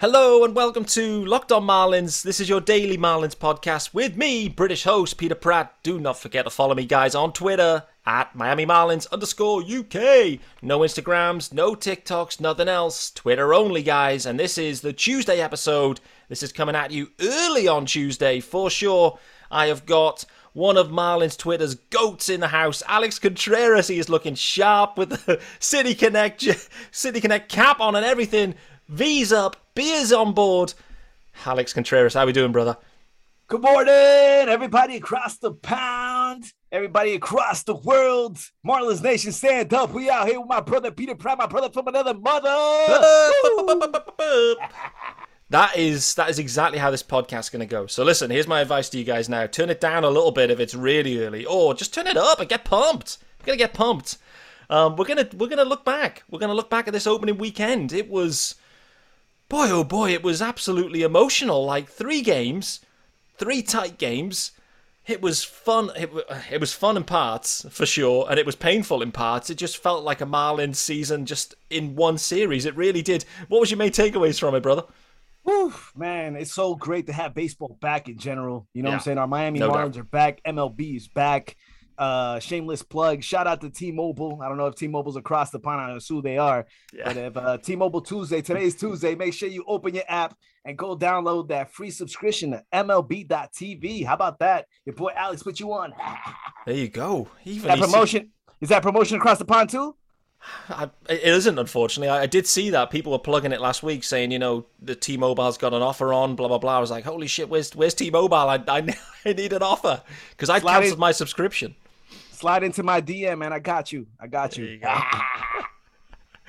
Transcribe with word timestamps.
Hello 0.00 0.44
and 0.44 0.56
welcome 0.56 0.86
to 0.86 1.26
Locked 1.26 1.52
On 1.52 1.62
Marlins. 1.62 2.22
This 2.22 2.40
is 2.40 2.48
your 2.48 2.62
daily 2.62 2.96
Marlins 2.96 3.36
podcast 3.36 3.92
with 3.92 4.16
me, 4.16 4.48
British 4.48 4.84
host 4.84 5.18
Peter 5.18 5.34
Pratt. 5.34 5.74
Do 5.82 6.00
not 6.00 6.18
forget 6.18 6.46
to 6.46 6.50
follow 6.50 6.74
me, 6.74 6.86
guys, 6.86 7.14
on 7.14 7.34
Twitter 7.34 7.84
at 8.06 8.34
Miami 8.34 8.64
Marlins 8.64 9.06
underscore 9.12 9.60
UK. 9.60 10.40
No 10.62 10.78
Instagrams, 10.78 11.52
no 11.52 11.74
TikToks, 11.74 12.40
nothing 12.40 12.66
else. 12.66 13.10
Twitter 13.10 13.52
only, 13.52 13.82
guys. 13.82 14.24
And 14.24 14.40
this 14.40 14.56
is 14.56 14.80
the 14.80 14.94
Tuesday 14.94 15.38
episode. 15.38 16.00
This 16.30 16.42
is 16.42 16.50
coming 16.50 16.74
at 16.74 16.92
you 16.92 17.10
early 17.20 17.68
on 17.68 17.84
Tuesday 17.84 18.40
for 18.40 18.70
sure. 18.70 19.18
I 19.50 19.66
have 19.66 19.84
got 19.84 20.24
one 20.54 20.78
of 20.78 20.88
Marlins 20.88 21.36
Twitter's 21.36 21.74
goats 21.74 22.30
in 22.30 22.40
the 22.40 22.48
house, 22.48 22.82
Alex 22.88 23.18
Contreras. 23.18 23.88
He 23.88 23.98
is 23.98 24.08
looking 24.08 24.34
sharp 24.34 24.96
with 24.96 25.10
the 25.10 25.42
City 25.58 25.94
Connect 25.94 26.42
City 26.90 27.20
Connect 27.20 27.52
cap 27.52 27.80
on 27.80 27.96
and 27.96 28.06
everything. 28.06 28.54
V's 28.88 29.30
up, 29.30 29.56
beers 29.80 30.12
on 30.12 30.34
board. 30.34 30.74
Alex 31.46 31.72
Contreras, 31.72 32.12
how 32.12 32.26
we 32.26 32.32
doing, 32.32 32.52
brother? 32.52 32.76
Good 33.46 33.62
morning, 33.62 33.88
everybody 33.88 34.96
across 34.96 35.38
the 35.38 35.52
pound, 35.52 36.52
everybody 36.70 37.14
across 37.14 37.62
the 37.62 37.76
world. 37.76 38.36
Marlins 38.64 39.02
Nation, 39.02 39.32
stand 39.32 39.72
up. 39.72 39.92
We 39.92 40.10
out 40.10 40.28
here 40.28 40.38
with 40.38 40.50
my 40.50 40.60
brother 40.60 40.90
Peter 40.90 41.14
Pratt, 41.14 41.38
my 41.38 41.46
brother 41.46 41.70
from 41.70 41.88
another 41.88 42.12
mother. 42.12 42.50
That 45.48 45.76
is 45.76 46.14
that 46.14 46.30
is 46.30 46.38
exactly 46.38 46.78
how 46.78 46.92
this 46.92 47.02
podcast 47.02 47.40
is 47.40 47.50
going 47.50 47.58
to 47.58 47.66
go. 47.66 47.88
So 47.88 48.04
listen, 48.04 48.30
here's 48.30 48.46
my 48.46 48.60
advice 48.60 48.88
to 48.90 48.98
you 48.98 49.02
guys 49.02 49.28
now: 49.28 49.48
turn 49.48 49.68
it 49.68 49.80
down 49.80 50.04
a 50.04 50.08
little 50.08 50.30
bit 50.30 50.48
if 50.48 50.60
it's 50.60 50.76
really 50.76 51.24
early, 51.24 51.44
or 51.44 51.74
just 51.74 51.92
turn 51.92 52.06
it 52.06 52.16
up 52.16 52.38
and 52.38 52.48
get 52.48 52.64
pumped. 52.64 53.18
We're 53.40 53.46
gonna 53.46 53.58
get 53.58 53.74
pumped. 53.74 54.18
Um, 54.70 54.94
we're 54.94 55.06
gonna 55.06 55.28
we're 55.36 55.48
gonna 55.48 55.64
look 55.64 55.84
back. 55.84 56.22
We're 56.30 56.38
gonna 56.38 56.54
look 56.54 56.70
back 56.70 56.86
at 56.86 56.92
this 56.92 57.08
opening 57.08 57.36
weekend. 57.36 57.92
It 57.92 58.08
was, 58.08 58.54
boy 59.50 59.68
oh 59.70 59.84
boy, 59.84 60.12
it 60.14 60.22
was 60.22 60.40
absolutely 60.40 61.02
emotional. 61.02 61.66
Like 61.66 61.88
three 61.90 62.22
games, 62.22 62.80
three 63.36 63.60
tight 63.60 63.98
games. 63.98 64.52
It 65.06 65.20
was 65.20 65.42
fun. 65.42 65.90
It, 65.96 66.10
it 66.52 66.60
was 66.60 66.72
fun 66.72 66.96
in 66.96 67.04
parts 67.04 67.66
for 67.70 67.84
sure, 67.84 68.26
and 68.30 68.38
it 68.38 68.46
was 68.46 68.54
painful 68.54 69.02
in 69.02 69.12
parts. 69.12 69.50
It 69.50 69.56
just 69.56 69.76
felt 69.78 70.04
like 70.04 70.20
a 70.20 70.26
Marlins 70.26 70.76
season 70.76 71.26
just 71.26 71.54
in 71.68 71.96
one 71.96 72.16
series. 72.16 72.64
It 72.64 72.76
really 72.76 73.02
did. 73.02 73.24
What 73.48 73.60
was 73.60 73.70
your 73.70 73.78
main 73.78 73.90
takeaways 73.90 74.38
from 74.38 74.54
it, 74.54 74.62
brother? 74.62 74.84
Whew, 75.42 75.72
man, 75.96 76.36
it's 76.36 76.52
so 76.52 76.74
great 76.76 77.06
to 77.06 77.12
have 77.12 77.34
baseball 77.34 77.76
back 77.80 78.08
in 78.08 78.18
general. 78.18 78.68
You 78.72 78.82
know 78.82 78.90
Yeah. 78.90 78.96
what 78.96 79.00
I'm 79.00 79.04
saying? 79.04 79.18
Our 79.18 79.26
Miami 79.26 79.58
No 79.58 79.70
Marlins 79.70 79.94
doubt. 79.94 80.00
are 80.00 80.04
back. 80.04 80.42
MLB 80.44 80.96
is 80.96 81.08
back. 81.08 81.56
Uh, 82.00 82.40
shameless 82.40 82.82
plug. 82.82 83.22
Shout 83.22 83.46
out 83.46 83.60
to 83.60 83.68
T-Mobile. 83.68 84.40
I 84.42 84.48
don't 84.48 84.56
know 84.56 84.68
if 84.68 84.74
T-Mobile's 84.74 85.16
across 85.16 85.50
the 85.50 85.58
pond. 85.58 85.82
I 85.82 85.94
assume 85.94 86.22
they 86.22 86.38
are. 86.38 86.66
But 87.04 87.16
if 87.18 87.36
uh, 87.36 87.58
T-Mobile 87.58 88.00
Tuesday, 88.00 88.40
today's 88.40 88.74
Tuesday, 88.74 89.14
make 89.14 89.34
sure 89.34 89.50
you 89.50 89.64
open 89.68 89.94
your 89.94 90.04
app 90.08 90.34
and 90.64 90.78
go 90.78 90.96
download 90.96 91.48
that 91.48 91.74
free 91.74 91.90
subscription 91.90 92.52
to 92.52 92.64
MLB.tv. 92.72 94.06
How 94.06 94.14
about 94.14 94.38
that? 94.38 94.64
Your 94.86 94.94
boy 94.94 95.12
Alex 95.14 95.42
put 95.42 95.60
you 95.60 95.74
on. 95.74 95.92
There 96.66 96.76
you 96.76 96.88
go. 96.88 97.26
Even 97.46 97.68
that 97.68 97.78
promotion 97.78 98.32
is 98.60 98.68
that 98.68 98.82
promotion 98.82 99.16
across 99.16 99.38
the 99.38 99.46
pond 99.46 99.70
too? 99.70 99.96
I, 100.68 100.90
it 101.08 101.22
isn't, 101.22 101.58
unfortunately. 101.58 102.08
I, 102.08 102.22
I 102.22 102.26
did 102.26 102.46
see 102.46 102.70
that 102.70 102.90
people 102.90 103.12
were 103.12 103.18
plugging 103.18 103.52
it 103.52 103.60
last 103.60 103.82
week, 103.82 104.04
saying, 104.04 104.30
you 104.30 104.38
know, 104.38 104.66
the 104.80 104.94
T-Mobile's 104.94 105.58
got 105.58 105.74
an 105.74 105.82
offer 105.82 106.12
on, 106.12 106.36
blah 106.36 106.48
blah 106.48 106.58
blah. 106.58 106.76
I 106.76 106.80
was 106.80 106.90
like, 106.90 107.04
holy 107.04 107.26
shit, 107.26 107.48
where's 107.48 107.74
where's 107.74 107.94
T-Mobile? 107.94 108.36
I 108.36 108.62
I, 108.68 108.96
I 109.24 109.32
need 109.32 109.52
an 109.52 109.62
offer 109.62 110.02
because 110.30 110.50
I 110.50 110.60
cancelled 110.60 110.98
my 110.98 111.12
subscription. 111.12 111.74
Slide 112.40 112.62
into 112.62 112.82
my 112.82 113.02
DM, 113.02 113.36
man. 113.36 113.52
I 113.52 113.58
got 113.58 113.92
you. 113.92 114.06
I 114.18 114.26
got 114.26 114.56
you. 114.56 114.64
you 114.64 114.80
go. 114.80 114.94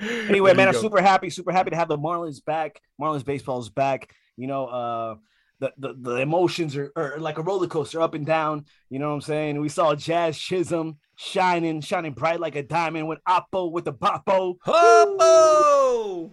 anyway, 0.00 0.54
man, 0.54 0.68
I'm 0.68 0.72
go. 0.72 0.80
super 0.80 1.02
happy, 1.02 1.28
super 1.28 1.52
happy 1.52 1.68
to 1.68 1.76
have 1.76 1.88
the 1.88 1.98
Marlins 1.98 2.42
back. 2.42 2.80
Marlins 2.98 3.26
baseball 3.26 3.60
is 3.60 3.68
back. 3.68 4.10
You 4.38 4.46
know, 4.46 4.68
uh, 4.68 5.16
the, 5.58 5.70
the, 5.76 5.94
the 6.00 6.16
emotions 6.16 6.78
are, 6.78 6.90
are 6.96 7.18
like 7.18 7.36
a 7.36 7.42
roller 7.42 7.66
coaster 7.66 8.00
up 8.00 8.14
and 8.14 8.24
down. 8.24 8.64
You 8.88 9.00
know 9.00 9.08
what 9.08 9.16
I'm 9.16 9.20
saying? 9.20 9.60
We 9.60 9.68
saw 9.68 9.94
Jazz 9.94 10.38
Chisholm 10.38 10.96
shining, 11.16 11.82
shining 11.82 12.14
bright 12.14 12.40
like 12.40 12.56
a 12.56 12.62
diamond 12.62 13.06
with 13.06 13.18
Oppo 13.28 13.70
with 13.70 13.84
the 13.84 13.92
Boppo. 13.92 14.56
Hobo! 14.62 16.32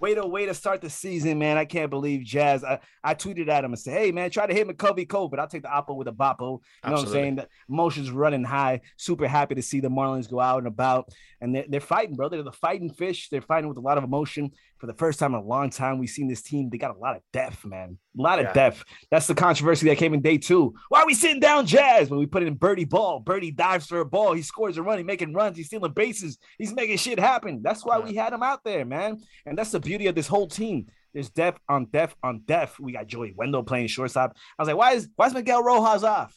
Way 0.00 0.14
to 0.14 0.26
way 0.26 0.46
to 0.46 0.54
start 0.54 0.80
the 0.80 0.90
season, 0.90 1.38
man. 1.38 1.56
I 1.56 1.64
can't 1.64 1.90
believe 1.90 2.24
Jazz. 2.24 2.62
I, 2.62 2.78
I 3.02 3.14
tweeted 3.14 3.48
at 3.48 3.64
him 3.64 3.72
and 3.72 3.78
said, 3.78 3.98
Hey 3.98 4.12
man, 4.12 4.30
try 4.30 4.46
to 4.46 4.54
hit 4.54 4.68
McCovey 4.68 5.08
Cove, 5.08 5.30
but 5.30 5.40
I'll 5.40 5.48
take 5.48 5.62
the 5.62 5.68
Oppo 5.68 5.96
with 5.96 6.08
a 6.08 6.12
Boppo. 6.12 6.60
You 6.84 6.90
know 6.90 6.96
what 6.96 7.06
I'm 7.06 7.08
saying? 7.08 7.36
The 7.36 7.48
emotions 7.68 8.10
running 8.10 8.44
high. 8.44 8.80
Super 8.96 9.26
happy 9.26 9.56
to 9.56 9.62
see 9.62 9.80
the 9.80 9.88
Marlins 9.88 10.30
go 10.30 10.40
out 10.40 10.58
and 10.58 10.66
about. 10.66 11.12
And 11.40 11.54
they're, 11.54 11.64
they're 11.68 11.80
fighting, 11.80 12.16
brother. 12.16 12.36
They're 12.36 12.44
the 12.44 12.52
fighting 12.52 12.92
fish. 12.92 13.28
They're 13.28 13.40
fighting 13.42 13.68
with 13.68 13.78
a 13.78 13.80
lot 13.82 13.96
of 13.98 14.04
emotion. 14.04 14.50
For 14.78 14.86
the 14.86 14.94
first 14.94 15.18
time 15.18 15.34
in 15.34 15.40
a 15.40 15.44
long 15.44 15.70
time, 15.70 15.98
we've 15.98 16.08
seen 16.10 16.28
this 16.28 16.42
team. 16.42 16.68
They 16.70 16.78
got 16.78 16.94
a 16.94 16.98
lot 16.98 17.16
of 17.16 17.22
depth, 17.32 17.64
man. 17.64 17.98
A 18.18 18.22
lot 18.22 18.38
of 18.38 18.46
Yeah. 18.46 18.52
depth. 18.52 18.84
That's 19.10 19.26
the 19.26 19.34
controversy 19.34 19.88
that 19.88 19.98
came 19.98 20.14
in 20.14 20.20
day 20.20 20.38
two. 20.38 20.74
Why 20.88 21.02
are 21.02 21.06
we 21.06 21.14
sitting 21.14 21.40
down 21.40 21.66
Jazz 21.66 22.10
when 22.10 22.18
we 22.18 22.26
put 22.26 22.42
in 22.42 22.56
Berti 22.56 22.88
ball? 22.88 23.22
Berti 23.22 23.54
dives 23.54 23.86
for 23.86 24.00
a 24.00 24.04
ball. 24.04 24.32
He 24.32 24.42
scores 24.42 24.76
a 24.78 24.82
run. 24.82 24.98
He's 24.98 25.06
making 25.06 25.32
runs. 25.32 25.56
He's 25.56 25.66
stealing 25.66 25.92
bases. 25.92 26.38
He's 26.58 26.72
making 26.74 26.96
shit 26.96 27.18
happen. 27.20 27.60
That's 27.62 27.84
why 27.84 27.98
Yeah. 27.98 28.04
we 28.04 28.14
had 28.14 28.32
him 28.32 28.42
out 28.42 28.64
there, 28.64 28.84
man. 28.84 29.18
And 29.46 29.56
that's 29.56 29.70
the 29.70 29.80
beauty 29.80 30.06
of 30.08 30.14
this 30.14 30.26
whole 30.28 30.48
team. 30.48 30.86
There's 31.14 31.30
depth 31.30 31.60
on 31.68 31.86
depth 31.86 32.14
on 32.22 32.42
depth. 32.46 32.78
We 32.78 32.92
got 32.92 33.06
Joey 33.06 33.32
Wendle 33.36 33.62
playing 33.64 33.86
shortstop. 33.88 34.36
I 34.58 34.62
was 34.62 34.68
like, 34.68 34.76
why 34.76 34.92
is 34.92 35.08
why 35.16 35.26
is 35.26 35.34
Miguel 35.34 35.62
Rojas 35.62 36.04
off? 36.04 36.36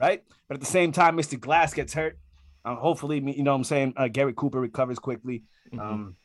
Right? 0.00 0.22
But 0.48 0.54
at 0.56 0.60
the 0.60 0.66
same 0.66 0.92
time, 0.92 1.16
Mr. 1.16 1.38
Glass 1.38 1.72
gets 1.74 1.92
hurt. 1.94 2.18
Um, 2.68 2.76
hopefully, 2.76 3.16
you 3.16 3.42
know 3.42 3.52
what 3.52 3.56
I'm 3.58 3.64
saying, 3.64 3.94
uh, 3.96 4.08
Garrett 4.08 4.36
Cooper 4.36 4.60
recovers 4.60 4.98
quickly. 4.98 5.44
Mhm. 5.72 5.80
Um, 5.80 6.16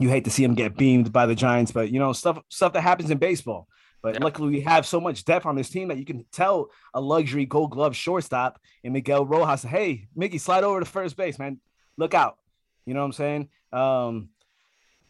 you 0.00 0.08
hate 0.08 0.24
to 0.24 0.30
see 0.30 0.42
him 0.42 0.54
get 0.54 0.76
beamed 0.76 1.12
by 1.12 1.26
the 1.26 1.34
Giants, 1.34 1.72
but 1.72 1.90
you 1.90 1.98
know, 1.98 2.12
stuff 2.12 2.38
stuff 2.48 2.72
that 2.72 2.80
happens 2.80 3.10
in 3.10 3.18
baseball. 3.18 3.68
But 4.02 4.14
Yeah. 4.14 4.24
luckily, 4.24 4.48
we 4.50 4.60
have 4.62 4.86
so 4.86 4.98
much 4.98 5.24
depth 5.26 5.44
on 5.44 5.56
this 5.56 5.68
team 5.68 5.88
that 5.88 5.98
you 5.98 6.06
can 6.06 6.24
tell 6.32 6.70
a 6.94 7.00
luxury 7.00 7.44
gold 7.44 7.72
glove 7.72 7.94
shortstop 7.94 8.58
and 8.82 8.94
Miguel 8.94 9.26
Rojas, 9.26 9.62
hey, 9.62 10.08
Mickey, 10.16 10.38
slide 10.38 10.64
over 10.64 10.80
to 10.80 10.86
first 10.86 11.16
base, 11.18 11.38
man. 11.38 11.60
Look 11.98 12.14
out. 12.14 12.38
You 12.86 12.94
know 12.94 13.00
what 13.00 13.06
I'm 13.06 13.12
saying? 13.12 13.48
Um, 13.72 14.30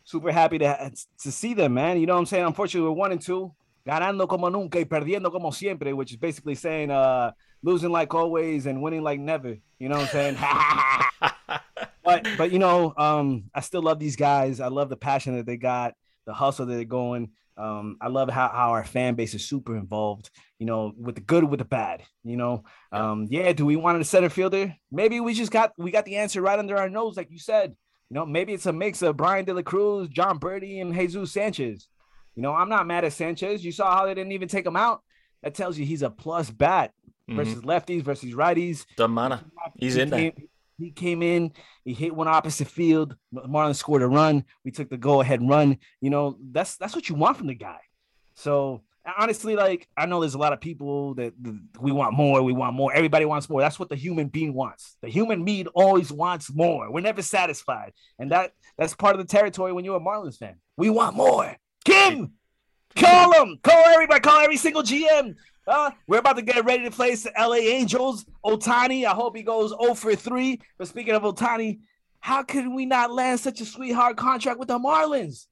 super 0.03 0.33
happy 0.33 0.59
to, 0.59 0.91
to 1.23 1.31
see 1.31 1.55
them, 1.55 1.75
man. 1.75 2.01
You 2.01 2.07
know 2.07 2.15
what 2.15 2.21
I'm 2.21 2.27
saying? 2.27 2.45
Unfortunately, 2.47 2.89
we're 2.89 2.97
one 2.97 3.13
and 3.13 3.21
two. 3.23 3.55
Ganando 3.87 4.29
como 4.29 4.49
nunca 4.51 4.79
y 4.79 4.85
perdiendo 4.85 5.31
como 5.31 5.51
siempre, 5.53 5.93
which 5.95 6.11
is 6.11 6.17
basically 6.17 6.55
saying 6.57 6.91
uh, 6.91 7.31
losing 7.63 7.91
like 7.91 8.15
always 8.15 8.67
and 8.67 8.83
winning 8.83 9.03
like 9.03 9.21
never. 9.21 9.57
You 9.79 9.89
know 9.89 9.97
what 9.97 10.15
I'm 10.15 10.37
saying? 10.37 10.37
but 12.05 12.29
but 12.37 12.53
you 12.53 12.59
know, 12.59 12.95
um, 12.97 13.45
I 13.55 13.61
still 13.61 13.83
love 13.83 13.99
these 13.99 14.17
guys. 14.17 14.61
I 14.61 14.69
love 14.69 14.89
the 14.89 14.97
passion 14.97 15.37
that 15.37 15.47
they 15.47 15.57
got, 15.57 15.95
the 16.27 16.33
hustle 16.33 16.67
that 16.67 16.75
they're 16.75 16.85
going. 16.85 17.31
Um, 17.57 17.99
I 18.01 18.09
love 18.09 18.31
how, 18.31 18.49
how 18.49 18.71
our 18.71 18.85
fan 18.85 19.17
base 19.17 19.35
is 19.35 19.47
super 19.47 19.77
involved, 19.77 20.31
you 20.59 20.65
know, 20.65 20.93
with 20.97 21.17
the 21.17 21.21
good, 21.21 21.45
with 21.45 21.59
the 21.59 21.65
bad, 21.67 22.03
you 22.25 22.39
know. 22.39 22.65
Yeah. 22.91 23.11
Um, 23.11 23.27
yeah, 23.29 23.53
do 23.53 23.67
we 23.67 23.77
want 23.77 24.01
a 24.01 24.05
center 24.05 24.31
fielder? 24.31 24.75
Maybe 24.91 25.21
we 25.21 25.35
just 25.35 25.53
got 25.53 25.73
we 25.77 25.91
got 25.91 26.07
the 26.07 26.17
answer 26.17 26.41
right 26.41 26.59
under 26.59 26.79
our 26.79 26.89
nose, 26.89 27.17
like 27.17 27.31
you 27.31 27.39
said. 27.39 27.77
You 28.09 28.15
know, 28.15 28.27
maybe 28.27 28.55
it's 28.55 28.67
a 28.67 28.73
mix 28.73 29.03
of 29.03 29.17
Bryan 29.17 29.45
De 29.45 29.55
La 29.55 29.63
Cruz, 29.63 30.09
Jon 30.09 30.41
Berti, 30.41 30.81
and 30.81 30.95
Jesus 30.95 31.33
Sanchez. 31.33 31.87
You 32.35 32.43
know, 32.43 32.55
I'm 32.55 32.69
not 32.69 32.87
mad 32.87 33.05
at 33.05 33.13
Sanchez. 33.13 33.65
You 33.65 33.73
saw 33.73 33.95
how 33.95 34.07
they 34.07 34.15
didn't 34.15 34.33
even 34.33 34.49
take 34.49 34.67
him 34.67 34.77
out. 34.77 35.03
That 35.43 35.55
tells 35.55 35.79
you 35.79 35.87
he's 35.87 36.03
a 36.03 36.11
plus 36.11 36.51
bat 36.51 36.93
Mhm. 37.31 37.37
versus 37.37 37.63
lefties 37.63 38.03
versus 38.03 38.33
righties. 38.35 38.85
Doesn't 38.97 39.15
matter. 39.15 39.41
He's 39.79 39.95
He 39.95 40.01
in 40.03 40.11
there. 40.11 40.33
He 40.79 40.91
came 40.91 41.23
in, 41.23 41.53
he 41.85 41.93
hit 41.93 42.15
one 42.15 42.27
opposite 42.27 42.67
field. 42.69 43.15
Marlins 43.35 43.77
scored 43.77 44.01
a 44.01 44.07
run. 44.09 44.45
We 44.65 44.71
took 44.71 44.89
the 44.89 44.97
go-ahead 44.97 45.47
run. 45.47 45.77
You 46.01 46.09
know, 46.09 46.39
that's 46.41 46.77
that's 46.79 46.95
what 46.95 47.09
you 47.09 47.15
want 47.15 47.37
from 47.37 47.49
the 47.49 47.55
guy. 47.55 47.81
So 48.35 48.83
honestly, 49.19 49.57
like 49.57 49.89
I 49.97 50.07
know 50.07 50.21
there's 50.21 50.35
a 50.35 50.39
lot 50.39 50.55
of 50.55 50.61
people 50.61 51.15
that 51.17 51.35
that 51.43 51.59
we 51.81 51.93
want 51.93 52.15
more, 52.15 52.43
we 52.43 52.55
want 52.55 52.75
more. 52.75 52.95
Everybody 52.95 53.27
wants 53.27 53.51
more. 53.51 53.61
That's 53.61 53.79
what 53.79 53.91
the 53.91 53.97
human 53.97 54.29
being 54.29 54.55
wants. 54.55 54.97
The 55.03 55.09
human 55.11 55.45
being 55.45 55.67
always 55.69 56.11
wants 56.11 56.51
more. 56.53 56.91
We're 56.91 57.01
never 57.01 57.21
satisfied. 57.21 57.93
And 58.19 58.31
that 58.31 58.53
that's 58.79 58.95
part 58.95 59.15
of 59.15 59.21
the 59.21 59.31
territory 59.31 59.75
when 59.75 59.85
you're 59.85 59.99
a 59.99 60.01
Marlins 60.01 60.39
fan. 60.39 60.57
We 60.79 60.89
want 60.89 61.15
more. 61.15 61.57
Kim, 61.85 62.33
call 62.97 63.33
him. 63.33 63.59
Call 63.63 63.85
everybody. 63.89 64.21
Call 64.21 64.41
every 64.41 64.57
single 64.57 64.83
GM. 64.83 65.35
Uh, 65.71 65.93
we're 66.09 66.19
about 66.19 66.35
to 66.35 66.43
get 66.43 66.65
ready 66.65 66.83
to 66.83 66.91
play 66.91 67.15
the 67.15 67.31
LA 67.39 67.55
Angels. 67.55 68.27
Ohtani, 68.45 69.05
I 69.05 69.11
hope 69.11 69.37
he 69.37 69.45
goes 69.45 69.71
0 69.81 69.95
for 69.95 70.17
3. 70.17 70.61
But 70.77 70.89
speaking 70.89 71.15
of 71.15 71.23
Ohtani, 71.23 71.79
how 72.19 72.43
could 72.43 72.67
we 72.67 72.87
not 72.87 73.13
land 73.13 73.39
such 73.39 73.61
a 73.61 73.65
sweetheart 73.65 74.17
contract 74.17 74.59
with 74.59 74.67
the 74.67 74.81
Marlins? 74.81 75.47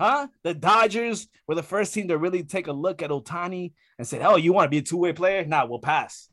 Huh? 0.00 0.28
The 0.42 0.54
Dodgers 0.54 1.28
were 1.46 1.54
the 1.54 1.62
first 1.62 1.92
team 1.92 2.08
to 2.08 2.16
really 2.16 2.44
take 2.44 2.68
a 2.68 2.72
look 2.72 3.02
at 3.02 3.10
Ohtani 3.10 3.72
and 3.98 4.06
said, 4.06 4.22
Oh, 4.22 4.36
you 4.36 4.54
want 4.54 4.64
to 4.66 4.70
be 4.70 4.78
a 4.78 4.82
two-way 4.82 5.12
player? 5.12 5.44
Nah, 5.44 5.66
we'll 5.66 5.80
pass. 5.80 6.30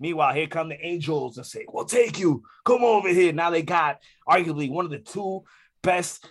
Meanwhile, 0.00 0.34
here 0.34 0.48
come 0.48 0.68
the 0.68 0.84
Angels 0.84 1.36
and 1.36 1.46
say, 1.46 1.66
We'll 1.68 1.84
take 1.84 2.18
you. 2.18 2.42
Come 2.64 2.82
over 2.82 3.08
here. 3.08 3.32
Now 3.32 3.50
they 3.50 3.62
got 3.62 4.00
arguably 4.28 4.68
one 4.68 4.84
of 4.84 4.90
the 4.90 4.98
two 4.98 5.44
best 5.82 6.28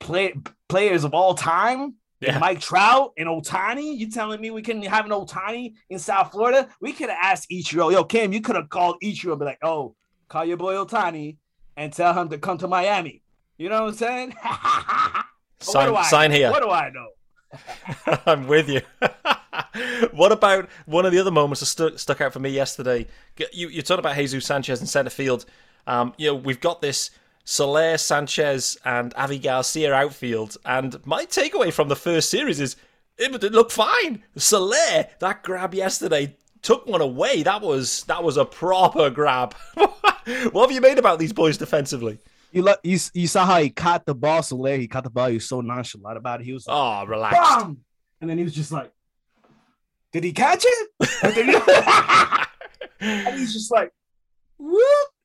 play- 0.00 0.34
players 0.68 1.04
of 1.04 1.14
all 1.14 1.34
time 1.34 1.94
Yeah. 2.20 2.38
Mike 2.38 2.60
Trout 2.60 3.12
and 3.16 3.28
Ohtani. 3.28 3.96
You 3.96 4.10
telling 4.10 4.40
me 4.40 4.50
we 4.50 4.62
couldn't 4.62 4.82
have 4.82 5.04
an 5.04 5.12
Ohtani 5.12 5.74
in 5.88 5.98
South 5.98 6.32
Florida? 6.32 6.68
We 6.80 6.92
could 6.92 7.10
have 7.10 7.18
asked 7.20 7.48
Ichiro, 7.50 7.92
yo, 7.92 8.04
Kim, 8.04 8.32
you 8.32 8.40
could 8.40 8.56
have 8.56 8.68
called 8.68 8.96
Ichiro 9.02 9.32
and 9.32 9.38
be 9.38 9.44
like, 9.44 9.58
oh, 9.62 9.94
call 10.28 10.44
your 10.44 10.56
boy 10.56 10.74
Ohtani 10.74 11.36
and 11.76 11.92
tell 11.92 12.12
him 12.12 12.28
to 12.30 12.38
come 12.38 12.58
to 12.58 12.68
Miami. 12.68 13.22
You 13.56 13.68
know 13.68 13.84
what 13.84 13.90
I'm 13.90 13.94
saying? 13.94 14.34
But 15.60 15.66
what 15.66 15.72
Sign, 15.72 15.88
do 15.88 15.96
I 15.96 16.02
sign 16.04 16.30
here. 16.30 16.50
What 16.50 16.62
do 16.62 16.70
I 16.70 16.90
know? 16.90 18.18
I'm 18.26 18.46
with 18.46 18.68
you. 18.68 18.80
what 20.12 20.30
about 20.30 20.68
one 20.86 21.04
of 21.04 21.12
the 21.12 21.18
other 21.18 21.30
moments 21.32 21.60
that 21.60 21.66
stu- 21.66 21.98
stuck 21.98 22.20
out 22.20 22.32
for 22.32 22.38
me 22.38 22.50
yesterday? 22.50 23.08
You 23.52 23.68
you 23.68 23.82
talked 23.82 23.98
about 23.98 24.14
Jesus 24.14 24.46
Sanchez 24.46 24.80
in 24.80 24.86
centre 24.86 25.10
field. 25.10 25.46
Um, 25.86 26.12
you 26.16 26.28
know 26.28 26.36
we've 26.36 26.60
got 26.60 26.80
this 26.80 27.10
Soler, 27.50 27.96
Sanchez, 27.96 28.76
and 28.84 29.14
Avi 29.14 29.38
Garcia 29.38 29.94
outfield, 29.94 30.58
and 30.66 30.94
my 31.06 31.24
takeaway 31.24 31.72
from 31.72 31.88
the 31.88 31.96
first 31.96 32.28
series 32.28 32.60
is 32.60 32.76
it, 33.16 33.42
it 33.42 33.52
looked 33.52 33.72
fine. 33.72 34.22
Soler 34.36 35.06
that 35.18 35.42
grab 35.44 35.72
yesterday 35.72 36.36
took 36.60 36.86
one 36.86 37.00
away. 37.00 37.42
That 37.42 37.62
was 37.62 38.04
that 38.04 38.22
was 38.22 38.36
a 38.36 38.44
proper 38.44 39.08
grab. 39.08 39.54
what 39.74 40.68
have 40.68 40.72
you 40.72 40.82
made 40.82 40.98
about 40.98 41.18
these 41.18 41.32
boys 41.32 41.56
defensively? 41.56 42.18
You 42.52 42.60
look, 42.60 42.80
you, 42.84 42.98
you 43.14 43.26
saw 43.26 43.46
how 43.46 43.60
he 43.60 43.70
caught 43.70 44.04
the 44.04 44.14
ball, 44.14 44.42
Soler. 44.42 44.76
He 44.76 44.86
caught 44.86 45.04
the 45.04 45.10
ball. 45.10 45.28
He 45.28 45.34
was 45.36 45.48
so 45.48 45.62
nonchalant 45.62 46.18
about 46.18 46.42
it. 46.42 46.44
He 46.44 46.52
was 46.52 46.66
like, 46.66 46.76
ah, 46.76 47.00
oh, 47.00 47.06
relax. 47.06 47.34
Bam! 47.34 47.78
And 48.20 48.28
then 48.28 48.36
he 48.36 48.44
was 48.44 48.54
just 48.54 48.72
like, 48.72 48.92
did 50.12 50.22
he 50.22 50.32
catch 50.32 50.66
it? 50.66 50.90
and 53.00 53.38
he's 53.38 53.54
just 53.54 53.72
like, 53.72 53.90
whoop. 54.58 54.82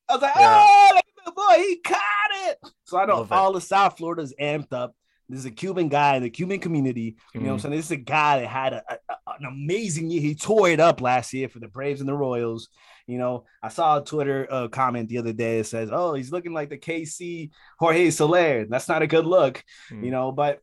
I 0.08 0.14
was 0.14 0.22
like, 0.22 0.36
yeah. 0.38 0.66
oh, 0.66 1.02
boy, 1.36 1.58
he 1.58 1.78
caught 1.78 2.00
it. 2.48 2.60
So 2.86 2.98
I 2.98 3.06
know 3.06 3.28
all 3.30 3.54
the 3.54 3.62
South 3.62 3.98
Florida's 3.98 4.34
amped 4.40 4.74
up. 4.74 4.96
This 5.30 5.40
is 5.40 5.46
a 5.46 5.52
Cuban 5.52 5.88
guy 5.88 6.18
in 6.18 6.24
the 6.24 6.30
Cuban 6.30 6.60
community. 6.60 7.16
You 7.34 7.40
mm. 7.40 7.44
know 7.44 7.54
what 7.54 7.54
I'm 7.54 7.58
mm. 7.58 7.62
saying? 7.62 7.76
This 7.76 7.86
is 7.86 7.92
a 7.92 7.98
guy 7.98 8.42
that 8.42 8.48
had 8.48 8.74
a, 8.74 8.84
a, 8.90 9.18
an 9.40 9.46
amazing 9.46 10.10
year. 10.10 10.22
He 10.22 10.36
tore 10.36 10.70
it 10.70 10.80
up 10.80 11.02
last 11.02 11.34
year 11.34 11.48
for 11.48 11.60
the 11.60 11.68
Braves 11.68 12.02
and 12.02 12.10
the 12.10 12.14
Royals. 12.14 12.70
You 13.08 13.18
know, 13.18 13.46
I 13.62 13.70
saw 13.70 13.98
a 13.98 14.04
Twitter 14.04 14.48
uh, 14.50 14.68
comment 14.68 15.10
the 15.10 15.18
other 15.18 15.34
day 15.34 15.58
that 15.58 15.66
says, 15.66 15.90
"Oh, 15.92 16.14
he's 16.14 16.32
looking 16.32 16.54
like 16.54 16.70
the 16.70 16.78
KC 16.78 17.52
Jorge 17.80 18.12
Soler." 18.12 18.66
That's 18.66 18.88
not 18.88 19.02
a 19.02 19.08
good 19.08 19.26
look, 19.26 19.64
mm. 19.90 20.04
you 20.04 20.12
know. 20.12 20.32
But 20.32 20.60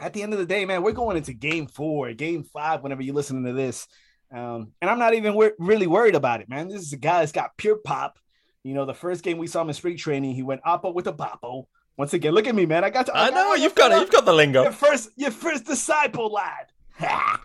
at 0.00 0.12
the 0.12 0.22
end 0.22 0.32
of 0.32 0.38
the 0.38 0.46
day, 0.46 0.64
man, 0.64 0.82
we're 0.82 0.92
going 0.92 1.16
into 1.16 1.32
Game 1.32 1.66
Four, 1.66 2.12
Game 2.12 2.44
Five. 2.44 2.82
Whenever 2.82 3.02
you're 3.02 3.14
listening 3.14 3.44
to 3.44 3.52
this, 3.52 3.86
um, 4.32 4.72
and 4.80 4.90
I'm 4.90 4.98
not 4.98 5.14
even 5.14 5.34
wor- 5.34 5.54
really 5.58 5.86
worried 5.86 6.14
about 6.14 6.40
it, 6.40 6.48
man. 6.48 6.68
This 6.68 6.82
is 6.82 6.92
a 6.92 6.98
guy 6.98 7.20
that's 7.20 7.32
got 7.32 7.56
pure 7.56 7.76
pop. 7.76 8.18
You 8.62 8.74
know, 8.74 8.84
the 8.84 8.94
first 8.94 9.24
game 9.24 9.38
we 9.38 9.46
saw 9.46 9.62
him 9.62 9.68
in 9.68 9.74
spring 9.74 9.96
training, 9.96 10.34
he 10.34 10.42
went 10.42 10.62
oppo 10.64 10.92
with 10.92 11.06
a 11.06 11.12
boppo. 11.12 11.66
Once 11.96 12.12
again, 12.12 12.32
look 12.32 12.46
at 12.46 12.54
me, 12.54 12.66
man. 12.66 12.84
I 12.84 12.90
got. 12.90 13.06
To, 13.06 13.16
I, 13.16 13.28
I 13.28 13.30
know 13.30 13.54
you've 13.54 13.74
got 13.74 13.90
it. 13.92 14.00
You've 14.00 14.10
got 14.10 14.24
the 14.24 14.32
lingo. 14.32 14.62
Your 14.62 14.72
first, 14.72 15.10
your 15.16 15.30
first 15.30 15.64
disciple, 15.64 16.30
lad. 16.30 16.66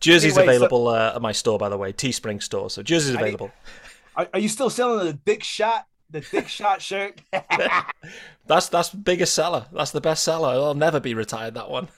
Jersey's 0.00 0.36
anyway, 0.36 0.56
available 0.56 0.86
so, 0.86 0.94
uh, 0.94 1.12
at 1.16 1.22
my 1.22 1.32
store, 1.32 1.58
by 1.58 1.68
the 1.68 1.76
way, 1.78 1.92
Teespring 1.92 2.42
store. 2.42 2.70
So 2.70 2.82
Jersey's 2.82 3.14
available. 3.14 3.52
Are, 4.16 4.28
are 4.34 4.40
you 4.40 4.48
still 4.48 4.70
selling 4.70 5.06
the 5.06 5.12
Dick 5.12 5.44
Shot, 5.44 5.86
the 6.10 6.20
Dick 6.20 6.48
Shot 6.48 6.82
shirt? 6.82 7.20
that's 8.46 8.68
that's 8.68 8.90
the 8.90 8.96
biggest 8.96 9.34
seller. 9.34 9.66
That's 9.72 9.92
the 9.92 10.00
best 10.00 10.24
seller. 10.24 10.48
I'll 10.48 10.74
never 10.74 11.00
be 11.00 11.14
retired. 11.14 11.54
That 11.54 11.70
one. 11.70 11.88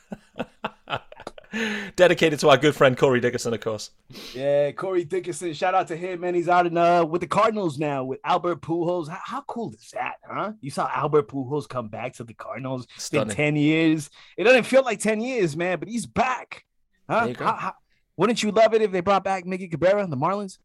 Dedicated 1.97 2.41
to 2.41 2.49
our 2.49 2.56
good 2.56 2.75
friend 2.75 2.97
Corey 2.97 3.21
Dickerson, 3.21 3.55
of 3.55 3.61
course. 3.61 3.91
Yeah, 4.35 4.73
Corey 4.73 5.05
Dickerson. 5.05 5.53
Shout 5.53 5.75
out 5.75 5.89
to 5.89 5.97
him, 5.97 6.21
man. 6.21 6.35
He's 6.35 6.49
out 6.49 6.67
in 6.67 6.77
uh 6.77 7.05
with 7.05 7.21
the 7.21 7.27
Cardinals 7.27 7.79
now 7.79 8.05
with 8.05 8.21
Albert 8.25 8.61
Pujols. 8.61 9.09
How, 9.09 9.21
how 9.25 9.41
cool 9.43 9.73
is 9.73 9.91
that, 9.93 10.15
huh? 10.29 10.53
You 10.61 10.71
saw 10.71 10.89
Albert 10.93 11.29
Pujols 11.29 11.69
come 11.69 11.89
back 11.89 12.15
to 12.15 12.25
the 12.25 12.35
Cardinals. 12.35 12.87
Been 13.11 13.29
ten 13.29 13.56
years. 13.56 14.11
It 14.37 14.45
doesn't 14.45 14.65
feel 14.65 14.83
like 14.83 15.01
ten 15.01 15.21
years, 15.21 15.56
man, 15.56 15.79
but 15.79 15.89
he's 15.89 16.06
back. 16.06 16.65
Huh? 17.09 17.33
How, 17.39 17.53
how, 17.57 17.75
wouldn't 18.17 18.43
you 18.43 18.50
love 18.50 18.75
it 18.75 18.83
if 18.83 18.93
they 18.93 19.00
brought 19.00 19.25
back 19.25 19.45
Miggy 19.45 19.71
Cabrera, 19.71 20.03
and 20.03 20.12
the 20.12 20.17
Marlins? 20.17 20.59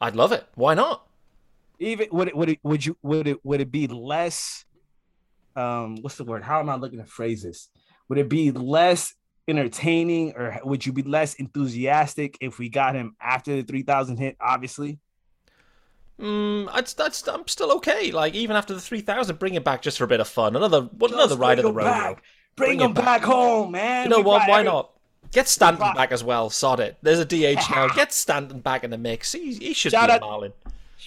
I'd 0.00 0.16
love 0.16 0.32
it. 0.32 0.46
Why 0.54 0.74
not? 0.74 1.06
Even 1.78 2.08
would 2.12 2.28
it 2.28 2.36
would 2.36 2.48
it 2.48 2.58
would 2.62 2.84
you 2.84 2.96
would 3.02 3.28
it 3.28 3.44
would 3.44 3.60
it 3.60 3.70
be 3.70 3.86
less 3.86 4.64
um 5.54 5.96
what's 6.02 6.16
the 6.16 6.24
word? 6.24 6.42
How 6.42 6.60
am 6.60 6.70
I 6.70 6.76
looking 6.76 6.98
to 6.98 7.04
phrase 7.04 7.42
this? 7.42 7.68
Would 8.08 8.18
it 8.18 8.28
be 8.28 8.50
less 8.50 9.14
entertaining 9.48 10.34
or 10.36 10.58
would 10.64 10.84
you 10.84 10.92
be 10.92 11.02
less 11.02 11.34
enthusiastic 11.34 12.36
if 12.40 12.58
we 12.58 12.68
got 12.68 12.94
him 12.94 13.16
after 13.20 13.56
the 13.56 13.62
3000 13.62 14.16
hit 14.16 14.36
obviously? 14.40 14.98
Mm, 16.20 16.72
that's 16.74 16.94
that's 16.94 17.26
I'm 17.28 17.46
still 17.46 17.72
okay. 17.76 18.10
Like 18.10 18.34
even 18.34 18.56
after 18.56 18.74
the 18.74 18.80
3000 18.80 19.38
bring 19.38 19.54
it 19.54 19.64
back 19.64 19.82
just 19.82 19.98
for 19.98 20.04
a 20.04 20.08
bit 20.08 20.20
of 20.20 20.28
fun. 20.28 20.56
Another 20.56 20.82
what 20.82 21.12
another 21.12 21.36
ride 21.36 21.58
of 21.58 21.64
the 21.64 21.72
rodeo. 21.72 22.18
Bring, 22.56 22.78
bring 22.78 22.80
him 22.80 22.92
back. 22.92 23.04
back. 23.04 23.22
home, 23.22 23.70
man. 23.70 24.04
You 24.04 24.10
know 24.10 24.16
we 24.18 24.24
what? 24.24 24.48
Why 24.48 24.60
every- 24.60 24.70
not? 24.70 24.90
Get 25.30 25.46
Stanton 25.46 25.94
back 25.94 26.10
as 26.10 26.24
well. 26.24 26.48
Sod 26.48 26.80
it. 26.80 26.96
There's 27.02 27.18
a 27.18 27.24
DH 27.24 27.70
now. 27.70 27.88
Get 27.94 28.12
Stanton 28.12 28.60
back 28.60 28.82
in 28.82 28.90
the 28.90 28.96
mix. 28.96 29.32
He, 29.32 29.52
he 29.52 29.74
should 29.74 29.92
shout 29.92 30.08
be 30.08 30.14
out, 30.14 30.22
a 30.22 30.24
Marlin. 30.24 30.52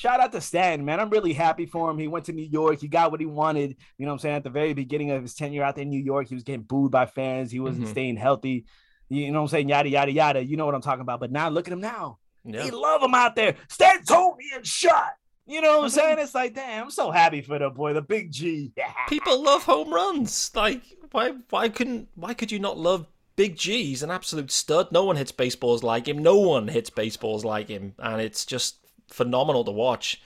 Shout 0.01 0.19
out 0.19 0.31
to 0.31 0.41
Stan, 0.41 0.83
man. 0.83 0.99
I'm 0.99 1.11
really 1.11 1.31
happy 1.31 1.67
for 1.67 1.87
him. 1.87 1.99
He 1.99 2.07
went 2.07 2.25
to 2.25 2.33
New 2.33 2.41
York. 2.41 2.81
He 2.81 2.87
got 2.87 3.11
what 3.11 3.19
he 3.19 3.27
wanted. 3.27 3.77
You 3.99 4.07
know 4.07 4.13
what 4.13 4.15
I'm 4.15 4.19
saying? 4.19 4.35
At 4.37 4.43
the 4.43 4.49
very 4.49 4.73
beginning 4.73 5.11
of 5.11 5.21
his 5.21 5.35
tenure 5.35 5.63
out 5.63 5.75
there 5.75 5.83
in 5.83 5.91
New 5.91 6.01
York, 6.01 6.27
he 6.27 6.33
was 6.33 6.43
getting 6.43 6.63
booed 6.63 6.89
by 6.89 7.05
fans. 7.05 7.51
He 7.51 7.59
wasn't 7.59 7.83
mm-hmm. 7.83 7.91
staying 7.91 8.17
healthy. 8.17 8.65
You 9.09 9.31
know 9.31 9.41
what 9.41 9.43
I'm 9.43 9.49
saying? 9.49 9.69
Yada, 9.69 9.89
yada, 9.89 10.11
yada. 10.11 10.43
You 10.43 10.57
know 10.57 10.65
what 10.65 10.73
I'm 10.73 10.81
talking 10.81 11.01
about. 11.01 11.19
But 11.19 11.31
now 11.31 11.49
look 11.49 11.67
at 11.67 11.71
him 11.71 11.81
now. 11.81 12.17
Yeah. 12.43 12.63
They 12.63 12.71
love 12.71 13.03
him 13.03 13.13
out 13.13 13.35
there. 13.35 13.57
Stantonian 13.67 14.63
shot. 14.63 15.13
You 15.45 15.61
know 15.61 15.77
what 15.77 15.83
I'm 15.83 15.89
saying? 15.91 16.17
It's 16.17 16.33
like, 16.33 16.55
damn, 16.55 16.85
I'm 16.85 16.89
so 16.89 17.11
happy 17.11 17.41
for 17.43 17.59
the 17.59 17.69
boy, 17.69 17.93
the 17.93 18.01
big 18.01 18.31
G. 18.31 18.73
People 19.07 19.39
love 19.43 19.61
home 19.61 19.93
runs. 19.93 20.49
Like, 20.55 20.81
why 21.11 21.33
why 21.51 21.69
couldn't 21.69 22.07
why 22.15 22.33
could 22.33 22.51
you 22.51 22.57
not 22.57 22.79
love 22.79 23.05
Big 23.35 23.55
G, 23.55 23.85
he's 23.85 24.03
an 24.03 24.11
absolute 24.11 24.51
stud. 24.51 24.91
No 24.91 25.05
one 25.05 25.15
hits 25.15 25.31
baseballs 25.31 25.83
like 25.83 26.07
him. 26.07 26.17
No 26.17 26.37
one 26.37 26.67
hits 26.67 26.89
baseballs 26.89 27.45
like 27.45 27.69
him. 27.69 27.95
And 27.97 28.21
it's 28.21 28.45
just 28.45 28.80
phenomenal 29.13 29.63
to 29.65 29.71
watch. 29.71 30.21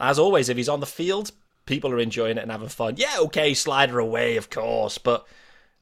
As 0.00 0.18
always, 0.18 0.48
if 0.48 0.56
he's 0.56 0.68
on 0.68 0.80
the 0.80 0.86
field, 0.86 1.32
people 1.64 1.90
are 1.90 1.98
enjoying 1.98 2.38
it 2.38 2.42
and 2.42 2.50
having 2.50 2.68
fun. 2.68 2.94
Yeah, 2.96 3.16
okay, 3.20 3.54
slider 3.54 3.98
away, 3.98 4.36
of 4.36 4.50
course, 4.50 4.98
but 4.98 5.26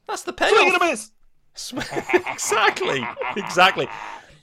that's 0.07 0.23
the 0.23 0.33
payoff. 0.33 0.53
Swing 0.53 0.73
and 0.73 0.81
a 0.81 0.85
miss. 0.85 1.11
exactly, 2.27 3.05
exactly. 3.37 3.87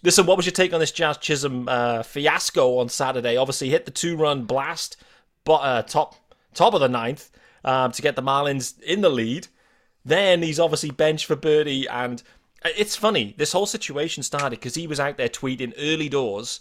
Listen, 0.02 0.26
what 0.26 0.36
was 0.36 0.46
your 0.46 0.52
take 0.52 0.72
on 0.72 0.80
this 0.80 0.90
Jazz 0.90 1.18
Chisholm 1.18 1.68
uh, 1.68 2.02
fiasco 2.02 2.78
on 2.78 2.88
Saturday? 2.88 3.36
Obviously, 3.36 3.68
hit 3.68 3.84
the 3.84 3.90
two-run 3.90 4.44
blast, 4.44 4.96
but 5.44 5.58
uh, 5.58 5.82
top 5.82 6.16
top 6.54 6.74
of 6.74 6.80
the 6.80 6.88
ninth 6.88 7.30
um, 7.64 7.92
to 7.92 8.02
get 8.02 8.16
the 8.16 8.22
Marlins 8.22 8.80
in 8.82 9.00
the 9.00 9.08
lead. 9.08 9.48
Then 10.04 10.42
he's 10.42 10.58
obviously 10.58 10.90
benched 10.90 11.26
for 11.26 11.36
Berti, 11.36 11.86
and 11.88 12.22
it's 12.64 12.96
funny. 12.96 13.34
This 13.38 13.52
whole 13.52 13.66
situation 13.66 14.22
started 14.22 14.58
because 14.58 14.74
he 14.74 14.86
was 14.86 14.98
out 14.98 15.16
there 15.16 15.28
tweeting 15.28 15.72
early 15.78 16.08
doors. 16.08 16.60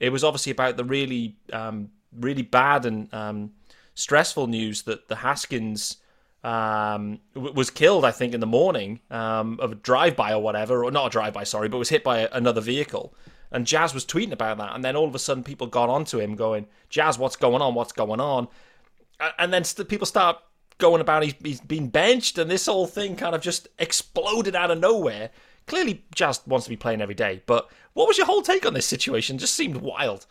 It 0.00 0.10
was 0.10 0.24
obviously 0.24 0.50
about 0.50 0.76
the 0.76 0.84
really, 0.84 1.36
um, 1.52 1.90
really 2.12 2.42
bad 2.42 2.86
and 2.86 3.12
um, 3.14 3.52
stressful 3.94 4.46
news 4.46 4.82
that 4.82 5.08
the 5.08 5.16
Haskins 5.16 5.98
um, 6.42 7.20
was 7.34 7.70
killed. 7.70 8.04
I 8.04 8.10
think 8.10 8.34
in 8.34 8.40
the 8.40 8.46
morning 8.46 9.00
um, 9.10 9.60
of 9.60 9.72
a 9.72 9.74
drive-by 9.74 10.32
or 10.32 10.42
whatever, 10.42 10.84
or 10.84 10.90
not 10.90 11.06
a 11.06 11.10
drive-by, 11.10 11.44
sorry, 11.44 11.68
but 11.68 11.78
was 11.78 11.90
hit 11.90 12.02
by 12.02 12.28
another 12.32 12.62
vehicle. 12.62 13.14
And 13.52 13.66
Jazz 13.66 13.92
was 13.92 14.06
tweeting 14.06 14.32
about 14.32 14.58
that, 14.58 14.74
and 14.74 14.84
then 14.84 14.96
all 14.96 15.08
of 15.08 15.14
a 15.14 15.18
sudden 15.18 15.42
people 15.42 15.66
got 15.66 15.90
onto 15.90 16.18
him, 16.20 16.36
going, 16.36 16.66
"Jazz, 16.88 17.18
what's 17.18 17.36
going 17.36 17.60
on? 17.60 17.74
What's 17.74 17.92
going 17.92 18.20
on?" 18.20 18.48
And 19.38 19.52
then 19.52 19.64
st- 19.64 19.88
people 19.88 20.06
start 20.06 20.38
going 20.78 21.00
about 21.00 21.24
he's, 21.24 21.34
he's 21.42 21.60
been 21.60 21.88
benched, 21.88 22.38
and 22.38 22.50
this 22.50 22.66
whole 22.66 22.86
thing 22.86 23.16
kind 23.16 23.34
of 23.34 23.42
just 23.42 23.68
exploded 23.78 24.54
out 24.54 24.70
of 24.70 24.78
nowhere. 24.78 25.30
Clearly, 25.70 26.04
Jazz 26.12 26.40
wants 26.48 26.64
to 26.64 26.70
be 26.70 26.74
playing 26.74 27.00
every 27.00 27.14
day, 27.14 27.44
but 27.46 27.70
what 27.92 28.08
was 28.08 28.18
your 28.18 28.26
whole 28.26 28.42
take 28.42 28.66
on 28.66 28.74
this 28.74 28.86
situation? 28.86 29.38
Just 29.38 29.54
seemed 29.54 29.76
wild. 29.76 30.26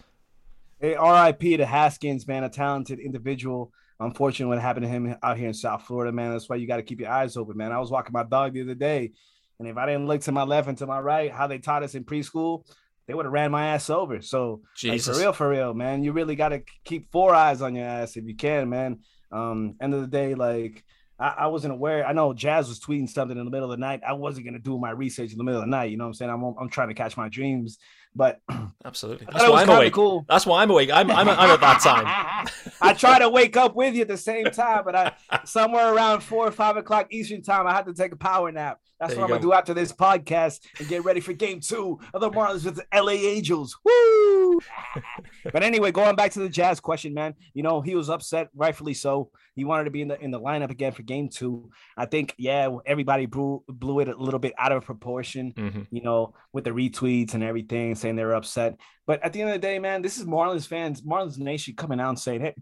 Hey, 0.82 0.96
R.I.P. 0.96 1.56
to 1.56 1.66
Haskins, 1.66 2.28
man, 2.28 2.44
a 2.44 2.50
talented 2.50 3.00
individual. 3.00 3.72
Unfortunately, 4.02 4.54
what 4.54 4.62
happened 4.62 4.84
to 4.84 4.90
him 4.90 5.16
out 5.24 5.38
here 5.38 5.48
in 5.48 5.54
South 5.54 5.84
Florida, 5.84 6.12
man. 6.12 6.34
That's 6.34 6.50
why 6.50 6.58
you 6.58 6.68
got 6.68 6.76
to 6.76 6.84
keep 6.84 7.00
your 7.00 7.10
eyes 7.10 7.38
open, 7.38 7.56
man. 7.56 7.72
I 7.72 7.80
was 7.80 7.90
walking 7.90 8.12
my 8.12 8.24
dog 8.24 8.52
the 8.52 8.64
other 8.64 8.76
day, 8.76 9.14
and 9.60 9.68
if 9.70 9.78
I 9.78 9.86
didn't 9.86 10.08
look 10.08 10.20
to 10.24 10.34
my 10.34 10.44
left 10.44 10.68
and 10.68 10.78
to 10.80 10.86
my 10.86 11.00
right, 11.00 11.32
how 11.32 11.48
they 11.48 11.58
taught 11.58 11.84
us 11.84 11.96
in 11.96 12.04
preschool, 12.04 12.66
they 13.08 13.14
would 13.14 13.26
have 13.26 13.32
ran 13.32 13.50
my 13.50 13.68
ass 13.68 13.90
over. 13.90 14.22
So, 14.22 14.64
like, 14.84 15.00
for 15.00 15.14
real, 15.22 15.32
for 15.32 15.48
real, 15.48 15.74
man, 15.74 16.04
you 16.04 16.12
really 16.12 16.36
got 16.36 16.50
to 16.50 16.64
keep 16.84 17.14
four 17.14 17.34
eyes 17.34 17.62
on 17.62 17.76
your 17.76 17.86
ass 17.86 18.18
if 18.18 18.26
you 18.26 18.36
can, 18.36 18.68
man. 18.68 19.00
Um, 19.32 19.78
end 19.80 19.94
of 19.94 20.02
the 20.02 20.08
day, 20.08 20.36
like 20.36 20.84
I, 21.20 21.36
I, 21.40 21.48
wasn't 21.48 21.74
aware. 21.74 22.06
I 22.06 22.14
know 22.14 22.34
Jazz 22.34 22.70
was 22.70 22.80
tweeting 22.80 23.10
something 23.10 23.38
in 23.38 23.44
the 23.44 23.52
middle 23.52 23.72
of 23.72 23.78
the 23.78 23.82
night. 23.82 24.02
I 24.08 24.14
wasn't 24.14 24.46
gonna 24.46 24.60
do 24.60 24.78
my 24.80 24.92
research 24.92 25.32
in 25.32 25.38
the 25.38 25.44
middle 25.44 25.60
of 25.60 25.66
the 25.66 25.70
night. 25.70 25.92
You 25.92 25.98
know 25.98 26.06
what 26.06 26.10
I'm 26.10 26.14
saying? 26.14 26.32
I'm 26.32 26.44
I'm 26.60 26.70
trying 26.70 26.88
to 26.88 26.94
catch 26.94 27.18
my 27.18 27.28
dreams. 27.28 27.78
But 28.16 28.42
absolutely, 28.86 29.28
that's 29.32 29.48
why 29.48 29.64
I'm 29.64 29.70
awake. 29.70 29.94
Cool. 29.94 30.26
That's 30.30 30.46
why 30.46 30.64
I'm 30.64 30.70
awake. 30.72 30.90
I'm 30.92 31.12
I'm, 31.12 31.30
I'm 31.30 31.50
at 31.50 31.60
that 31.62 31.82
time. 31.82 32.48
I 32.82 32.94
try 32.94 33.20
to 33.20 33.30
wake 33.30 33.58
up 33.58 33.76
with 33.76 33.96
you 33.96 34.02
at 34.02 34.08
the 34.08 34.18
same 34.18 34.46
time, 34.46 34.84
but 34.86 34.96
I 34.96 35.14
somewhere 35.46 35.94
around 35.94 36.22
four 36.22 36.48
or 36.48 36.52
five 36.52 36.78
o'clock 36.78 37.08
Eastern 37.12 37.42
time, 37.42 37.68
I 37.68 37.74
had 37.74 37.86
to 37.86 37.94
take 37.94 38.12
a 38.14 38.18
power 38.18 38.52
nap. 38.52 38.80
That's 39.00 39.16
what 39.16 39.24
I'm 39.24 39.28
go. 39.30 39.36
gonna 39.36 39.42
do 39.42 39.54
after 39.54 39.74
this 39.74 39.94
podcast 39.94 40.60
and 40.78 40.88
get 40.88 41.06
ready 41.06 41.22
for 41.22 41.34
game 41.34 41.62
two 41.62 42.00
of 42.14 42.22
the 42.22 42.30
Marlins 42.30 42.66
with 42.66 42.76
the 42.76 42.86
LA 42.94 43.14
Angels. 43.14 43.78
Woo! 43.86 44.60
but 45.54 45.64
anyway, 45.64 45.92
going 45.92 46.16
back 46.16 46.32
to 46.32 46.40
the 46.40 46.50
Jazz 46.50 46.80
question, 46.80 47.14
man. 47.14 47.34
You 47.54 47.64
know, 47.64 47.82
he 47.82 47.96
was 47.96 48.10
upset, 48.10 48.50
rightfully 48.54 48.94
so. 48.94 49.32
He 49.56 49.64
wanted 49.64 49.86
to 49.86 49.92
be 49.92 50.02
in 50.02 50.10
the 50.10 50.20
in 50.22 50.32
the 50.32 50.40
lineup 50.40 50.70
again 50.70 50.92
for 50.92 51.04
game 51.04 51.30
two. 51.30 51.70
I 51.98 52.06
think, 52.06 52.34
yeah, 52.38 52.70
everybody 52.86 53.26
blew 53.26 53.64
blew 53.68 54.00
it 54.00 54.10
a 54.10 54.16
little 54.16 54.40
bit 54.40 54.54
out 54.58 54.72
of 54.72 54.86
proportion, 54.86 55.54
mm-hmm. 55.54 55.82
you 55.92 56.02
know, 56.02 56.34
with 56.52 56.66
the 56.66 56.72
retweets 56.72 57.34
and 57.34 57.44
everything, 57.44 57.96
saying 57.96 58.16
they 58.16 58.26
were 58.26 58.36
upset. 58.36 58.78
But 59.08 59.24
at 59.24 59.34
the 59.34 59.42
end 59.42 59.50
of 59.50 59.56
the 59.56 59.60
day, 59.60 59.80
man, 59.80 60.02
this 60.02 60.18
is 60.18 60.26
Marlins 60.26 60.68
fans, 60.68 61.02
Marlins 61.02 61.38
Nation 61.38 61.76
coming 61.76 62.00
out 62.00 62.10
and 62.10 62.20
saying, 62.20 62.42
Hey, 62.42 62.56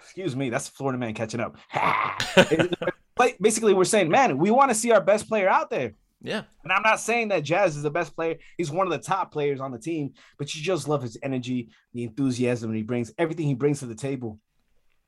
excuse 0.00 0.36
me, 0.36 0.50
that's 0.50 0.68
Florida 0.68 0.98
man 0.98 1.14
catching 1.14 1.40
up. 1.40 1.56
But 3.14 3.40
basically, 3.40 3.74
we're 3.74 3.84
saying, 3.84 4.08
man, 4.08 4.38
we 4.38 4.50
want 4.50 4.70
to 4.70 4.74
see 4.74 4.90
our 4.90 5.00
best 5.00 5.28
player 5.28 5.48
out 5.48 5.70
there. 5.70 5.94
Yeah. 6.22 6.42
And 6.62 6.72
I'm 6.72 6.82
not 6.82 7.00
saying 7.00 7.28
that 7.28 7.42
Jazz 7.42 7.76
is 7.76 7.82
the 7.82 7.90
best 7.90 8.14
player. 8.14 8.36
He's 8.56 8.70
one 8.70 8.86
of 8.86 8.92
the 8.92 8.98
top 8.98 9.32
players 9.32 9.60
on 9.60 9.72
the 9.72 9.78
team, 9.78 10.12
but 10.38 10.54
you 10.54 10.62
just 10.62 10.88
love 10.88 11.02
his 11.02 11.18
energy, 11.22 11.70
the 11.92 12.04
enthusiasm 12.04 12.72
he 12.72 12.82
brings, 12.82 13.12
everything 13.18 13.46
he 13.46 13.54
brings 13.54 13.80
to 13.80 13.86
the 13.86 13.94
table. 13.94 14.38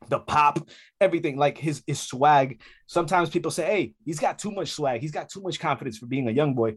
The 0.09 0.19
pop, 0.19 0.69
everything 1.01 1.39
like 1.39 1.57
his 1.57 1.83
his 1.87 1.99
swag. 1.99 2.61
Sometimes 2.87 3.31
people 3.31 3.51
say, 3.51 3.65
"Hey, 3.65 3.95
he's 4.05 4.19
got 4.19 4.39
too 4.39 4.51
much 4.51 4.73
swag. 4.73 5.01
He's 5.01 5.13
got 5.13 5.31
too 5.31 5.41
much 5.41 5.59
confidence 5.59 5.97
for 5.97 6.05
being 6.05 6.29
a 6.29 6.31
young 6.31 6.55
boy." 6.55 6.75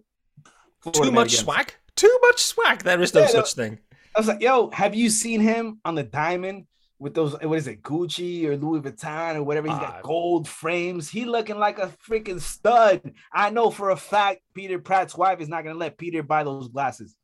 Florida 0.79 1.03
too 1.03 1.11
much 1.11 1.35
swag. 1.35 1.73
Too 1.97 2.19
much 2.21 2.41
swag. 2.41 2.83
There 2.83 3.01
is 3.01 3.13
no 3.13 3.21
yeah, 3.21 3.27
such 3.27 3.57
no. 3.57 3.63
thing. 3.63 3.79
I 4.15 4.19
was 4.19 4.29
like, 4.29 4.39
"Yo, 4.39 4.69
have 4.69 4.95
you 4.95 5.09
seen 5.09 5.41
him 5.41 5.81
on 5.83 5.95
the 5.95 6.03
diamond 6.03 6.67
with 6.99 7.13
those 7.13 7.33
what 7.33 7.57
is 7.57 7.67
it 7.67 7.83
Gucci 7.83 8.45
or 8.45 8.57
Louis 8.57 8.81
Vuitton 8.81 9.35
or 9.35 9.43
whatever. 9.43 9.67
He's 9.67 9.77
got 9.77 9.99
uh, 9.99 10.01
gold 10.01 10.47
frames. 10.47 11.09
He 11.09 11.25
looking 11.25 11.59
like 11.59 11.79
a 11.79 11.93
freaking 12.07 12.41
stud. 12.41 13.13
I 13.31 13.49
know 13.49 13.69
for 13.69 13.91
a 13.91 13.97
fact 13.97 14.41
Peter 14.53 14.79
Pratt's 14.79 15.15
wife 15.15 15.39
is 15.39 15.49
not 15.49 15.63
gonna 15.63 15.77
let 15.77 15.97
Peter 15.97 16.23
buy 16.23 16.43
those 16.43 16.69
glasses. 16.69 17.15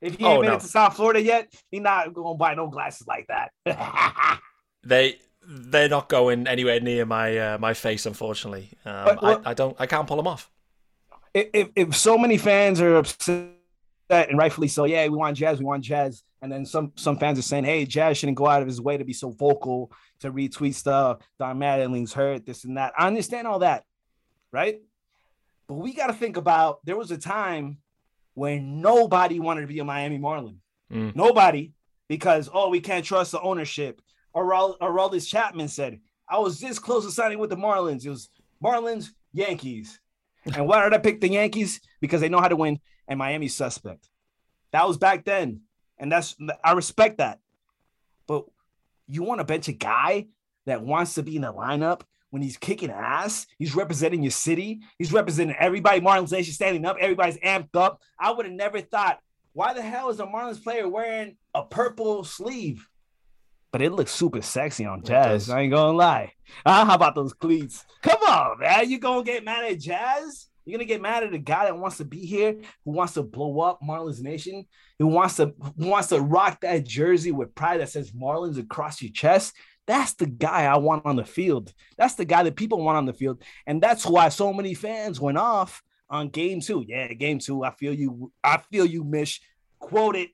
If 0.00 0.16
he 0.16 0.24
ain't 0.24 0.38
oh, 0.38 0.40
made 0.40 0.48
no. 0.48 0.54
it 0.54 0.60
to 0.60 0.66
South 0.66 0.96
Florida 0.96 1.22
yet, 1.22 1.52
he's 1.70 1.80
not 1.80 2.12
gonna 2.12 2.36
buy 2.36 2.54
no 2.54 2.68
glasses 2.68 3.06
like 3.06 3.28
that. 3.28 4.40
they 4.84 5.18
they're 5.46 5.88
not 5.88 6.08
going 6.08 6.46
anywhere 6.46 6.80
near 6.80 7.06
my 7.06 7.36
uh, 7.36 7.58
my 7.58 7.74
face, 7.74 8.06
unfortunately. 8.06 8.70
Um, 8.84 9.04
but, 9.04 9.22
well, 9.22 9.42
I, 9.44 9.50
I, 9.50 9.54
don't 9.54 9.76
I 9.78 9.86
can't 9.86 10.06
pull 10.06 10.16
them 10.16 10.26
off. 10.26 10.50
If 11.32 11.68
if 11.76 11.94
so 11.94 12.18
many 12.18 12.36
fans 12.36 12.80
are 12.80 12.96
upset 12.96 13.50
and 14.10 14.36
rightfully 14.36 14.68
so, 14.68 14.84
yeah, 14.84 15.04
we 15.04 15.16
want 15.16 15.36
Jazz, 15.36 15.58
we 15.58 15.64
want 15.64 15.84
Jazz 15.84 16.24
and 16.42 16.50
then 16.50 16.64
some 16.64 16.92
some 16.96 17.18
fans 17.18 17.38
are 17.38 17.42
saying, 17.42 17.64
"Hey, 17.64 17.84
Jazz 17.84 18.18
shouldn't 18.18 18.38
go 18.38 18.46
out 18.46 18.62
of 18.62 18.68
his 18.68 18.80
way 18.80 18.96
to 18.96 19.04
be 19.04 19.12
so 19.12 19.30
vocal 19.30 19.92
to 20.20 20.32
retweet 20.32 20.74
stuff. 20.74 21.18
Don 21.38 21.58
Mattingly's 21.58 22.12
hurt, 22.12 22.46
this 22.46 22.64
and 22.64 22.76
that." 22.76 22.92
I 22.96 23.06
understand 23.06 23.46
all 23.46 23.60
that, 23.60 23.84
right? 24.52 24.80
But 25.68 25.74
we 25.74 25.92
got 25.92 26.08
to 26.08 26.12
think 26.14 26.36
about 26.36 26.84
there 26.84 26.96
was 26.96 27.10
a 27.10 27.18
time 27.18 27.78
when 28.34 28.80
nobody 28.80 29.38
wanted 29.38 29.62
to 29.62 29.66
be 29.66 29.78
a 29.80 29.84
Miami 29.84 30.18
Marlin. 30.18 30.60
Mm. 30.90 31.14
Nobody, 31.14 31.72
because 32.08 32.48
oh, 32.52 32.70
we 32.70 32.80
can't 32.80 33.04
trust 33.04 33.32
the 33.32 33.40
ownership. 33.40 34.00
Or 34.32 34.54
all 34.54 35.08
this 35.08 35.26
Chapman 35.26 35.68
said, 35.68 36.00
"I 36.28 36.38
was 36.38 36.60
this 36.60 36.78
close 36.78 37.04
to 37.04 37.10
signing 37.10 37.38
with 37.38 37.50
the 37.50 37.56
Marlins. 37.56 38.04
It 38.04 38.10
was 38.10 38.30
Marlins, 38.62 39.10
Yankees." 39.32 40.00
and 40.46 40.66
why 40.66 40.82
did 40.84 40.94
I 40.94 40.98
pick 40.98 41.20
the 41.20 41.28
Yankees? 41.28 41.80
Because 42.00 42.22
they 42.22 42.30
know 42.30 42.40
how 42.40 42.48
to 42.48 42.56
win, 42.56 42.78
and 43.06 43.18
Miami's 43.18 43.54
suspect. 43.54 44.08
That 44.72 44.86
was 44.88 44.96
back 44.96 45.24
then 45.24 45.62
and 46.00 46.10
that's 46.10 46.34
I 46.64 46.72
respect 46.72 47.18
that. 47.18 47.38
But 48.26 48.46
you 49.06 49.22
want 49.22 49.40
to 49.40 49.44
bench 49.44 49.68
a 49.68 49.72
guy 49.72 50.26
that 50.66 50.82
wants 50.82 51.14
to 51.14 51.22
be 51.22 51.36
in 51.36 51.42
the 51.42 51.52
lineup 51.52 52.02
when 52.30 52.42
he's 52.42 52.56
kicking 52.56 52.90
ass, 52.90 53.46
he's 53.58 53.74
representing 53.74 54.22
your 54.22 54.30
city, 54.30 54.80
he's 54.98 55.12
representing 55.12 55.56
everybody. 55.58 56.00
Marlins 56.00 56.32
Nation 56.32 56.54
standing 56.54 56.86
up, 56.86 56.96
everybody's 57.00 57.38
amped 57.38 57.74
up. 57.74 58.00
I 58.18 58.32
would 58.32 58.46
have 58.46 58.54
never 58.54 58.80
thought, 58.80 59.18
why 59.52 59.74
the 59.74 59.82
hell 59.82 60.10
is 60.10 60.20
a 60.20 60.26
Marlins 60.26 60.62
player 60.62 60.88
wearing 60.88 61.36
a 61.54 61.64
purple 61.64 62.24
sleeve? 62.24 62.86
But 63.72 63.82
it 63.82 63.92
looks 63.92 64.12
super 64.12 64.42
sexy 64.42 64.84
on 64.84 65.02
Jazz. 65.02 65.50
I 65.50 65.62
ain't 65.62 65.72
gonna 65.72 65.96
lie. 65.96 66.32
Ah, 66.66 66.84
how 66.84 66.94
about 66.94 67.14
those 67.14 67.32
cleats? 67.32 67.84
Come 68.02 68.20
on, 68.22 68.58
man. 68.58 68.90
You 68.90 68.98
gonna 68.98 69.22
get 69.22 69.44
mad 69.44 69.64
at 69.64 69.78
Jazz? 69.78 70.49
You're 70.64 70.78
gonna 70.78 70.86
get 70.86 71.02
mad 71.02 71.22
at 71.22 71.34
a 71.34 71.38
guy 71.38 71.64
that 71.64 71.78
wants 71.78 71.98
to 71.98 72.04
be 72.04 72.24
here, 72.24 72.56
who 72.84 72.92
wants 72.92 73.14
to 73.14 73.22
blow 73.22 73.60
up 73.60 73.80
Marlins 73.82 74.22
Nation, 74.22 74.66
who 74.98 75.06
wants 75.06 75.36
to 75.36 75.54
who 75.78 75.88
wants 75.88 76.08
to 76.08 76.20
rock 76.20 76.60
that 76.60 76.84
jersey 76.84 77.32
with 77.32 77.54
pride 77.54 77.80
that 77.80 77.88
says 77.88 78.12
Marlins 78.12 78.58
across 78.58 79.02
your 79.02 79.12
chest. 79.12 79.54
That's 79.86 80.14
the 80.14 80.26
guy 80.26 80.66
I 80.66 80.76
want 80.76 81.06
on 81.06 81.16
the 81.16 81.24
field. 81.24 81.72
That's 81.96 82.14
the 82.14 82.24
guy 82.24 82.42
that 82.44 82.56
people 82.56 82.82
want 82.82 82.98
on 82.98 83.06
the 83.06 83.12
field, 83.12 83.42
and 83.66 83.82
that's 83.82 84.06
why 84.06 84.28
so 84.28 84.52
many 84.52 84.74
fans 84.74 85.20
went 85.20 85.38
off 85.38 85.82
on 86.08 86.28
game 86.28 86.60
two. 86.60 86.84
Yeah, 86.86 87.12
game 87.14 87.38
two. 87.38 87.64
I 87.64 87.70
feel 87.70 87.94
you. 87.94 88.32
I 88.44 88.58
feel 88.70 88.86
you, 88.86 89.04
Mish. 89.04 89.40
Quote 89.78 90.16
it. 90.16 90.30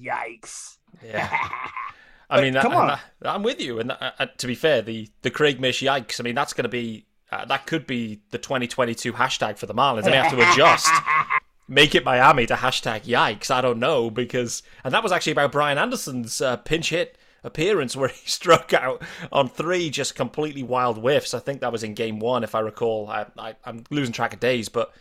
Yikes. 0.00 0.78
Yeah. 1.04 1.30
I 2.30 2.40
mean, 2.40 2.54
come 2.54 2.74
on. 2.74 2.98
I, 3.22 3.34
am 3.34 3.42
with 3.42 3.60
you. 3.60 3.78
And 3.78 3.92
uh, 3.92 4.12
uh, 4.18 4.26
to 4.38 4.46
be 4.46 4.54
fair, 4.54 4.80
the 4.80 5.08
the 5.20 5.30
Craig 5.30 5.60
Mish 5.60 5.82
yikes. 5.82 6.18
I 6.18 6.22
mean, 6.22 6.34
that's 6.34 6.54
going 6.54 6.64
to 6.64 6.70
be 6.70 7.06
uh, 7.32 7.46
that 7.46 7.66
could 7.66 7.86
be 7.86 8.20
the 8.30 8.38
2022 8.38 9.14
hashtag 9.14 9.56
for 9.56 9.64
the 9.64 9.74
Marlins. 9.74 10.04
I 10.04 10.10
may 10.10 10.16
have 10.16 10.32
to 10.32 10.52
adjust. 10.52 10.90
Make 11.68 11.94
it 11.94 12.04
Miami 12.04 12.44
to 12.46 12.54
hashtag 12.54 13.04
yikes. 13.04 13.50
I 13.50 13.62
don't 13.62 13.78
know 13.78 14.10
because, 14.10 14.62
and 14.84 14.92
that 14.92 15.02
was 15.02 15.12
actually 15.12 15.32
about 15.32 15.52
Brian 15.52 15.78
Anderson's 15.78 16.42
uh, 16.42 16.58
pinch 16.58 16.90
hit 16.90 17.16
appearance 17.42 17.96
where 17.96 18.08
he 18.14 18.28
struck 18.28 18.74
out 18.74 19.02
on 19.32 19.48
three 19.48 19.88
just 19.88 20.14
completely 20.14 20.62
wild 20.62 20.98
whiffs. 20.98 21.32
I 21.32 21.38
think 21.38 21.62
that 21.62 21.72
was 21.72 21.82
in 21.82 21.94
game 21.94 22.20
one, 22.20 22.44
if 22.44 22.54
I 22.54 22.60
recall. 22.60 23.08
I, 23.08 23.24
I, 23.38 23.54
I'm 23.64 23.84
losing 23.90 24.12
track 24.12 24.34
of 24.34 24.40
days, 24.40 24.68
but 24.68 24.92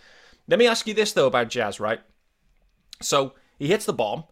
let 0.48 0.58
me 0.58 0.68
ask 0.68 0.88
you 0.88 0.94
this 0.94 1.12
though 1.12 1.28
about 1.28 1.50
Jazz, 1.50 1.82
right? 1.82 2.00
So 3.02 3.34
he 3.60 3.68
hits 3.68 3.86
the 3.86 3.94
bomb 3.94 4.24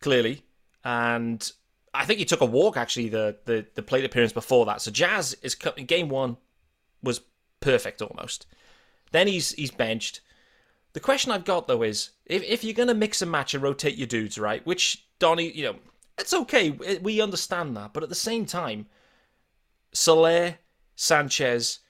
clearly, 0.00 0.42
and 0.84 1.50
I 1.94 2.04
think 2.04 2.18
he 2.18 2.26
took 2.26 2.42
a 2.42 2.46
walk 2.46 2.76
actually 2.76 3.08
the 3.08 3.38
the, 3.46 3.64
the 3.74 3.82
plate 3.82 4.04
appearance 4.04 4.34
before 4.34 4.66
that. 4.66 4.82
So 4.82 4.90
Jazz 4.90 5.34
is 5.40 5.54
game 5.54 6.10
one 6.10 6.36
was 7.02 7.22
perfect 7.60 8.02
almost. 8.02 8.46
Then 9.12 9.26
he's 9.26 9.52
he's 9.52 9.70
benched. 9.70 10.20
The 10.92 11.00
question 11.00 11.32
I've 11.32 11.44
got 11.44 11.68
though 11.68 11.82
is 11.82 12.10
if, 12.26 12.42
if 12.42 12.64
you're 12.64 12.74
going 12.74 12.88
to 12.88 12.94
mix 12.94 13.22
and 13.22 13.30
match 13.30 13.54
and 13.54 13.62
rotate 13.62 13.96
your 13.96 14.06
dudes, 14.06 14.38
right? 14.38 14.64
Which 14.66 15.06
Donny, 15.18 15.50
you 15.50 15.64
know, 15.64 15.76
it's 16.18 16.34
okay. 16.34 16.70
We 16.70 17.20
understand 17.20 17.76
that, 17.76 17.92
but 17.92 18.02
at 18.02 18.08
the 18.08 18.14
same 18.14 18.46
time, 18.46 18.86
Soler, 19.92 20.56
Sanchez, 20.96 21.80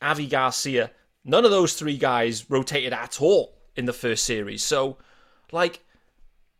Avi 0.00 0.26
Garcia, 0.26 0.90
none 1.24 1.44
of 1.44 1.50
those 1.50 1.74
three 1.74 1.96
guys 1.96 2.48
rotated 2.50 2.92
at 2.92 3.20
all 3.20 3.58
in 3.76 3.84
the 3.84 3.92
first 3.92 4.24
series. 4.24 4.62
So, 4.62 4.98
like, 5.50 5.80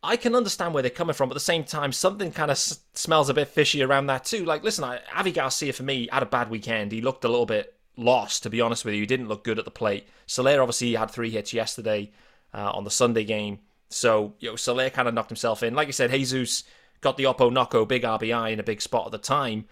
I 0.02 0.16
can 0.16 0.34
understand 0.34 0.74
where 0.74 0.82
they're 0.82 0.90
coming 0.90 1.14
from, 1.14 1.28
but 1.28 1.34
at 1.34 1.40
the 1.40 1.40
same 1.40 1.64
time, 1.64 1.92
something 1.92 2.32
kind 2.32 2.50
of 2.50 2.56
s- 2.56 2.80
smells 2.94 3.28
a 3.28 3.34
bit 3.34 3.48
fishy 3.48 3.82
around 3.82 4.06
that 4.06 4.24
too. 4.24 4.44
Like, 4.44 4.64
listen, 4.64 4.84
I, 4.84 5.00
Avi 5.14 5.32
Garcia 5.32 5.72
for 5.72 5.84
me 5.84 6.08
had 6.10 6.22
a 6.22 6.26
bad 6.26 6.50
weekend. 6.50 6.90
He 6.90 7.00
looked 7.00 7.24
a 7.24 7.28
little 7.28 7.46
bit 7.46 7.74
lost, 7.96 8.42
to 8.42 8.50
be 8.50 8.60
honest 8.60 8.84
with 8.84 8.94
you. 8.94 9.00
He 9.00 9.06
didn't 9.06 9.28
look 9.28 9.44
good 9.44 9.58
at 9.58 9.64
the 9.64 9.70
plate. 9.70 10.08
Soler 10.26 10.60
obviously 10.60 10.94
had 10.94 11.10
three 11.10 11.30
hits 11.30 11.52
yesterday 11.52 12.10
uh, 12.54 12.70
on 12.70 12.84
the 12.84 12.90
Sunday 12.90 13.24
game. 13.24 13.60
So, 13.88 14.34
you 14.40 14.50
know, 14.50 14.56
Soler 14.56 14.90
kind 14.90 15.08
of 15.08 15.14
knocked 15.14 15.30
himself 15.30 15.62
in. 15.62 15.74
Like 15.74 15.88
I 15.88 15.92
said, 15.92 16.10
Jesus 16.10 16.64
got 17.00 17.16
the 17.16 17.24
Oppo 17.24 17.50
Knocko 17.50 17.86
big 17.86 18.02
RBI 18.02 18.52
in 18.52 18.60
a 18.60 18.64
big 18.64 18.80
spot 18.80 19.06
at 19.06 19.12
the 19.12 19.18
time. 19.18 19.66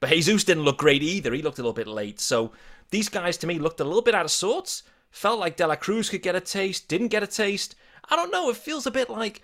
But 0.00 0.10
Jesus 0.10 0.44
didn't 0.44 0.64
look 0.64 0.78
great 0.78 1.02
either. 1.02 1.32
He 1.32 1.42
looked 1.42 1.58
a 1.58 1.62
little 1.62 1.72
bit 1.72 1.86
late. 1.86 2.20
So 2.20 2.52
these 2.90 3.08
guys 3.08 3.36
to 3.38 3.46
me 3.46 3.58
looked 3.58 3.80
a 3.80 3.84
little 3.84 4.02
bit 4.02 4.14
out 4.14 4.24
of 4.24 4.30
sorts. 4.30 4.82
Felt 5.10 5.40
like 5.40 5.56
De 5.56 5.66
La 5.66 5.76
Cruz 5.76 6.10
could 6.10 6.22
get 6.22 6.34
a 6.34 6.40
taste, 6.40 6.88
didn't 6.88 7.08
get 7.08 7.22
a 7.22 7.26
taste. 7.26 7.74
I 8.08 8.16
don't 8.16 8.30
know. 8.30 8.50
It 8.50 8.56
feels 8.56 8.86
a 8.86 8.90
bit 8.90 9.08
like 9.08 9.42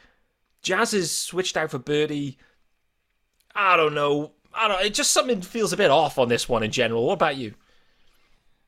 Jazz 0.61 0.95
is 0.95 1.17
switched 1.17 1.57
out 1.57 1.71
for 1.71 1.79
Berti. 1.79 2.37
I 3.55 3.77
don't 3.77 3.95
know. 3.95 4.33
I 4.55 4.69
don't. 4.69 4.85
It 4.85 4.95
just 4.95 5.13
something 5.13 5.41
feels 5.41 5.73
a 5.73 5.77
bit 5.77 5.91
off 5.91 6.19
on 6.19 6.29
this 6.29 6.49
one 6.49 6.63
in 6.63 6.71
general. 6.71 7.07
What 7.07 7.15
about 7.15 7.37
you? 7.37 7.55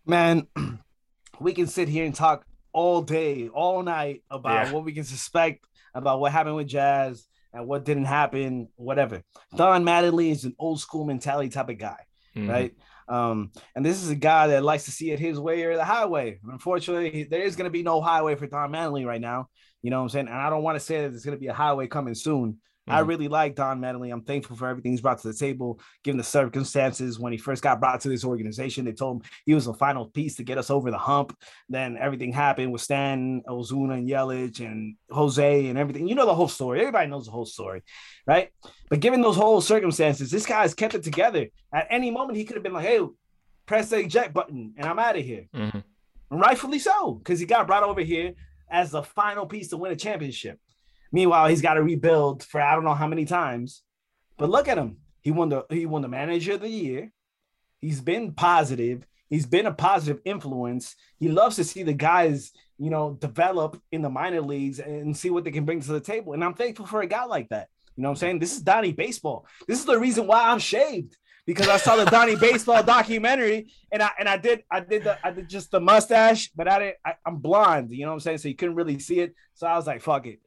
Man, 0.07 0.47
we 1.41 1.53
can 1.53 1.67
sit 1.67 1.89
here 1.89 2.05
and 2.05 2.15
talk 2.15 2.45
all 2.73 3.03
day, 3.03 3.49
all 3.49 3.83
night 3.83 4.23
about 4.31 4.67
yeah. 4.67 4.73
what 4.73 4.85
we 4.85 4.93
can 4.93 5.05
suspect 5.05 5.67
about 5.95 6.21
what 6.21 6.33
happened 6.33 6.57
with 6.57 6.67
Jazz 6.67 7.27
and 7.53 7.67
what 7.67 7.85
didn't 7.85 8.07
happen, 8.07 8.69
whatever. 8.77 9.23
Don 9.57 9.85
Mattingly 9.85 10.31
is 10.31 10.45
an 10.45 10.55
old 10.59 10.81
school 10.81 11.05
mentality 11.05 11.49
type 11.49 11.69
of 11.69 11.79
guy, 11.79 12.01
mm-hmm. 12.37 12.51
right? 12.51 12.75
Um, 13.07 13.53
and 13.77 13.85
this 13.85 14.03
is 14.03 14.11
a 14.11 14.17
guy 14.17 14.49
that 14.49 14.65
likes 14.65 14.87
to 14.87 14.91
see 14.91 15.11
it 15.11 15.21
his 15.21 15.39
way 15.39 15.63
or 15.65 15.77
the 15.77 15.85
highway. 15.85 16.41
Unfortunately, 16.51 17.25
there 17.25 17.43
is 17.43 17.55
going 17.55 17.67
to 17.67 17.71
be 17.71 17.83
no 17.83 18.01
highway 18.01 18.35
for 18.35 18.47
Don 18.47 18.73
Mattingly 18.73 19.07
right 19.07 19.21
now. 19.21 19.49
You 19.83 19.91
know 19.91 19.99
what 19.99 20.05
I'm 20.05 20.09
saying? 20.09 20.29
And 20.29 20.37
I 20.37 20.51
don't 20.51 20.63
want 20.63 20.77
to 20.77 20.85
say 20.85 21.03
that 21.03 21.11
there's 21.11 21.25
going 21.25 21.37
to 21.37 21.41
be 21.41 21.49
a 21.49 21.55
highway 21.55 21.87
coming 21.87 22.15
soon 22.15 22.59
Mm-hmm. 22.89 22.97
I 22.97 23.01
really 23.01 23.29
like 23.29 23.55
Don 23.55 23.81
Mattingly. 23.81 24.13
I'm 24.13 24.23
thankful 24.23 24.57
for 24.57 24.69
everything 24.69 24.93
he's 24.93 25.01
brought 25.01 25.19
to 25.21 25.29
the 25.29 25.35
table, 25.35 25.81
given 26.03 26.19
the 26.19 26.25
circumstances 26.25 27.19
when 27.19 27.33
he 27.33 27.39
first 27.39 27.63
got 27.63 27.81
brought 27.81 28.01
to 28.03 28.11
this 28.11 28.25
organization. 28.25 28.85
They 28.85 28.93
told 28.93 29.17
him 29.23 29.31
he 29.47 29.55
was 29.55 29.65
the 29.65 29.73
final 29.73 30.07
piece 30.07 30.37
to 30.37 30.43
get 30.43 30.59
us 30.59 30.69
over 30.69 30.91
the 30.91 30.99
hump. 30.99 31.37
Then 31.71 31.97
everything 31.99 32.31
happened 32.31 32.73
with 32.73 32.83
Stan, 32.83 33.43
Ozuna, 33.49 33.95
and 33.95 34.09
Yelich, 34.09 34.61
and 34.61 34.97
Jose, 35.11 35.67
and 35.67 35.79
everything. 35.79 36.07
You 36.07 36.15
know 36.15 36.27
the 36.27 36.35
whole 36.35 36.49
story. 36.49 36.81
Everybody 36.81 37.09
knows 37.09 37.25
the 37.25 37.33
whole 37.33 37.47
story, 37.47 37.83
right? 38.27 38.51
But 38.91 39.01
given 39.01 39.23
those 39.23 39.37
whole 39.37 39.63
circumstances, 39.63 40.31
this 40.31 40.45
guy 40.45 40.61
has 40.61 40.75
kept 40.75 40.95
it 40.95 41.05
together. 41.05 41.47
At 41.73 41.87
any 41.89 42.11
moment, 42.11 42.37
he 42.37 42.45
could 42.45 42.57
have 42.57 42.63
been 42.63 42.75
like, 42.75 42.87
"Hey, 42.87 43.01
press 43.65 43.89
the 43.89 44.01
eject 44.01 44.35
button, 44.35 44.75
and 44.77 44.87
I'm 44.87 44.99
out 44.99 45.17
of 45.17 45.25
here." 45.25 45.47
Mm-hmm. 45.55 45.79
And 46.31 46.41
rightfully 46.41 46.81
so, 46.81 47.15
because 47.15 47.41
he 47.41 47.47
got 47.47 47.67
brought 47.67 47.83
over 47.83 48.03
here 48.03 48.35
as 48.71 48.91
the 48.91 49.03
final 49.03 49.47
piece 49.47 49.69
to 49.69 49.77
win 49.79 49.93
a 49.93 49.97
championship. 49.97 50.59
Meanwhile, 51.15 51.47
he's 51.47 51.63
got 51.63 51.75
to 51.75 51.83
rebuild 51.83 52.43
for 52.43 52.61
I 52.61 52.75
don't 52.75 52.83
know 52.83 52.93
how 52.93 53.07
many 53.07 53.25
times. 53.25 53.83
But 54.37 54.51
look 54.51 54.67
at 54.67 54.77
him. 54.77 54.97
He 55.21 55.31
won 55.31 55.49
the 55.49 55.65
he 55.71 55.87
won 55.87 56.03
the 56.03 56.09
manager 56.09 56.55
of 56.55 56.61
the 56.61 56.69
year. 56.69 57.13
He's 57.81 58.01
been 58.01 58.33
positive. 58.33 59.07
He's 59.31 59.47
been 59.47 59.67
a 59.67 59.73
positive 59.73 60.21
influence. 60.25 60.97
He 61.21 61.29
loves 61.29 61.55
to 61.55 61.63
see 61.63 61.85
the 61.85 61.93
guys, 61.93 62.51
you 62.79 62.91
know, 62.91 63.17
develop 63.21 63.81
in 63.93 64.03
the 64.03 64.11
minor 64.11 64.41
leagues 64.41 64.81
and 64.81 65.17
see 65.17 65.31
what 65.31 65.45
they 65.45 65.53
can 65.53 65.65
bring 65.65 65.81
to 65.83 65.93
the 65.93 66.01
table. 66.01 66.33
And 66.33 66.43
I'm 66.43 66.55
thankful 66.55 66.85
for 66.85 67.01
a 67.01 67.07
guy 67.07 67.25
like 67.27 67.49
that. 67.51 67.69
You 67.95 68.03
know 68.03 68.09
what 68.09 68.15
I'm 68.15 68.17
saying? 68.17 68.39
This 68.41 68.57
is 68.57 68.63
Donnie 68.63 68.93
baseball. 68.93 69.47
This 69.69 69.79
is 69.79 69.85
the 69.85 70.01
reason 70.01 70.27
why 70.27 70.49
I'm 70.49 70.59
shaved 70.59 71.17
because 71.47 71.69
I 71.69 71.77
saw 71.77 71.95
the 71.95 72.07
Donnie 72.07 72.35
baseball 72.35 72.83
documentary 72.97 73.69
and 73.93 74.03
I 74.03 74.11
and 74.19 74.29
I 74.29 74.37
did 74.37 74.65
I 74.69 74.81
did 74.81 75.05
the 75.05 75.25
I 75.25 75.31
did 75.31 75.49
just 75.49 75.71
the 75.71 75.79
mustache, 75.79 76.51
but 76.57 76.67
I 76.67 76.79
didn't 76.81 76.97
I, 77.05 77.15
am 77.25 77.37
blonde, 77.37 77.93
you 77.93 78.03
know 78.03 78.09
what 78.09 78.15
I'm 78.15 78.21
saying? 78.21 78.39
So 78.39 78.49
you 78.49 78.57
couldn't 78.57 78.75
really 78.75 78.99
see 78.99 79.21
it. 79.21 79.37
So 79.55 79.69
I 79.69 79.77
was 79.77 79.87
like, 79.87 80.03
fuck 80.03 80.27
it. 80.27 80.41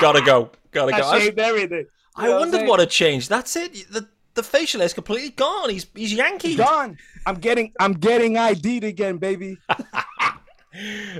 Gotta 0.00 0.22
go. 0.22 0.50
Gotta 0.70 0.94
I 0.94 1.00
go. 1.00 1.18
shaved 1.18 1.38
everything. 1.38 1.86
I 2.16 2.30
wondered 2.30 2.66
what 2.66 2.80
had 2.80 2.90
changed. 2.90 3.28
That's 3.28 3.54
it. 3.56 3.72
The 3.90 4.08
the 4.34 4.42
facial 4.42 4.80
hair's 4.80 4.92
completely 4.94 5.30
gone. 5.30 5.70
He's 5.70 5.86
he's 5.94 6.12
Yankee. 6.12 6.56
Gone. 6.56 6.96
I'm 7.26 7.36
getting 7.36 7.72
I'm 7.80 7.92
getting 7.94 8.36
ID'd 8.36 8.84
again, 8.84 9.16
baby. 9.18 9.56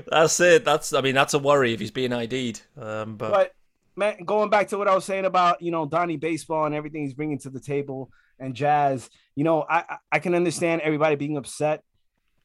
That's 0.09 0.39
it. 0.39 0.63
That's 0.63 0.93
I 0.93 1.01
mean 1.01 1.15
that's 1.15 1.33
a 1.33 1.39
worry 1.39 1.73
if 1.73 1.79
he's 1.79 1.91
being 1.91 2.13
ID'd. 2.13 2.61
Um, 2.77 3.17
but, 3.17 3.31
But 3.31 3.51
man, 3.95 4.23
going 4.23 4.49
back 4.49 4.67
to 4.69 4.77
what 4.77 4.87
I 4.87 4.95
was 4.95 5.05
saying 5.05 5.25
about 5.25 5.61
you 5.61 5.71
know 5.71 5.85
Donnie 5.85 6.17
baseball 6.17 6.65
and 6.65 6.75
everything 6.75 7.03
he's 7.03 7.13
bringing 7.15 7.39
to 7.39 7.49
the 7.49 7.59
table 7.59 8.11
and 8.39 8.53
Jazz, 8.55 9.09
you 9.35 9.43
know 9.43 9.63
I 9.69 9.79
I- 9.89 9.97
I 10.13 10.19
can 10.19 10.35
understand 10.35 10.81
everybody 10.81 11.15
being 11.15 11.35
upset, 11.35 11.83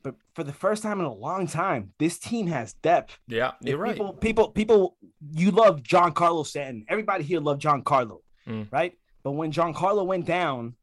but 0.05 0.15
for 0.35 0.45
the 0.45 0.53
first 0.53 0.83
time 0.85 1.01
in 1.01 1.07
a 1.07 1.13
long 1.13 1.49
time, 1.49 1.93
this 1.99 2.19
team 2.19 2.47
has 2.47 2.75
depth. 2.75 3.19
yeah, 3.27 3.53
you're 3.61 3.75
If 3.75 3.81
right. 3.81 3.93
People, 3.97 4.13
people, 4.13 4.49
people. 4.51 4.97
You 5.33 5.51
love 5.51 5.83
John 5.83 6.13
Carlos 6.13 6.51
Stanton. 6.51 6.85
Everybody 6.89 7.25
here 7.25 7.41
loved 7.41 7.63
Giancarlo, 7.63 8.19
Mm. 8.47 8.71
right? 8.71 8.93
But 9.25 9.33
when 9.33 9.51
Giancarlo 9.51 10.07
went 10.07 10.27
down, 10.27 10.77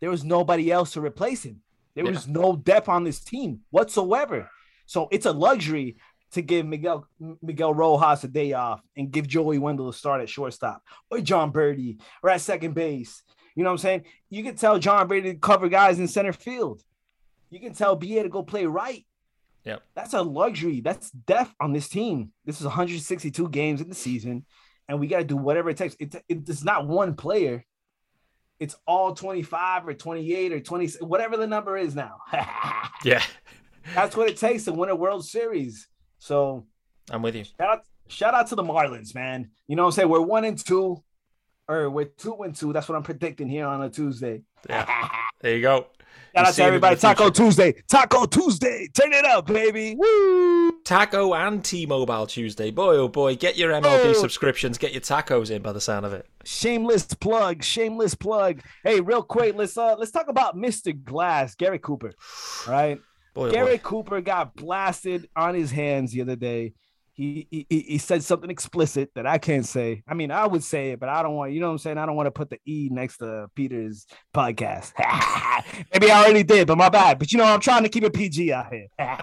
there 0.00 0.10
was 0.10 0.22
nobody 0.22 0.70
else 0.70 0.92
to 0.92 1.00
replace 1.00 1.42
him. 1.44 1.62
There 1.94 2.04
Yeah. 2.04 2.10
was 2.10 2.28
no 2.28 2.54
depth 2.54 2.88
on 2.88 3.04
this 3.04 3.20
team 3.24 3.62
whatsoever. 3.70 4.50
So 4.84 5.08
it's 5.10 5.24
a 5.26 5.32
luxury 5.32 5.96
to 6.32 6.42
give 6.42 6.66
Miguel 6.66 7.06
Miguel 7.40 7.72
Rojas 7.72 8.22
a 8.24 8.28
day 8.28 8.52
off 8.52 8.82
and 8.96 9.10
give 9.10 9.26
Joey 9.26 9.58
Wendle 9.58 9.88
a 9.88 9.94
start 9.94 10.20
at 10.20 10.28
shortstop 10.28 10.82
or 11.10 11.20
Jon 11.20 11.50
Berti 11.52 11.98
or 12.22 12.28
at 12.30 12.42
second 12.42 12.74
base. 12.74 13.22
You 13.54 13.62
know 13.64 13.70
what 13.70 13.74
I'm 13.74 13.78
saying? 13.78 14.04
You 14.28 14.44
can 14.44 14.54
tell 14.56 14.78
Jon 14.78 15.08
Berti 15.08 15.22
to 15.32 15.34
cover 15.36 15.70
guys 15.70 15.98
in 15.98 16.06
center 16.08 16.34
field. 16.34 16.82
You 17.50 17.60
can 17.60 17.74
tell 17.74 17.96
BA 17.96 18.22
to 18.22 18.28
go 18.28 18.42
play 18.42 18.66
right. 18.66 19.04
Yep. 19.64 19.82
That's 19.94 20.14
a 20.14 20.22
luxury. 20.22 20.80
That's 20.80 21.10
death 21.10 21.52
on 21.60 21.72
this 21.72 21.88
team. 21.88 22.32
This 22.44 22.60
is 22.60 22.66
162 22.66 23.48
games 23.48 23.80
in 23.80 23.88
the 23.88 23.94
season, 23.94 24.44
and 24.88 25.00
we 25.00 25.06
got 25.08 25.18
to 25.18 25.24
do 25.24 25.36
whatever 25.36 25.70
it 25.70 25.76
takes. 25.76 25.96
It, 25.98 26.14
it's 26.28 26.64
not 26.64 26.86
one 26.86 27.14
player. 27.14 27.64
It's 28.58 28.76
all 28.86 29.14
25 29.14 29.88
or 29.88 29.94
28 29.94 30.52
or 30.52 30.60
20, 30.60 30.86
whatever 31.00 31.36
the 31.36 31.46
number 31.46 31.76
is 31.76 31.94
now. 31.94 32.18
Yeah, 33.04 33.22
That's 33.94 34.16
what 34.16 34.28
it 34.28 34.38
takes 34.38 34.64
to 34.64 34.72
win 34.72 34.88
a 34.88 34.96
World 34.96 35.24
Series. 35.24 35.86
So 36.18 36.66
I'm 37.10 37.20
with 37.22 37.36
you. 37.36 37.44
shout 37.44 37.68
out, 37.68 37.80
shout 38.08 38.34
out 38.34 38.46
to 38.48 38.54
the 38.54 38.64
Marlins, 38.64 39.14
man. 39.14 39.50
You 39.68 39.76
know 39.76 39.82
what 39.82 39.88
I'm 39.88 39.92
saying? 39.92 40.08
We're 40.08 40.22
one 40.22 40.44
and 40.44 40.58
two, 40.58 41.04
or 41.68 41.90
we're 41.90 42.06
two 42.06 42.34
and 42.42 42.54
two. 42.56 42.72
That's 42.72 42.88
what 42.88 42.96
I'm 42.96 43.02
predicting 43.04 43.48
here 43.48 43.66
on 43.66 43.82
a 43.82 43.90
Tuesday. 43.90 44.42
Yeah. 44.68 45.08
There 45.42 45.54
you 45.54 45.60
go. 45.60 45.86
Shout 46.36 46.48
out 46.48 46.54
to 46.54 46.62
everybody. 46.64 46.96
Taco. 46.96 47.30
Tuesday. 47.30 47.74
Taco 47.88 48.26
Tuesday. 48.26 48.88
Turn 48.94 49.12
it 49.14 49.24
up, 49.24 49.46
baby. 49.46 49.94
Woo! 49.96 50.72
Taco 50.84 51.32
and 51.32 51.64
T-Mobile 51.64 52.26
Tuesday. 52.26 52.70
Boy, 52.70 52.96
oh 52.96 53.08
boy, 53.08 53.36
get 53.36 53.56
your 53.56 53.72
MLB 53.72 54.10
Oh. 54.10 54.12
subscriptions. 54.12 54.76
Get 54.76 54.92
your 54.92 55.00
tacos 55.00 55.50
in 55.50 55.62
by 55.62 55.72
the 55.72 55.80
sound 55.80 56.04
of 56.04 56.12
it. 56.12 56.26
Shameless 56.44 57.06
plug. 57.14 57.62
Shameless 57.62 58.14
plug. 58.14 58.60
Hey, 58.84 59.00
real 59.00 59.22
quick, 59.22 59.54
let's 59.56 59.78
uh 59.78 59.96
let's 59.98 60.10
talk 60.10 60.28
about 60.28 60.56
Mr. 60.56 60.92
Glass, 61.04 61.54
Gary 61.54 61.78
Cooper. 61.78 62.12
Right? 62.68 63.00
Boy, 63.34 63.48
oh 63.48 63.50
Gary 63.50 63.76
boy. 63.76 63.82
Cooper 63.82 64.20
got 64.20 64.54
blasted 64.56 65.28
on 65.36 65.54
his 65.54 65.70
hands 65.70 66.12
the 66.12 66.20
other 66.22 66.36
day. 66.36 66.74
He, 67.16 67.46
he 67.50 67.66
he- 67.70 67.98
said 67.98 68.22
something 68.22 68.50
explicit 68.50 69.10
that 69.14 69.26
I 69.26 69.38
can't 69.38 69.64
say. 69.64 70.02
I 70.06 70.12
mean, 70.12 70.30
I 70.30 70.46
would 70.46 70.62
say 70.62 70.90
it, 70.90 71.00
but 71.00 71.08
I 71.08 71.22
don't 71.22 71.34
want. 71.34 71.52
You 71.52 71.60
know 71.60 71.68
what 71.68 71.72
I'm 71.72 71.78
saying? 71.78 71.96
I 71.96 72.04
don't 72.04 72.14
want 72.14 72.26
to 72.26 72.30
put 72.30 72.50
the 72.50 72.58
e 72.66 72.90
next 72.92 73.18
to 73.18 73.48
Peter's 73.54 74.06
podcast. 74.34 74.92
Maybe 75.94 76.10
I 76.10 76.24
already 76.24 76.42
did, 76.42 76.66
but 76.66 76.76
my 76.76 76.90
bad. 76.90 77.18
But 77.18 77.32
you 77.32 77.38
know, 77.38 77.44
I'm 77.44 77.60
trying 77.60 77.84
to 77.84 77.88
keep 77.88 78.04
it 78.04 78.12
PG 78.12 78.52
out 78.52 78.70
here. 78.70 78.88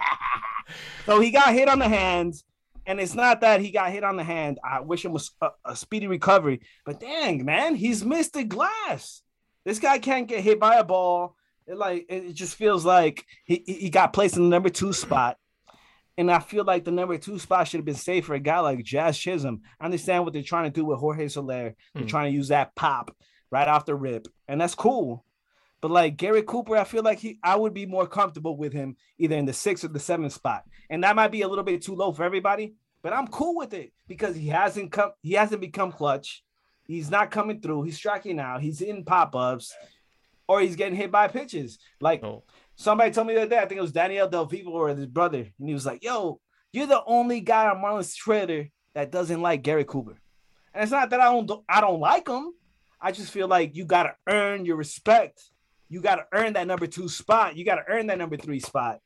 so 1.05 1.19
he 1.19 1.29
got 1.29 1.53
hit 1.53 1.69
on 1.69 1.77
the 1.77 1.87
hands, 1.87 2.43
and 2.87 2.99
it's 2.99 3.13
not 3.13 3.41
that 3.41 3.61
he 3.61 3.69
got 3.69 3.91
hit 3.91 4.03
on 4.03 4.15
the 4.15 4.23
hand. 4.23 4.59
I 4.63 4.79
wish 4.79 5.05
him 5.05 5.15
a, 5.41 5.49
a, 5.63 5.75
speedy 5.75 6.07
recovery. 6.07 6.61
But 6.87 6.99
dang, 6.99 7.45
man, 7.45 7.75
he's 7.75 8.03
missed 8.03 8.33
the 8.33 8.43
glass. 8.43 9.21
This 9.65 9.77
guy 9.77 9.99
can't 9.99 10.27
get 10.27 10.43
hit 10.43 10.59
by 10.59 10.77
a 10.77 10.83
ball. 10.83 11.35
It 11.67 11.77
like 11.77 12.07
it 12.09 12.33
just 12.33 12.55
feels 12.55 12.83
like 12.83 13.23
he 13.45 13.63
he 13.67 13.91
got 13.91 14.13
placed 14.13 14.35
in 14.35 14.43
the 14.43 14.49
number 14.49 14.69
two 14.69 14.93
spot. 14.93 15.37
And 16.17 16.29
I 16.31 16.39
feel 16.39 16.63
like 16.63 16.85
the 16.85 16.91
number 16.91 17.17
two 17.17 17.39
spot 17.39 17.67
should 17.67 17.79
have 17.79 17.85
been 17.85 17.95
safe 17.95 18.25
for 18.25 18.35
a 18.35 18.39
guy 18.39 18.59
like 18.59 18.83
Jazz 18.83 19.17
Chisholm. 19.17 19.61
I 19.79 19.85
understand 19.85 20.23
what 20.23 20.33
they're 20.33 20.43
trying 20.43 20.65
to 20.65 20.69
do 20.79 20.85
with 20.85 20.99
Jorge 20.99 21.27
Soler. 21.27 21.75
They're 21.93 22.03
Mhm. 22.03 22.07
trying 22.07 22.31
to 22.31 22.35
use 22.37 22.49
that 22.49 22.75
pop 22.75 23.15
right 23.51 23.67
off 23.67 23.85
the 23.85 23.95
rip, 23.95 24.27
and 24.47 24.61
that's 24.61 24.75
cool. 24.75 25.25
But 25.81 25.91
like 25.91 26.15
Gary 26.17 26.43
Cooper, 26.43 26.77
I 26.77 26.83
feel 26.85 27.03
like 27.03 27.19
he 27.19 27.39
I 27.43 27.55
would 27.55 27.73
be 27.73 27.85
more 27.85 28.07
comfortable 28.07 28.55
with 28.55 28.73
him 28.73 28.95
either 29.17 29.35
in 29.35 29.45
the 29.45 29.53
sixth 29.53 29.83
or 29.83 29.89
the 29.89 29.99
seventh 29.99 30.33
spot. 30.33 30.63
And 30.89 31.03
that 31.03 31.15
might 31.15 31.31
be 31.31 31.41
a 31.41 31.47
little 31.47 31.63
bit 31.63 31.81
too 31.81 31.95
low 31.95 32.13
for 32.13 32.23
everybody, 32.23 32.75
but 33.01 33.11
I'm 33.11 33.27
cool 33.27 33.55
with 33.55 33.73
it 33.73 33.91
because 34.07 34.35
he 34.35 34.47
hasn't 34.47 34.91
come, 34.91 35.11
he 35.21 35.33
hasn't 35.33 35.61
become 35.61 35.91
clutch. 35.91 36.43
He's 36.85 37.09
not 37.09 37.31
coming 37.31 37.59
through. 37.59 37.83
He's 37.83 37.97
striking 37.97 38.39
out. 38.39 38.61
He's 38.61 38.81
in 38.81 39.03
pop-ups, 39.03 39.73
or 40.47 40.61
he's 40.61 40.75
getting 40.75 40.95
hit 40.95 41.11
by 41.11 41.27
pitches. 41.27 41.79
Like 41.99 42.23
Oh. 42.23 42.43
Somebody 42.75 43.11
told 43.11 43.27
me 43.27 43.33
the 43.33 43.41
other 43.41 43.49
day, 43.49 43.59
I 43.59 43.65
think 43.65 43.77
it 43.77 43.81
was 43.81 43.91
Daniel 43.91 44.27
Del 44.27 44.45
Vivo 44.45 44.71
or 44.71 44.89
his 44.89 45.05
brother, 45.05 45.39
and 45.59 45.67
he 45.67 45.73
was 45.73 45.85
like, 45.85 46.03
"Yo, 46.03 46.39
you're 46.71 46.87
the 46.87 47.03
only 47.05 47.39
guy 47.39 47.69
on 47.69 47.77
Marlins 47.77 48.17
Twitter 48.17 48.69
that 48.95 49.11
doesn't 49.11 49.41
like 49.41 49.61
Gary 49.63 49.85
Cooper." 49.85 50.19
And 50.73 50.83
it's 50.83 50.91
not 50.91 51.09
that 51.11 51.19
I 51.19 51.25
don't 51.25 51.49
I 51.69 51.81
don't 51.81 51.99
like 51.99 52.27
him. 52.27 52.51
I 52.99 53.11
just 53.11 53.31
feel 53.31 53.47
like 53.47 53.75
you 53.75 53.85
gotta 53.85 54.15
earn 54.27 54.65
your 54.65 54.77
respect. 54.77 55.41
You 55.89 56.01
gotta 56.01 56.25
earn 56.33 56.53
that 56.53 56.67
number 56.67 56.87
two 56.87 57.07
spot. 57.09 57.55
You 57.55 57.65
gotta 57.65 57.83
earn 57.87 58.07
that 58.07 58.17
number 58.17 58.37
three 58.37 58.59
spot. 58.59 58.99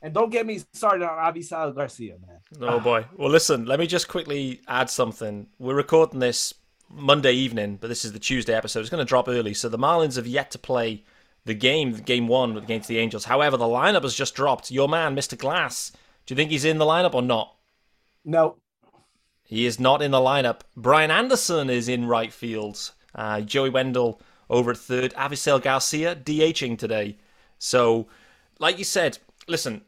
And 0.00 0.12
don't 0.12 0.30
get 0.30 0.46
me 0.46 0.60
started 0.72 1.06
on 1.08 1.32
Avisail 1.32 1.74
Garcia, 1.74 2.16
man. 2.26 2.40
Oh 2.60 2.80
boy. 2.80 3.06
Well, 3.16 3.30
listen. 3.30 3.64
Let 3.66 3.80
me 3.80 3.86
just 3.86 4.08
quickly 4.08 4.60
add 4.68 4.90
something. 4.90 5.48
We're 5.58 5.74
recording 5.74 6.20
this 6.20 6.52
Monday 6.90 7.32
evening, 7.32 7.78
but 7.80 7.88
this 7.88 8.04
is 8.04 8.12
the 8.12 8.18
Tuesday 8.18 8.54
episode. 8.54 8.80
It's 8.80 8.90
going 8.90 9.04
to 9.04 9.08
drop 9.08 9.28
early, 9.28 9.54
so 9.54 9.68
the 9.68 9.78
Marlins 9.78 10.16
have 10.16 10.26
yet 10.26 10.50
to 10.52 10.58
play 10.58 11.04
the 11.44 11.54
game, 11.54 11.92
game 11.92 12.28
one 12.28 12.56
against 12.56 12.88
the 12.88 12.98
Angels. 12.98 13.26
However, 13.26 13.56
the 13.56 13.64
lineup 13.64 14.02
has 14.02 14.14
just 14.14 14.34
dropped. 14.34 14.70
Your 14.70 14.88
man, 14.88 15.14
Mr. 15.14 15.36
Glass. 15.38 15.92
Do 16.26 16.32
you 16.32 16.36
think 16.36 16.50
he's 16.50 16.64
in 16.64 16.78
the 16.78 16.84
lineup 16.86 17.14
or 17.14 17.22
not? 17.22 17.54
No, 18.24 18.56
He 19.42 19.66
is 19.66 19.78
not 19.78 20.00
in 20.00 20.10
the 20.10 20.18
lineup. 20.18 20.60
Brian 20.74 21.10
Anderson 21.10 21.68
is 21.68 21.88
in 21.88 22.06
right 22.06 22.32
field. 22.32 22.92
Uh, 23.14 23.42
Joey 23.42 23.68
Wendle 23.68 24.20
over 24.48 24.70
at 24.70 24.78
third. 24.78 25.12
Avisail 25.14 25.62
Garcia 25.62 26.16
DHing 26.16 26.78
today. 26.78 27.18
So, 27.58 28.08
like 28.58 28.78
you 28.78 28.84
said, 28.84 29.18
listen, 29.46 29.82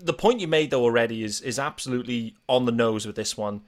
the 0.00 0.12
point 0.12 0.38
you 0.40 0.46
made 0.46 0.70
though 0.70 0.84
already 0.84 1.24
is 1.24 1.40
is 1.40 1.58
absolutely 1.58 2.36
on 2.48 2.64
the 2.64 2.72
nose 2.72 3.04
with 3.06 3.16
this 3.16 3.36
one. 3.36 3.62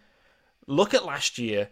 Look 0.69 0.95
at 0.95 1.05
last 1.05 1.39
year. 1.39 1.71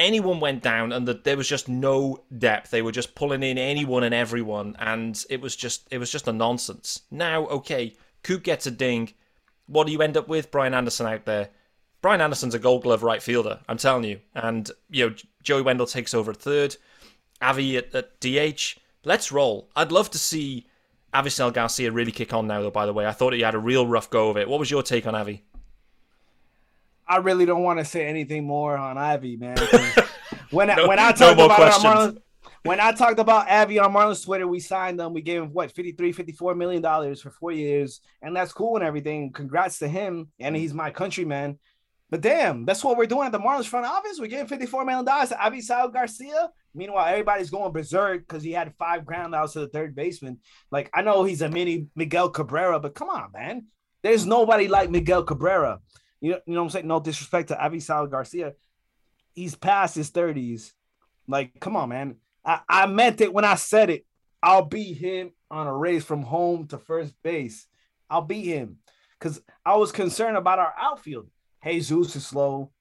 Anyone 0.00 0.40
went 0.40 0.62
down, 0.62 0.92
and 0.92 1.06
the, 1.06 1.12
there 1.12 1.36
was 1.36 1.46
just 1.46 1.68
no 1.68 2.24
depth. 2.38 2.70
They 2.70 2.80
were 2.80 2.90
just 2.90 3.14
pulling 3.14 3.42
in 3.42 3.58
anyone 3.58 4.02
and 4.02 4.14
everyone, 4.14 4.74
and 4.78 5.22
it 5.28 5.42
was 5.42 5.54
just 5.54 5.86
it 5.90 5.98
was 5.98 6.10
just 6.10 6.26
a 6.26 6.32
nonsense. 6.32 7.02
Now, 7.10 7.46
okay, 7.48 7.94
Coop 8.22 8.42
gets 8.42 8.66
a 8.66 8.70
ding. 8.70 9.12
What 9.66 9.86
do 9.86 9.92
you 9.92 10.00
end 10.00 10.16
up 10.16 10.26
with? 10.26 10.50
Brian 10.50 10.72
Anderson 10.72 11.06
out 11.06 11.26
there. 11.26 11.50
Brian 12.00 12.22
Anderson's 12.22 12.54
a 12.54 12.58
Gold 12.58 12.84
Glove 12.84 13.02
right 13.02 13.22
fielder. 13.22 13.60
I'm 13.68 13.76
telling 13.76 14.04
you. 14.04 14.20
And 14.34 14.70
you 14.88 15.10
know, 15.10 15.14
Joey 15.42 15.60
Wendle 15.60 15.86
takes 15.86 16.14
over 16.14 16.30
at 16.30 16.38
third. 16.38 16.76
Avi 17.42 17.76
at, 17.76 17.94
at 17.94 18.20
DH. 18.20 18.78
Let's 19.04 19.30
roll. 19.30 19.68
I'd 19.76 19.92
love 19.92 20.10
to 20.12 20.18
see 20.18 20.66
Avisail 21.12 21.52
Garcia 21.52 21.92
really 21.92 22.12
kick 22.12 22.32
on 22.32 22.46
now. 22.46 22.62
Though, 22.62 22.70
by 22.70 22.86
the 22.86 22.94
way, 22.94 23.06
I 23.06 23.12
thought 23.12 23.34
he 23.34 23.40
had 23.40 23.54
a 23.54 23.58
real 23.58 23.86
rough 23.86 24.08
go 24.08 24.30
of 24.30 24.38
it. 24.38 24.48
What 24.48 24.60
was 24.60 24.70
your 24.70 24.82
take 24.82 25.06
on 25.06 25.14
Avi? 25.14 25.42
I 27.10 27.16
really 27.16 27.44
don't 27.44 27.62
want 27.64 27.80
to 27.80 27.84
say 27.84 28.06
anything 28.06 28.46
more 28.46 28.76
on 28.76 28.96
Avi, 28.96 29.36
man. 29.36 29.56
When 30.50 30.68
I, 30.68 30.74
No- 30.74 30.88
when 30.88 30.98
I 30.98 31.10
no 31.10 31.16
talked 31.16 31.36
more 31.36 31.46
about 31.46 31.56
questions. 31.56 31.84
Marlins, 31.84 32.18
when 32.64 32.80
I 32.80 32.92
talked 32.92 33.20
about 33.20 33.48
Avi 33.48 33.78
on 33.78 33.92
Marlins 33.92 34.24
Twitter, 34.24 34.46
we 34.46 34.58
signed 34.60 34.98
them. 34.98 35.12
We 35.12 35.22
gave 35.22 35.42
him 35.42 35.52
what 35.52 35.70
53, 35.70 36.12
54 36.12 36.54
million 36.56 36.82
dollars 36.82 37.20
for 37.22 37.30
four 37.30 37.52
years, 37.52 38.00
and 38.20 38.34
that's 38.34 38.52
cool 38.52 38.76
and 38.76 38.84
everything. 38.84 39.32
Congrats 39.32 39.78
to 39.78 39.88
him, 39.88 40.28
and 40.40 40.56
he's 40.56 40.74
my 40.74 40.90
countryman. 40.90 41.58
But 42.10 42.20
damn, 42.22 42.64
that's 42.64 42.82
what 42.82 42.96
we're 42.96 43.06
doing 43.06 43.26
at 43.26 43.32
the 43.32 43.38
Marlins 43.38 43.66
front 43.66 43.86
office. 43.86 44.18
We're 44.18 44.26
getting 44.26 44.48
54 44.48 44.84
million 44.84 45.04
dollars 45.04 45.28
to 45.28 45.36
Avisail 45.36 45.92
Garcia. 45.92 46.50
Meanwhile, 46.74 47.06
everybody's 47.06 47.50
going 47.50 47.72
berserk 47.72 48.26
because 48.26 48.42
he 48.42 48.50
had 48.52 48.74
five 48.76 49.06
ground 49.06 49.34
outs 49.34 49.52
to 49.52 49.60
the 49.60 49.68
third 49.68 49.94
baseman. 49.94 50.38
Like 50.72 50.90
I 50.92 51.02
know 51.02 51.22
he's 51.22 51.42
a 51.42 51.48
mini 51.48 51.86
Miguel 51.94 52.30
Cabrera, 52.30 52.80
but 52.80 52.94
come 52.96 53.08
on, 53.08 53.30
man. 53.32 53.66
There's 54.02 54.26
nobody 54.26 54.66
like 54.66 54.90
Miguel 54.90 55.22
Cabrera. 55.22 55.78
You 56.20 56.32
know, 56.32 56.40
you 56.46 56.54
know 56.54 56.60
what 56.60 56.66
I'm 56.66 56.70
saying? 56.70 56.86
No 56.86 57.00
disrespect 57.00 57.48
to 57.48 57.54
Avisail 57.56 58.10
Garcia. 58.10 58.54
He's 59.34 59.54
past 59.54 59.94
his 59.94 60.10
30s. 60.10 60.72
Like, 61.26 61.58
come 61.60 61.76
on, 61.76 61.88
man. 61.88 62.16
I, 62.44 62.60
I 62.68 62.86
meant 62.86 63.20
it 63.20 63.32
when 63.32 63.44
I 63.44 63.54
said 63.54 63.90
it. 63.90 64.06
I'll 64.42 64.64
beat 64.64 64.96
him 64.96 65.32
on 65.50 65.66
a 65.66 65.76
race 65.76 66.04
from 66.04 66.22
home 66.22 66.66
to 66.68 66.78
first 66.78 67.14
base. 67.22 67.66
I'll 68.08 68.22
beat 68.22 68.46
him. 68.46 68.78
Because 69.18 69.40
I 69.64 69.76
was 69.76 69.92
concerned 69.92 70.36
about 70.36 70.58
our 70.58 70.74
outfield. 70.78 71.28
Jesus 71.64 72.16
is 72.16 72.26
slow. 72.26 72.72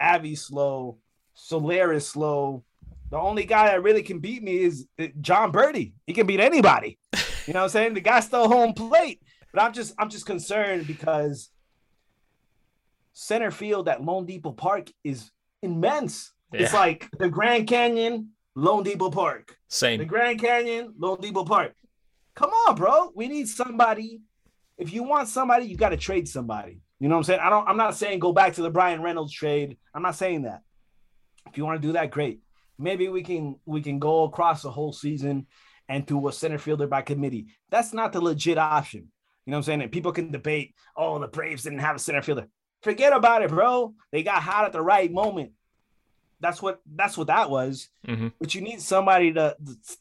Avi's 0.00 0.42
slow. 0.42 0.98
Soler 1.34 1.92
is 1.92 2.06
slow. 2.06 2.64
The 3.10 3.18
only 3.18 3.44
guy 3.44 3.68
that 3.68 3.82
really 3.82 4.02
can 4.02 4.18
beat 4.18 4.42
me 4.42 4.58
is 4.58 4.86
eh, 4.98 5.08
Jon 5.20 5.52
Berti. 5.52 5.92
He 6.06 6.12
can 6.12 6.26
beat 6.26 6.40
anybody. 6.40 6.98
You 7.46 7.52
know 7.52 7.60
what 7.60 7.64
I'm 7.64 7.70
saying? 7.70 7.94
The 7.94 8.00
guy's 8.00 8.26
still 8.26 8.48
home 8.48 8.72
plate. 8.72 9.20
But 9.52 9.62
I'm 9.62 9.72
just 9.72 9.94
I'm 9.98 10.10
just 10.10 10.26
concerned 10.26 10.86
because 10.86 11.50
center 13.14 13.50
field 13.50 13.88
at 13.88 14.02
loanDepot 14.02 14.56
Park 14.56 14.90
is 15.02 15.30
immense. 15.62 16.32
Yeah. 16.52 16.62
It's 16.62 16.74
like 16.74 17.08
the 17.18 17.28
Grand 17.28 17.66
Canyon, 17.66 18.30
loanDepot 18.56 19.12
Park. 19.12 19.56
Same. 19.68 19.98
The 19.98 20.04
Grand 20.04 20.40
Canyon, 20.40 20.94
loanDepot 21.00 21.46
Park. 21.46 21.72
Come 22.34 22.50
on, 22.50 22.74
bro. 22.74 23.10
We 23.14 23.28
need 23.28 23.48
somebody. 23.48 24.20
If 24.76 24.92
you 24.92 25.04
want 25.04 25.28
somebody, 25.28 25.66
you 25.66 25.76
got 25.76 25.90
to 25.90 25.96
trade 25.96 26.28
somebody. 26.28 26.80
You 27.00 27.08
know 27.08 27.14
what 27.14 27.20
I'm 27.20 27.24
saying? 27.24 27.40
I 27.40 27.50
don't. 27.50 27.68
I'm 27.68 27.76
not 27.76 27.96
saying 27.96 28.18
go 28.18 28.32
back 28.32 28.54
to 28.54 28.62
the 28.62 28.70
Bryan 28.70 29.02
Reynolds 29.02 29.32
trade. 29.32 29.76
I'm 29.94 30.02
not 30.02 30.16
saying 30.16 30.42
that. 30.42 30.62
If 31.48 31.56
you 31.58 31.64
want 31.64 31.80
to 31.80 31.86
do 31.86 31.92
that, 31.92 32.10
great. 32.10 32.40
Maybe 32.78 33.08
we 33.08 33.22
can 33.22 33.56
we 33.66 33.82
can 33.82 33.98
go 33.98 34.24
across 34.24 34.62
the 34.62 34.70
whole 34.70 34.92
season 34.92 35.46
and 35.88 36.06
do 36.06 36.26
a 36.28 36.32
center 36.32 36.58
fielder 36.58 36.86
by 36.86 37.02
committee. 37.02 37.46
That's 37.70 37.92
not 37.92 38.12
the 38.12 38.20
legit 38.20 38.58
option. 38.58 39.02
You 39.46 39.50
know 39.50 39.56
what 39.56 39.58
I'm 39.58 39.62
saying? 39.64 39.82
And 39.82 39.92
people 39.92 40.12
can 40.12 40.30
debate, 40.30 40.74
oh, 40.96 41.18
the 41.18 41.28
Braves 41.28 41.64
didn't 41.64 41.80
have 41.80 41.96
a 41.96 41.98
center 41.98 42.22
fielder. 42.22 42.48
Forget 42.84 43.14
about 43.14 43.42
it, 43.42 43.48
bro. 43.48 43.94
They 44.12 44.22
got 44.22 44.42
hot 44.42 44.66
at 44.66 44.72
the 44.72 44.82
right 44.82 45.10
moment. 45.10 45.52
That's 46.38 46.60
what 46.60 46.82
that's 46.94 47.16
what 47.16 47.28
that 47.28 47.48
was. 47.48 47.88
Mm-hmm. 48.06 48.28
But 48.38 48.54
you 48.54 48.60
need 48.60 48.82
somebody 48.82 49.32
to 49.32 49.56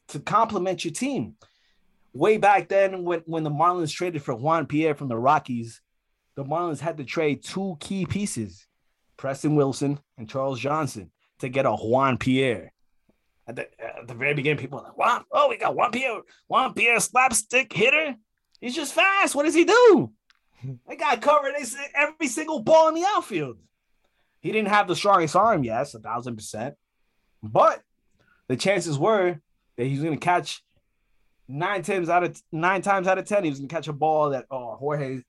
to 0.10 0.20
complement 0.20 0.84
your 0.84 0.94
team. 0.94 1.36
Way 2.14 2.38
back 2.38 2.68
then, 2.68 3.06
when 3.06 3.22
when 3.26 3.44
the 3.44 3.50
Marlins 3.50 3.94
traded 3.94 4.22
for 4.22 4.36
Juan 4.36 4.66
Pierre 4.66 4.96
from 4.96 5.08
the 5.08 5.18
Rockies, 5.18 5.82
the 6.36 6.44
Marlins 6.44 6.82
had 6.82 6.98
to 6.98 7.06
trade 7.06 7.42
two 7.42 7.78
key 7.80 8.06
pieces, 8.06 8.68
Preston 9.16 9.56
Wilson 9.56 9.98
and 10.18 10.30
Charles 10.30 10.60
Johnson, 10.60 11.10
to 11.40 11.48
get 11.48 11.66
a 11.66 11.72
Juan 11.72 12.18
Pierre. 12.18 12.74
At 13.48 13.56
the, 13.56 13.64
at 13.82 14.08
the 14.08 14.14
very 14.14 14.34
beginning, 14.34 14.60
people 14.60 14.80
were 14.80 14.86
like, 14.86 14.98
Juan, 14.98 15.24
oh, 15.32 15.48
we 15.50 15.58
got 15.58 15.76
Juan 15.76 15.92
Pierre, 15.92 16.20
Juan 16.48 16.74
Pierre 16.74 17.00
slapstick 17.00 17.72
hitter. 17.72 18.16
He's 18.60 18.76
just 18.76 18.94
fast. 18.94 19.36
What 19.36 19.46
does 19.46 19.56
he 19.56 19.64
do? 19.64 20.12
They 20.88 20.96
got 20.96 21.22
covered 21.22 21.54
every 21.96 22.28
single 22.28 22.60
ball 22.60 22.90
in 22.90 22.96
the 22.96 23.06
outfield. 23.06 23.58
He 24.40 24.52
didn't 24.52 24.70
have 24.70 24.88
the 24.88 24.96
strongest 24.96 25.36
arm, 25.36 25.64
yes, 25.64 25.94
a 25.94 26.00
thousand 26.00 26.36
percent. 26.36 26.76
But 27.42 27.82
the 28.48 28.58
chances 28.58 28.98
were 28.98 29.40
that 29.78 29.86
he's 29.86 30.02
going 30.02 30.14
to 30.14 30.24
catch 30.24 30.64
nine 31.48 31.82
times 31.82 32.10
out 32.10 32.24
of 32.24 32.42
nine 32.52 32.82
times 32.82 33.08
out 33.08 33.18
of 33.18 33.26
ten, 33.26 33.44
he 33.44 33.50
was 33.50 33.60
going 33.60 33.70
to 33.70 33.76
catch 33.76 33.88
a 33.88 33.94
ball 33.94 34.32
that 34.32 34.46
oh 34.52 34.76
Jorge 34.76 35.22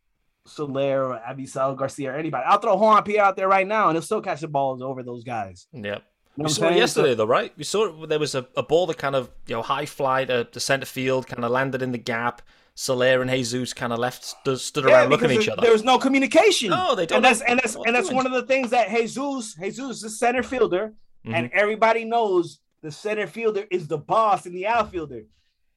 Soler 0.47 1.05
or 1.05 1.21
Avisail 1.29 1.77
Garcia 1.77 2.13
or 2.13 2.17
anybody. 2.17 2.45
I'll 2.47 2.59
throw 2.59 2.77
Juan 2.77 3.03
Pierre 3.03 3.25
out 3.25 3.37
there 3.37 3.49
right 3.49 3.67
now, 3.67 3.89
and 3.89 3.97
he'll 3.97 4.03
still 4.03 4.21
catch 4.21 4.41
the 4.41 4.49
balls 4.49 4.83
over 4.83 5.03
those 5.03 5.25
guys. 5.25 5.67
Yep. 5.73 6.03
You 6.37 6.43
know 6.43 6.49
we 6.49 6.49
saw 6.49 6.69
it 6.69 6.77
yesterday, 6.77 7.13
so, 7.13 7.15
though, 7.15 7.27
right? 7.27 7.53
We 7.57 7.65
saw 7.65 8.07
there 8.07 8.19
was 8.19 8.35
a, 8.35 8.47
a 8.57 8.63
ball 8.63 8.87
that 8.89 8.99
kind 8.99 9.15
of 9.15 9.31
you 9.47 9.55
know 9.55 9.63
high 9.63 9.87
fly 9.87 10.25
to 10.25 10.41
uh, 10.41 10.45
the 10.53 10.61
center 10.61 10.87
field, 10.87 11.27
kind 11.27 11.45
of 11.45 11.51
landed 11.51 11.83
in 11.83 11.93
the 11.93 11.99
gap. 11.99 12.43
Soler 12.77 13.23
and 13.23 13.31
Jesus 13.31 13.73
kind 13.73 13.93
of 13.93 14.01
left 14.01 14.25
stood, 14.25 14.59
stood 14.59 14.85
yeah, 14.85 15.03
around 15.03 15.11
looking 15.11 15.31
at 15.31 15.41
each 15.41 15.49
other. 15.49 15.63
There 15.63 15.73
was 15.73 15.85
no 15.85 15.99
communication. 15.99 16.71
No, 16.71 16.95
they 16.95 17.07
don't. 17.07 17.17
And 17.17 17.25
that's 17.25 17.41
and 17.41 17.61
that's 17.61 17.77
and 17.77 17.95
that's 17.95 18.11
one 18.11 18.27
of 18.27 18.33
the 18.33 18.43
things 18.43 18.71
that 18.71 18.91
Jesus, 18.91 19.55
Jesus 19.55 19.97
is 19.97 20.03
the 20.03 20.11
center 20.11 20.43
fielder, 20.43 20.95
mm-hmm. 21.25 21.35
and 21.35 21.51
everybody 21.53 22.05
knows 22.05 22.59
the 22.83 22.91
center 22.91 23.29
fielder 23.29 23.65
is 23.71 23.87
the 23.87 23.99
boss 23.99 24.47
in 24.47 24.53
the 24.53 24.67
outfielder. 24.67 25.23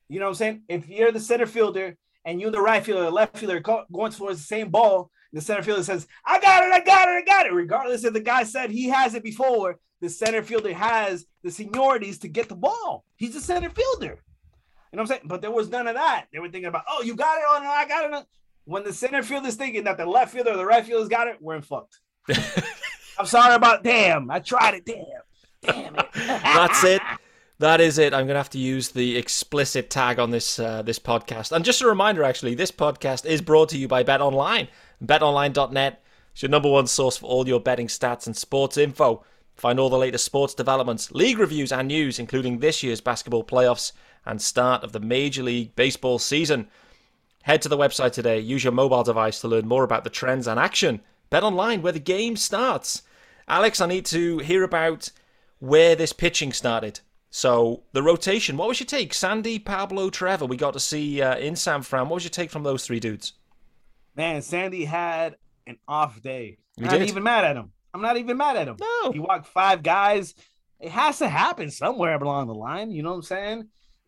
You 0.09 0.19
know 0.19 0.25
what 0.25 0.31
I'm 0.31 0.35
saying? 0.35 0.61
If 0.69 0.89
you're 0.89 1.11
the 1.11 1.19
center 1.19 1.45
fielder 1.45 1.97
and 2.25 2.41
you're 2.41 2.51
the 2.51 2.61
right 2.61 2.83
fielder, 2.83 3.03
the 3.03 3.11
left 3.11 3.37
fielder 3.37 3.59
going 3.59 4.11
towards 4.11 4.39
the 4.39 4.45
same 4.45 4.69
ball, 4.69 5.11
the 5.31 5.41
center 5.41 5.61
fielder 5.61 5.83
says, 5.83 6.07
"I 6.25 6.39
got 6.39 6.63
it, 6.63 6.71
I 6.71 6.79
got 6.79 7.09
it, 7.09 7.11
I 7.11 7.21
got 7.21 7.45
it." 7.45 7.53
Regardless 7.53 8.05
if 8.05 8.13
the 8.13 8.21
guy 8.21 8.43
said 8.43 8.71
he 8.71 8.89
has 8.89 9.13
it 9.13 9.23
before, 9.23 9.77
the 10.01 10.09
center 10.09 10.41
fielder 10.41 10.73
has 10.73 11.27
the 11.43 11.49
seniorities 11.49 12.21
to 12.21 12.27
get 12.27 12.49
the 12.49 12.55
ball. 12.55 13.05
He's 13.17 13.35
the 13.35 13.41
center 13.41 13.69
fielder. 13.69 14.23
Know 14.97 15.03
what 15.03 15.11
I'm 15.11 15.17
saying? 15.17 15.27
But 15.27 15.41
there 15.41 15.51
was 15.51 15.69
none 15.69 15.85
of 15.85 15.93
that. 15.93 16.25
They 16.33 16.39
were 16.39 16.49
thinking 16.49 16.69
about, 16.69 16.85
oh, 16.89 17.03
you 17.03 17.15
got 17.15 17.37
it 17.37 17.43
on, 17.47 17.63
I 17.63 17.87
got 17.87 18.05
it 18.05 18.13
on. 18.15 18.23
When 18.65 18.83
the 18.83 18.91
center 18.91 19.21
field 19.21 19.45
is 19.45 19.53
thinking 19.53 19.83
that 19.83 19.95
the 19.95 20.07
left 20.07 20.33
fielder 20.33 20.49
or 20.49 20.57
the 20.57 20.65
right 20.65 20.83
fielder's 20.83 21.07
got 21.07 21.27
it, 21.27 21.37
we're 21.39 21.55
in 21.55 21.61
fucked. 21.61 21.99
I'm 23.19 23.27
sorry 23.27 23.53
about 23.53 23.83
damn. 23.83 24.31
I 24.31 24.39
tried 24.39 24.73
it. 24.73 24.85
Damn. 24.85 25.05
Damn 25.61 25.95
it. 25.97 26.05
That's 26.15 26.83
it. 26.83 27.03
That 27.59 27.79
is 27.79 27.99
it. 27.99 28.11
I'm 28.15 28.25
gonna 28.25 28.39
have 28.39 28.49
to 28.51 28.57
use 28.57 28.89
the 28.89 29.17
explicit 29.17 29.91
tag 29.91 30.17
on 30.17 30.31
this 30.31 30.57
uh, 30.57 30.81
this 30.81 30.97
podcast. 30.97 31.51
And 31.51 31.63
just 31.63 31.81
a 31.81 31.87
reminder, 31.87 32.23
actually, 32.23 32.55
this 32.55 32.71
podcast 32.71 33.27
is 33.27 33.39
brought 33.39 33.69
to 33.69 33.77
you 33.77 33.87
by 33.87 34.01
Bet 34.01 34.19
Online. 34.19 34.67
BetOnline.net 35.05 36.03
is 36.35 36.41
your 36.41 36.49
number 36.49 36.71
one 36.71 36.87
source 36.87 37.17
for 37.17 37.27
all 37.27 37.47
your 37.47 37.59
betting 37.59 37.87
stats 37.87 38.25
and 38.25 38.35
sports 38.35 38.77
info. 38.77 39.23
Find 39.53 39.79
all 39.79 39.89
the 39.89 39.97
latest 39.97 40.25
sports 40.25 40.55
developments, 40.55 41.11
league 41.11 41.37
reviews, 41.37 41.71
and 41.71 41.87
news, 41.87 42.17
including 42.17 42.59
this 42.59 42.81
year's 42.81 43.01
basketball 43.01 43.43
playoffs 43.43 43.91
and 44.27 44.41
start 44.41 44.83
of 44.83 44.91
the 44.91 44.99
Major 44.99 45.43
League 45.43 45.75
Baseball 45.75 46.19
season. 46.19 46.67
Head 47.43 47.61
to 47.61 47.69
the 47.69 47.77
website 47.77 48.11
today, 48.11 48.39
use 48.39 48.63
your 48.63 48.73
mobile 48.73 49.03
device 49.03 49.39
to 49.41 49.47
learn 49.47 49.67
more 49.67 49.83
about 49.83 50.03
the 50.03 50.09
trends 50.09 50.47
and 50.47 50.59
action. 50.59 51.01
Bet 51.29 51.43
online 51.43 51.81
where 51.81 51.93
the 51.93 51.99
game 51.99 52.35
starts. 52.35 53.03
Alex, 53.47 53.79
I 53.79 53.87
need 53.87 54.05
to 54.07 54.39
hear 54.39 54.63
about 54.63 55.09
where 55.59 55.95
this 55.95 56.13
pitching 56.13 56.51
started. 56.51 56.99
So, 57.29 57.83
the 57.93 58.03
rotation, 58.03 58.57
what 58.57 58.67
was 58.67 58.79
your 58.79 58.87
take? 58.87 59.13
Sandy, 59.13 59.59
Pablo, 59.59 60.09
Trevor, 60.09 60.45
we 60.45 60.57
got 60.57 60.73
to 60.73 60.79
see 60.79 61.21
uh, 61.21 61.37
in 61.37 61.55
San 61.55 61.81
Fran. 61.81 62.09
What 62.09 62.15
was 62.15 62.23
your 62.23 62.31
take 62.31 62.49
from 62.49 62.63
those 62.63 62.85
three 62.85 62.99
dudes? 62.99 63.33
Man, 64.15 64.41
Sandy 64.41 64.85
had 64.85 65.35
an 65.67 65.77
off 65.87 66.21
day. 66.21 66.57
I'm 66.77 66.85
not 66.85 67.01
even 67.01 67.23
mad 67.23 67.45
at 67.45 67.55
him. 67.55 67.71
I'm 67.93 68.01
not 68.01 68.17
even 68.17 68.37
mad 68.37 68.57
at 68.57 68.67
him. 68.67 68.77
No. 68.79 69.11
He 69.11 69.19
walked 69.19 69.47
five 69.47 69.83
guys. 69.83 70.35
It 70.79 70.91
has 70.91 71.19
to 71.19 71.27
happen 71.27 71.71
somewhere 71.71 72.15
along 72.15 72.47
the 72.47 72.53
line. 72.53 72.91
You 72.91 73.03
know 73.03 73.09
what 73.09 73.15
I'm 73.15 73.21
saying? 73.23 73.67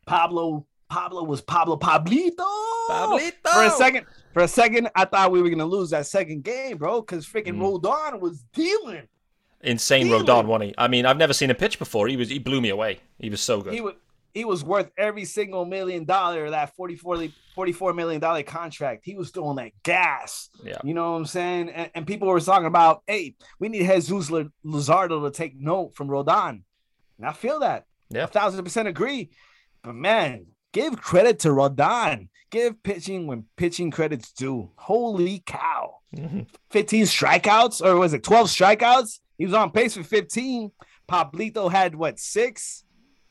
Pablo 0.10 0.65
Pablo 0.89 1.24
was 1.24 1.39
Pablo 1.39 1.78
Pablito. 1.78 2.45
Pablito. 2.89 3.32
For 3.54 3.63
a 3.63 3.69
second, 3.69 4.06
for 4.34 4.41
a 4.41 4.48
second, 4.48 4.89
I 4.95 5.06
thought 5.06 5.32
we 5.32 5.41
were 5.41 5.50
gonna 5.50 5.65
lose 5.65 5.91
that 5.91 6.08
second 6.08 6.43
game, 6.43 6.78
bro, 6.78 7.02
because 7.02 7.28
freaking 7.28 7.58
mm. 7.58 7.80
Rodon 7.80 8.19
was 8.19 8.43
dealing. 8.54 9.08
Insane 9.62 10.08
dealing. 10.08 10.26
Rodon, 10.26 10.45
wasn't 10.45 10.69
he? 10.69 10.76
I 10.80 10.88
mean, 10.88 11.06
I've 11.06 11.17
never 11.17 11.34
seen 11.34 11.52
a 11.52 11.56
pitch 11.56 11.78
before. 11.78 12.08
He 12.08 12.17
was 12.17 12.30
he 12.30 12.39
blew 12.39 12.60
me 12.60 12.69
away. 12.69 13.00
He 13.19 13.30
was 13.30 13.39
so 13.39 13.62
good. 13.62 13.74
He 13.74 13.82
was 13.82 13.93
he 14.34 14.45
was 14.45 14.63
worth 14.63 14.89
every 14.98 15.26
single 15.26 15.65
million 15.65 16.06
dollar 16.06 16.50
that 16.50 16.76
44, 16.76 17.28
44 17.54 17.93
million 17.93 18.19
dollar 18.19 18.41
contract. 18.41 19.06
He 19.06 19.15
was 19.15 19.30
throwing 19.30 19.58
that 19.58 19.72
gas. 19.84 20.50
Yeah. 20.63 20.80
You 20.84 20.95
know 20.95 21.12
what 21.12 21.17
I'm 21.17 21.26
saying? 21.26 21.69
And, 21.69 21.91
and 21.93 22.08
people 22.08 22.28
were 22.28 22.39
talking 22.39 22.67
about, 22.67 23.04
hey, 23.08 23.36
we 23.60 23.69
need 23.69 23.86
Jesus 23.86 24.30
Luzardo 24.65 25.24
to 25.24 25.32
take 25.32 25.60
note 25.60 25.95
from 25.95 26.08
Rodon. 26.08 26.62
And 27.17 27.28
I 27.28 27.34
feel 27.34 27.60
that. 27.60 27.86
Yeah. 28.10 28.24
A 28.24 28.28
thousand 28.28 28.63
percent 28.63 28.88
agree. 28.88 29.32
But 29.83 29.95
man, 29.95 30.47
give 30.73 31.01
credit 31.01 31.39
to 31.39 31.49
Rodon. 31.49 32.29
Give 32.51 32.81
pitching 32.83 33.27
when 33.27 33.45
pitching 33.57 33.91
credit's 33.91 34.31
due. 34.31 34.71
Holy 34.75 35.43
cow. 35.45 35.97
Mm-hmm. 36.15 36.41
15 36.71 37.03
strikeouts, 37.05 37.85
or 37.85 37.97
was 37.97 38.13
it 38.13 38.23
12 38.23 38.47
strikeouts? 38.47 39.19
He 39.37 39.45
was 39.45 39.53
on 39.53 39.71
pace 39.71 39.95
for 39.95 40.03
15. 40.03 40.71
Pablito 41.09 41.71
had 41.71 41.95
what 41.95 42.19
six? 42.19 42.83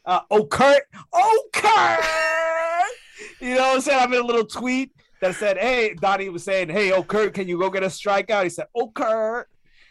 Uh 0.04 0.20
oh 0.30 0.46
Kurt. 0.46 0.82
Oh 1.12 1.42
Kurt. 1.52 2.04
you 3.40 3.54
know 3.54 3.61
what 3.61 3.74
I'm 3.76 3.80
saying? 3.80 4.00
I 4.00 4.06
made 4.06 4.20
a 4.20 4.24
little 4.24 4.46
tweet 4.46 4.92
that 5.20 5.34
said, 5.34 5.58
Hey, 5.58 5.94
Donnie 5.94 6.28
was 6.28 6.44
saying, 6.44 6.70
Hey, 6.70 6.92
oh 6.92 7.02
Kurt, 7.02 7.34
can 7.34 7.48
you 7.48 7.58
go 7.58 7.70
get 7.70 7.82
a 7.82 7.87
strikeout? 7.87 8.44
He 8.44 8.50
said, 8.50 8.66
Oh 8.74 8.90
Kurt. 8.90 9.48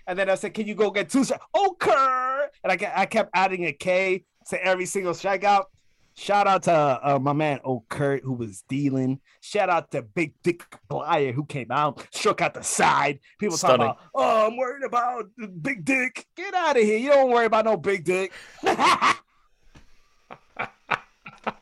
And 0.08 0.18
then 0.18 0.30
I 0.30 0.36
said, 0.36 0.54
Can 0.54 0.68
you 0.68 0.76
go 0.76 0.90
get 0.90 1.10
two 1.10 1.20
strikeouts? 1.20 1.40
Oh 1.54 1.76
Kurt. 1.80 2.52
And 2.64 2.72
I, 2.72 2.94
I 2.96 3.06
kept 3.06 3.30
adding 3.34 3.66
a 3.66 3.74
K 3.74 4.24
to 4.50 4.66
every 4.66 4.86
single 4.86 5.14
strikeout. 5.14 5.66
Shout 6.20 6.48
out 6.48 6.64
to 6.64 6.74
uh, 6.74 7.20
my 7.20 7.34
man 7.34 7.60
O'Kurt 7.64 8.24
who 8.24 8.34
was 8.34 8.64
dealing. 8.64 9.20
Shout 9.40 9.70
out 9.70 9.92
to 9.92 10.02
Big 10.02 10.34
Dick 10.42 10.66
Bleier 10.90 11.32
who 11.32 11.46
came 11.46 11.70
out, 11.70 12.08
struck 12.12 12.42
out 12.42 12.56
the 12.56 12.64
side. 12.64 13.20
People 13.38 13.56
Stunning. 13.56 13.86
talking 13.86 13.92
about, 13.92 14.10
oh, 14.16 14.48
I'm 14.48 14.58
worried 14.58 14.84
about 14.84 15.26
Big 15.62 15.86
Dick. 15.86 16.26
Get 16.36 16.56
out 16.56 16.76
of 16.76 16.82
here. 16.82 16.98
You 16.98 17.10
don't 17.10 17.30
worry 17.30 17.46
about 17.46 17.66
no 17.66 17.78
Big 17.78 18.04
Dick. 18.04 18.34
and 18.64 18.74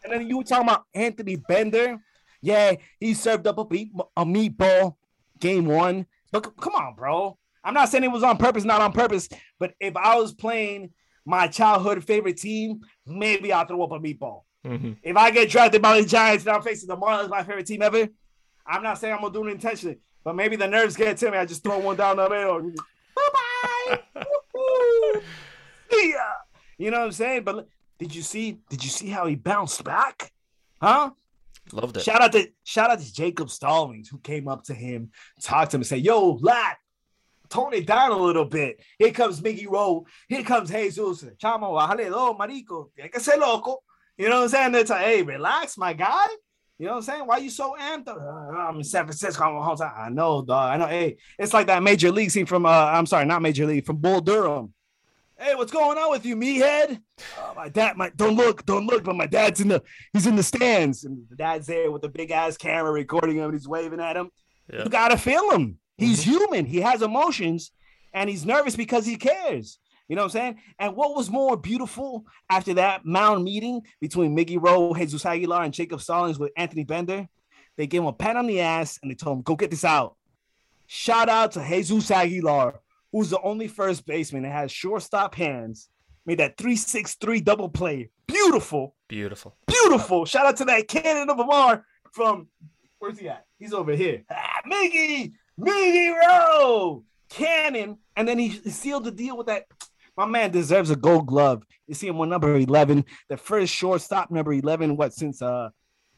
then 0.07 0.29
you 0.29 0.37
were 0.37 0.43
talking 0.45 0.69
about 0.69 0.85
Anthony 0.93 1.35
Bender. 1.35 1.99
Yeah, 2.41 2.75
he 3.01 3.13
served 3.13 3.47
up 3.47 3.57
a, 3.57 3.65
beat, 3.65 3.91
a 4.15 4.23
meatball 4.23 4.95
game 5.37 5.65
one. 5.65 6.05
But 6.31 6.55
come 6.55 6.75
on, 6.75 6.95
bro. 6.95 7.37
I'm 7.61 7.73
not 7.73 7.89
saying 7.89 8.05
it 8.05 8.11
was 8.11 8.23
on 8.23 8.37
purpose, 8.37 8.63
not 8.63 8.79
on 8.79 8.93
purpose. 8.93 9.27
But 9.59 9.73
if 9.81 9.97
I 9.97 10.15
was 10.15 10.33
playing 10.33 10.91
my 11.25 11.47
childhood 11.47 12.03
favorite 12.03 12.37
team, 12.37 12.81
maybe 13.05 13.51
I'll 13.51 13.65
throw 13.65 13.83
up 13.83 13.91
a 13.91 13.99
meatball. 13.99 14.41
Mm-hmm. 14.65 14.93
If 15.03 15.17
I 15.17 15.31
get 15.31 15.49
drafted 15.49 15.81
by 15.81 16.01
the 16.01 16.07
Giants 16.07 16.45
and 16.45 16.55
I'm 16.55 16.61
facing 16.61 16.87
the 16.87 16.97
Marlins, 16.97 17.29
my 17.29 17.43
favorite 17.43 17.67
team 17.67 17.81
ever, 17.81 18.07
I'm 18.65 18.83
not 18.83 18.97
saying 18.97 19.13
I'm 19.13 19.21
gonna 19.21 19.33
do 19.33 19.45
it 19.47 19.51
intentionally, 19.51 19.99
but 20.23 20.35
maybe 20.35 20.55
the 20.55 20.67
nerves 20.67 20.95
get 20.95 21.17
to 21.17 21.31
me. 21.31 21.37
I 21.37 21.45
just 21.45 21.63
throw 21.63 21.77
one 21.77 21.97
down 21.97 22.17
the 22.17 22.29
middle. 22.29 22.71
Bye 23.15 23.99
bye. 24.15 24.21
See 25.91 26.11
ya. 26.11 26.17
You 26.77 26.91
know 26.91 26.99
what 26.99 27.05
I'm 27.05 27.11
saying? 27.11 27.43
But 27.43 27.67
did 27.99 28.13
you 28.13 28.21
see? 28.21 28.59
Did 28.69 28.83
you 28.83 28.89
see 28.89 29.07
how 29.07 29.27
he 29.27 29.35
bounced 29.35 29.83
back? 29.83 30.31
Huh? 30.81 31.11
Loved 31.71 31.97
it. 31.97 32.03
Shout 32.03 32.21
out 32.21 32.31
to 32.33 32.47
shout 32.63 32.89
out 32.89 32.99
to 32.99 33.13
Jacob 33.13 33.49
Stallings 33.49 34.09
who 34.09 34.19
came 34.19 34.47
up 34.47 34.63
to 34.65 34.73
him, 34.73 35.11
talked 35.41 35.71
to 35.71 35.77
him, 35.77 35.81
and 35.81 35.87
said, 35.87 36.01
"Yo, 36.01 36.33
lad, 36.41 36.75
tone 37.49 37.73
it 37.73 37.85
down 37.85 38.11
a 38.11 38.17
little 38.17 38.45
bit. 38.45 38.81
Here 38.99 39.11
comes 39.11 39.41
Miggy 39.41 39.67
Rowe. 39.69 40.05
Here 40.27 40.43
comes 40.43 40.69
Jesus. 40.69 41.23
Chamo, 41.37 41.73
bájale 41.73 42.09
dos, 42.09 42.35
marico. 42.37 42.89
Tiene 42.95 43.09
que 43.09 43.19
ser 43.19 43.37
loco. 43.37 43.83
You 44.17 44.29
know 44.29 44.37
what 44.37 44.43
I'm 44.43 44.49
saying? 44.49 44.75
It's 44.75 44.89
like, 44.89 45.05
hey, 45.05 45.21
relax, 45.23 45.77
my 45.77 45.93
guy. 45.93 46.27
You 46.77 46.87
know 46.87 46.93
what 46.93 46.97
I'm 46.97 47.03
saying? 47.03 47.27
Why 47.27 47.37
you 47.37 47.49
so 47.49 47.75
amped 47.79 48.09
up? 48.09 48.17
Uh, 48.17 48.57
I'm 48.57 48.77
in 48.77 48.83
San 48.83 49.05
Francisco 49.05 49.61
whole 49.61 49.75
time. 49.75 49.93
I 49.95 50.09
know, 50.09 50.41
dog. 50.41 50.73
I 50.73 50.77
know. 50.77 50.87
Hey, 50.87 51.17
it's 51.39 51.53
like 51.53 51.67
that 51.67 51.81
major 51.83 52.11
league 52.11 52.31
scene 52.31 52.45
from 52.45 52.65
uh, 52.65 52.69
I'm 52.69 53.05
sorry, 53.05 53.25
not 53.25 53.41
major 53.41 53.65
league, 53.65 53.85
from 53.85 53.97
Bull 53.97 54.19
Durham. 54.19 54.73
Hey, 55.37 55.55
what's 55.55 55.71
going 55.71 55.97
on 55.97 56.11
with 56.11 56.25
you, 56.25 56.35
meathead? 56.37 56.99
Oh, 57.39 57.53
my 57.55 57.67
dad, 57.67 57.97
my 57.97 58.09
don't 58.15 58.35
look, 58.35 58.65
don't 58.65 58.87
look, 58.87 59.03
but 59.03 59.15
my 59.15 59.25
dad's 59.25 59.59
in 59.59 59.67
the 59.67 59.83
he's 60.13 60.27
in 60.27 60.35
the 60.35 60.43
stands, 60.43 61.03
and 61.03 61.25
the 61.29 61.35
dad's 61.35 61.67
there 61.67 61.91
with 61.91 62.01
the 62.01 62.09
big 62.09 62.31
ass 62.31 62.55
camera 62.57 62.91
recording 62.91 63.37
him, 63.37 63.45
and 63.45 63.53
he's 63.53 63.67
waving 63.67 63.99
at 63.99 64.15
him. 64.15 64.29
Yeah. 64.71 64.83
You 64.83 64.89
gotta 64.89 65.17
feel 65.17 65.51
him. 65.51 65.77
He's 65.97 66.21
mm-hmm. 66.21 66.31
human. 66.31 66.65
He 66.65 66.81
has 66.81 67.01
emotions, 67.01 67.71
and 68.13 68.29
he's 68.29 68.45
nervous 68.45 68.75
because 68.75 69.05
he 69.05 69.15
cares. 69.15 69.79
You 70.07 70.15
know 70.15 70.23
what 70.23 70.35
I'm 70.35 70.39
saying? 70.39 70.59
And 70.77 70.95
what 70.95 71.15
was 71.15 71.31
more 71.31 71.57
beautiful 71.57 72.25
after 72.49 72.75
that 72.75 73.05
mound 73.05 73.43
meeting 73.43 73.81
between 73.99 74.35
Miggy 74.35 74.57
Rowe, 74.61 74.93
Jesus 74.93 75.25
Aguilar, 75.25 75.63
and 75.63 75.73
Jacob 75.73 76.01
Stallings 76.01 76.37
with 76.37 76.51
Anthony 76.55 76.83
Bender? 76.83 77.27
They 77.75 77.87
gave 77.87 78.01
him 78.01 78.07
a 78.07 78.13
pat 78.13 78.35
on 78.35 78.47
the 78.47 78.61
ass 78.61 78.99
and 79.01 79.09
they 79.09 79.15
told 79.15 79.37
him, 79.37 79.43
go 79.43 79.55
get 79.55 79.71
this 79.71 79.83
out. 79.83 80.15
Shout 80.87 81.27
out 81.27 81.53
to 81.53 81.67
Jesus 81.67 82.11
Aguilar, 82.11 82.79
who's 83.11 83.31
the 83.31 83.41
only 83.41 83.67
first 83.67 84.05
baseman 84.05 84.43
that 84.43 84.51
has 84.51 84.71
shortstop 84.71 85.33
hands, 85.33 85.89
made 86.25 86.37
that 86.37 86.57
363 86.57 87.41
double 87.41 87.69
play. 87.69 88.09
Beautiful. 88.27 88.95
Beautiful. 89.07 89.55
Beautiful. 89.67 90.25
Shout 90.25 90.45
out 90.45 90.57
to 90.57 90.65
that 90.65 90.87
cannon 90.87 91.29
of 91.29 91.39
a 91.39 91.43
bar 91.43 91.83
from 92.13 92.47
where's 92.99 93.19
he 93.19 93.27
at? 93.27 93.45
He's 93.57 93.73
over 93.73 93.93
here. 93.93 94.23
Ah, 94.31 94.61
Miggy, 94.71 95.33
Miggy 95.59 96.13
Rowe, 96.13 97.03
cannon. 97.29 97.97
And 98.15 98.27
then 98.27 98.37
he 98.39 98.49
sealed 98.69 99.05
the 99.05 99.11
deal 99.11 99.37
with 99.37 99.47
that 99.47 99.65
my 100.17 100.25
man 100.25 100.51
deserves 100.51 100.89
a 100.89 100.95
gold 100.95 101.27
glove. 101.27 101.63
You 101.87 101.93
see 101.93 102.07
him 102.07 102.19
on 102.19 102.29
number 102.29 102.55
11, 102.55 103.05
the 103.27 103.37
first 103.37 103.73
shortstop, 103.73 104.31
number 104.31 104.53
11, 104.53 104.95
what, 104.95 105.13
since 105.13 105.41
uh 105.41 105.69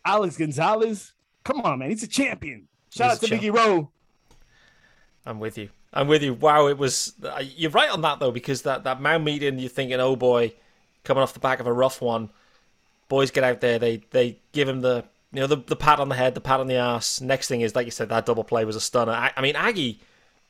Alex 0.06 0.38
Gonzalez? 0.38 1.14
Come 1.44 1.62
on, 1.62 1.80
man. 1.80 1.90
He's 1.90 2.04
a 2.04 2.08
champion. 2.08 2.68
Shout 2.90 3.20
He's 3.20 3.32
out 3.32 3.40
to 3.40 3.48
Miggy 3.48 3.54
Rowe. 3.54 3.92
I'm 5.26 5.40
with 5.40 5.58
you. 5.58 5.70
I'm 5.94 6.08
with 6.08 6.24
you. 6.24 6.34
Wow, 6.34 6.68
it 6.68 6.78
was. 6.78 7.14
Uh, 7.22 7.44
you're 7.56 7.72
right 7.72 7.90
on 7.90 8.02
that, 8.02 8.20
though, 8.20 8.32
because 8.32 8.62
that, 8.64 8.84
that 8.86 9.02
mound 9.02 9.26
meeting, 9.26 9.60
you're 9.60 9.70
thinking, 9.70 10.00
oh 10.00 10.16
boy, 10.16 10.54
coming 11.04 11.24
off 11.24 11.34
the 11.34 11.40
back 11.40 11.60
of 11.60 11.68
a 11.68 11.74
rough 11.74 12.02
one. 12.02 12.30
Boys 13.10 13.32
get 13.32 13.44
out 13.44 13.62
there, 13.62 13.80
they 13.80 14.04
they 14.12 14.40
give 14.52 14.68
him 14.68 14.82
the 14.82 15.06
you 15.34 15.42
know 15.42 15.48
the, 15.48 15.58
the 15.58 15.76
pat 15.76 16.00
on 16.00 16.10
the 16.10 16.16
head, 16.16 16.36
the 16.36 16.42
pat 16.42 16.60
on 16.60 16.68
the 16.68 16.76
ass. 16.76 17.22
Next 17.22 17.48
thing 17.48 17.62
is, 17.62 17.76
like 17.76 17.86
you 17.86 17.92
said, 17.92 18.10
that 18.10 18.26
double 18.26 18.44
play 18.44 18.66
was 18.66 18.76
a 18.76 18.82
stunner. 18.82 19.12
I, 19.12 19.32
I 19.36 19.42
mean, 19.42 19.56
Aggie 19.56 20.00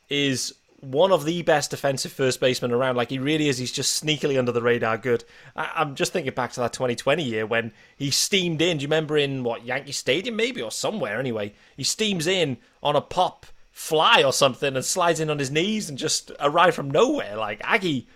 is 0.08 0.54
one 0.80 1.10
of 1.10 1.24
the 1.24 1.42
best 1.42 1.70
defensive 1.70 2.12
first 2.12 2.40
basemen 2.40 2.70
around. 2.70 2.96
Like 2.96 3.10
he 3.10 3.18
really 3.18 3.48
is. 3.48 3.58
He's 3.58 3.72
just 3.72 4.02
sneakily 4.02 4.38
under 4.38 4.52
the 4.52 4.62
radar 4.62 4.96
good. 4.96 5.24
I, 5.56 5.82
am 5.82 5.94
just 5.94 6.12
thinking 6.12 6.32
back 6.34 6.52
to 6.52 6.60
that 6.60 6.72
2020 6.72 7.22
year 7.22 7.46
when 7.46 7.72
he 7.96 8.10
steamed 8.10 8.62
in. 8.62 8.78
Do 8.78 8.82
you 8.82 8.86
remember 8.86 9.16
in 9.16 9.42
what 9.42 9.64
Yankee 9.64 9.92
Stadium 9.92 10.36
maybe 10.36 10.62
or 10.62 10.70
somewhere 10.70 11.18
anyway? 11.18 11.54
He 11.76 11.82
steams 11.82 12.26
in 12.26 12.58
on 12.82 12.94
a 12.94 13.00
pop 13.00 13.46
fly 13.72 14.22
or 14.22 14.32
something 14.32 14.74
and 14.76 14.84
slides 14.84 15.20
in 15.20 15.30
on 15.30 15.38
his 15.38 15.50
knees 15.50 15.88
and 15.88 15.98
just 15.98 16.30
arrived 16.40 16.76
from 16.76 16.90
nowhere. 16.90 17.36
Like 17.36 17.60
Aggie, 17.64 18.06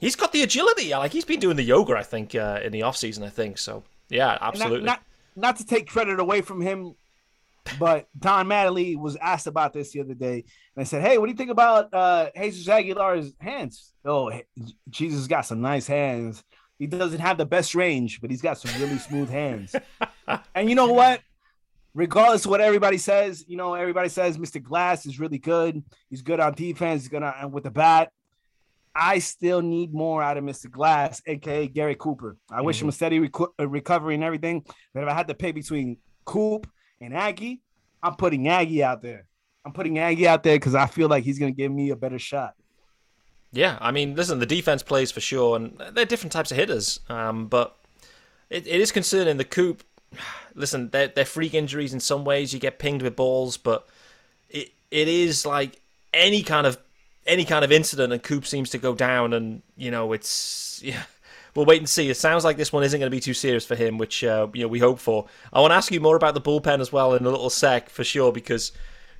he's 0.00 0.16
got 0.16 0.32
the 0.32 0.42
agility. 0.42 0.90
Like 0.90 1.12
he's 1.12 1.24
been 1.24 1.40
doing 1.40 1.56
the 1.56 1.62
yoga, 1.62 1.96
I 1.96 2.02
think, 2.02 2.34
uh, 2.34 2.60
in 2.62 2.72
the 2.72 2.82
off 2.82 2.96
season. 2.96 3.24
I 3.24 3.30
think 3.30 3.56
so. 3.56 3.84
Yeah, 4.10 4.36
absolutely. 4.40 4.90
Not 5.36 5.56
to 5.56 5.66
take 5.66 5.88
credit 5.88 6.20
away 6.20 6.40
from 6.40 6.60
him 6.60 6.94
but 7.78 8.08
Don 8.18 8.48
Mattingly 8.48 8.96
was 8.96 9.16
asked 9.16 9.46
about 9.46 9.72
this 9.72 9.92
the 9.92 10.00
other 10.00 10.14
day, 10.14 10.44
and 10.74 10.80
I 10.80 10.84
said, 10.84 11.02
"Hey, 11.02 11.18
what 11.18 11.26
do 11.26 11.32
you 11.32 11.36
think 11.36 11.50
about 11.50 11.92
uh, 11.92 12.30
Jesus 12.36 12.66
Aguilar's 12.68 13.32
hands? 13.38 13.92
Oh, 14.04 14.32
Jesus 14.90 15.26
got 15.26 15.42
some 15.42 15.60
nice 15.60 15.86
hands. 15.86 16.42
He 16.78 16.86
doesn't 16.86 17.20
have 17.20 17.38
the 17.38 17.46
best 17.46 17.74
range, 17.74 18.20
but 18.20 18.30
he's 18.30 18.42
got 18.42 18.58
some 18.58 18.80
really 18.80 18.98
smooth 18.98 19.30
hands. 19.30 19.76
and 20.54 20.68
you 20.68 20.74
know 20.74 20.92
what? 20.92 21.20
Regardless 21.94 22.44
of 22.44 22.50
what 22.50 22.60
everybody 22.60 22.98
says, 22.98 23.44
you 23.46 23.56
know, 23.56 23.74
everybody 23.74 24.08
says 24.08 24.38
Mr. 24.38 24.60
Glass 24.60 25.06
is 25.06 25.20
really 25.20 25.38
good. 25.38 25.84
He's 26.10 26.22
good 26.22 26.40
on 26.40 26.54
defense. 26.54 27.02
He's 27.02 27.08
good 27.08 27.22
on 27.22 27.52
with 27.52 27.64
the 27.64 27.70
bat. 27.70 28.10
I 28.94 29.18
still 29.18 29.62
need 29.62 29.92
more 29.92 30.22
out 30.22 30.36
of 30.36 30.44
Mr. 30.44 30.70
Glass, 30.70 31.22
aka 31.26 31.66
Gary 31.68 31.96
Cooper. 31.96 32.36
I 32.50 32.56
mm-hmm. 32.56 32.66
wish 32.66 32.82
him 32.82 32.88
a 32.88 32.92
steady 32.92 33.18
rec- 33.18 33.32
recovery 33.58 34.14
and 34.14 34.24
everything. 34.24 34.64
But 34.92 35.04
if 35.04 35.08
I 35.08 35.14
had 35.14 35.28
to 35.28 35.34
pick 35.34 35.54
between 35.54 35.96
Coop 36.24 36.66
and 37.00 37.14
Aggie, 37.14 37.62
I'm 38.02 38.16
putting 38.16 38.48
Aggie 38.48 38.82
out 38.82 39.02
there. 39.02 39.26
I'm 39.64 39.72
putting 39.72 39.98
Aggie 39.98 40.26
out 40.26 40.42
there 40.42 40.56
because 40.56 40.74
I 40.74 40.86
feel 40.86 41.08
like 41.08 41.24
he's 41.24 41.38
going 41.38 41.52
to 41.52 41.56
give 41.56 41.70
me 41.70 41.90
a 41.90 41.96
better 41.96 42.18
shot. 42.18 42.54
Yeah, 43.52 43.78
I 43.80 43.90
mean, 43.92 44.16
listen, 44.16 44.38
the 44.38 44.46
defense 44.46 44.82
plays 44.82 45.12
for 45.12 45.20
sure, 45.20 45.56
and 45.56 45.80
they're 45.92 46.06
different 46.06 46.32
types 46.32 46.50
of 46.50 46.56
hitters. 46.56 47.00
Um, 47.08 47.46
but 47.46 47.76
it, 48.48 48.66
it 48.66 48.80
is 48.80 48.90
concerning. 48.90 49.36
The 49.36 49.44
Coop, 49.44 49.84
listen, 50.54 50.90
they're, 50.90 51.08
they're 51.08 51.24
freak 51.24 51.54
injuries 51.54 51.94
in 51.94 52.00
some 52.00 52.24
ways. 52.24 52.52
You 52.52 52.60
get 52.60 52.78
pinged 52.78 53.02
with 53.02 53.16
balls, 53.16 53.56
but 53.56 53.88
it 54.48 54.72
it 54.90 55.08
is 55.08 55.46
like 55.46 55.80
any 56.12 56.42
kind 56.42 56.66
of 56.66 56.78
any 57.26 57.44
kind 57.44 57.64
of 57.64 57.72
incident, 57.72 58.12
and 58.12 58.22
Coop 58.22 58.46
seems 58.46 58.70
to 58.70 58.78
go 58.78 58.94
down, 58.94 59.32
and 59.32 59.62
you 59.76 59.90
know, 59.90 60.12
it's 60.12 60.80
yeah 60.84 61.04
we'll 61.54 61.66
wait 61.66 61.78
and 61.80 61.88
see. 61.88 62.10
It 62.10 62.16
sounds 62.16 62.44
like 62.44 62.56
this 62.56 62.72
one 62.72 62.82
isn't 62.84 62.98
going 62.98 63.10
to 63.10 63.14
be 63.14 63.20
too 63.20 63.34
serious 63.34 63.66
for 63.66 63.74
him, 63.74 63.98
which 63.98 64.24
uh, 64.24 64.48
you 64.52 64.62
know 64.62 64.68
we 64.68 64.78
hope 64.78 64.98
for. 64.98 65.26
I 65.52 65.60
want 65.60 65.72
to 65.72 65.76
ask 65.76 65.92
you 65.92 66.00
more 66.00 66.16
about 66.16 66.34
the 66.34 66.40
bullpen 66.40 66.80
as 66.80 66.92
well 66.92 67.14
in 67.14 67.24
a 67.24 67.30
little 67.30 67.50
sec 67.50 67.88
for 67.88 68.04
sure 68.04 68.32
because 68.32 68.72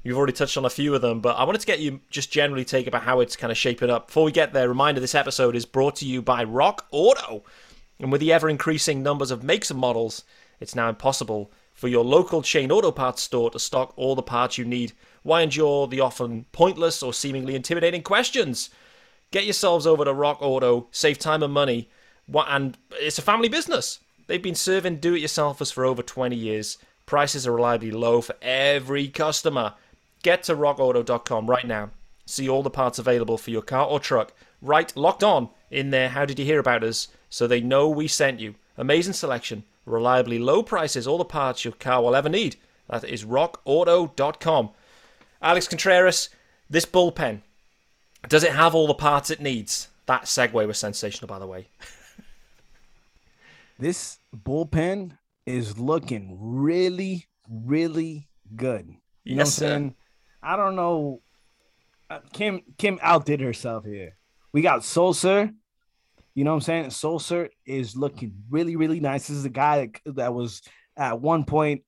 you've 0.03 0.17
already 0.17 0.33
touched 0.33 0.57
on 0.57 0.65
a 0.65 0.71
few 0.71 0.95
of 0.95 1.03
them. 1.03 1.21
But 1.21 1.37
I 1.37 1.45
wanted 1.45 1.61
to 1.61 1.67
get 1.67 1.81
you 1.81 2.01
just 2.11 2.33
generally 2.33 2.65
take 2.65 2.87
about 2.87 3.03
how 3.03 3.21
it's 3.21 3.37
kind 3.37 3.51
of 3.51 3.57
shaping 3.57 3.91
up. 3.91 4.09
Before 4.09 4.25
we 4.25 4.33
get 4.33 4.53
there, 4.53 4.69
reminder: 4.69 5.01
this 5.01 5.15
episode 5.15 5.57
is 5.57 5.67
brought 5.67 5.97
to 5.97 6.07
you 6.07 6.23
by 6.23 6.45
Rock 6.45 6.87
Auto, 6.91 7.45
and 7.99 8.11
with 8.11 8.21
the 8.21 8.33
ever 8.33 8.49
increasing 8.49 9.03
numbers 9.03 9.31
of 9.31 9.43
makes 9.43 9.71
and 9.71 9.81
models, 9.81 10.25
it's 10.61 10.75
now 10.75 10.89
impossible 10.89 11.51
for 11.73 11.89
your 11.89 12.05
local 12.05 12.43
chain 12.43 12.71
auto 12.71 12.93
parts 12.93 13.23
store 13.23 13.51
to 13.51 13.59
stock 13.59 13.93
all 13.97 14.15
the 14.15 14.23
parts 14.23 14.59
you 14.59 14.65
need. 14.65 14.93
Why 15.23 15.43
endure 15.43 15.87
the 15.87 16.01
often 16.01 16.47
pointless 16.53 17.03
or 17.03 17.13
seemingly 17.13 17.55
intimidating 17.55 18.03
questions? 18.03 18.71
Get 19.31 19.45
yourselves 19.45 19.87
over 19.87 20.05
to 20.05 20.13
Rock 20.13 20.39
Auto, 20.41 20.89
save 20.91 21.19
time 21.19 21.43
and 21.43 21.53
money 21.53 21.89
and 22.35 22.77
it's 22.93 23.19
a 23.19 23.23
family 23.23 23.49
business. 23.49 24.01
They've 24.27 24.43
been 24.43 24.55
serving 24.55 24.97
do 24.97 25.15
it 25.15 25.23
yourselfers 25.23 25.73
for 25.73 25.85
over 25.85 26.03
20 26.03 26.37
years. 26.37 26.79
Prices 27.07 27.47
are 27.47 27.53
reliably 27.53 27.91
low 27.91 28.21
for 28.21 28.37
every 28.41 29.09
customer. 29.09 29.75
Get 30.23 30.45
to 30.45 30.55
rockauto.com 30.55 31.51
right 31.51 31.67
now. 31.67 31.91
See 32.27 32.49
all 32.49 32.63
the 32.63 32.71
parts 32.71 32.99
available 32.99 33.37
for 33.37 33.51
your 33.51 33.63
car 33.63 33.87
or 33.87 33.99
truck. 33.99 34.33
Right 34.61 34.95
locked 34.97 35.25
on 35.25 35.49
in 35.71 35.91
there. 35.91 36.11
How 36.11 36.25
did 36.25 36.39
you 36.39 36.45
hear 36.45 36.61
about 36.61 36.85
us? 36.85 37.09
So 37.29 37.47
they 37.47 37.61
know 37.61 37.89
we 37.89 38.07
sent 38.07 38.41
you. 38.41 38.55
Amazing 38.79 39.15
selection, 39.15 39.65
reliably 39.85 40.39
low 40.39 40.63
prices, 40.63 41.07
all 41.07 41.19
the 41.19 41.25
parts 41.25 41.65
your 41.65 41.75
car 41.75 42.03
will 42.03 42.15
ever 42.15 42.29
need. 42.29 42.57
That 42.89 43.05
is 43.05 43.25
rockauto.com. 43.25 44.71
Alex 45.43 45.67
Contreras, 45.67 46.29
this 46.71 46.87
bullpen, 46.87 47.41
does 48.29 48.45
it 48.45 48.53
have 48.53 48.75
all 48.75 48.87
the 48.87 48.95
parts 48.95 49.31
it 49.31 49.41
needs? 49.41 49.89
That 50.07 50.23
segue 50.23 50.67
was 50.67 50.79
sensational, 50.79 51.29
by 51.29 51.41
the 51.41 51.47
way. 51.47 51.69
this 53.79 54.19
bullpen 54.37 55.19
is 55.45 55.79
looking 55.79 56.39
really, 56.41 57.27
really 57.49 58.29
good. 58.55 58.89
You 59.25 59.37
yes, 59.37 59.61
know 59.61 59.67
what 59.67 59.73
I'm 59.75 59.81
saying? 59.83 59.95
I 60.43 60.57
don't 60.57 60.77
know. 60.77 61.23
Uh, 62.09 62.21
Kim 62.33 62.63
Kim 62.79 62.99
outdid 63.03 63.41
herself 63.41 63.85
here. 63.85 64.17
We 64.53 64.63
got 64.63 64.81
Sulser. 64.81 65.53
You 66.35 66.45
know 66.45 66.53
what 66.53 66.57
I'm 66.57 66.61
saying? 66.63 66.85
Sulser 66.87 67.51
is 67.67 67.97
looking 67.97 68.35
really, 68.51 68.77
really 68.77 69.01
nice. 69.01 69.29
This 69.29 69.37
is 69.37 69.45
a 69.45 69.51
guy 69.51 69.91
that, 70.05 70.15
that 70.17 70.35
was 70.35 70.63
at 70.97 71.21
one 71.21 71.45
point 71.45 71.83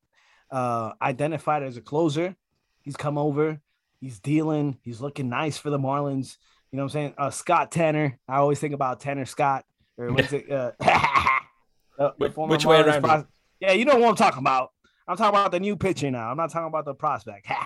uh, 0.50 0.92
identified 1.00 1.62
as 1.62 1.76
a 1.76 1.80
closer. 1.80 2.36
He's 2.85 2.97
come 2.97 3.18
over. 3.18 3.61
He's 4.01 4.20
dealing. 4.20 4.79
He's 4.83 5.01
looking 5.01 5.29
nice 5.29 5.59
for 5.59 5.70
the 5.70 5.79
Marlins. 5.79 6.37
You 6.70 6.77
know 6.77 6.85
what 6.85 6.87
I'm 6.87 6.88
saying? 6.90 7.14
Uh, 7.16 7.31
Scott 7.31 7.73
Tanner. 7.73 8.18
I 8.29 8.37
always 8.37 8.59
think 8.59 8.75
about 8.75 9.01
Tanner 9.01 9.25
Scott. 9.25 9.64
Or 9.97 10.12
what's 10.12 10.33
it? 10.33 10.51
Uh, 10.51 10.73
Uh, 11.99 12.11
which, 12.16 12.33
which 12.35 12.66
way 12.66 12.81
around? 12.81 13.03
Pros- 13.03 13.25
yeah, 13.61 13.73
you 13.73 13.85
know 13.85 13.97
what 13.97 14.09
I'm 14.09 14.16
talking 14.16 14.40
about. 14.40 14.70
I'm 15.07 15.16
talking 15.16 15.38
about 15.38 15.53
the 15.53 15.61
new 15.61 15.77
pitcher 15.77 16.11
now. 16.11 16.31
I'm 16.31 16.37
not 16.37 16.51
talking 16.51 16.66
about 16.66 16.85
the 16.85 16.94
prospect. 16.94 17.47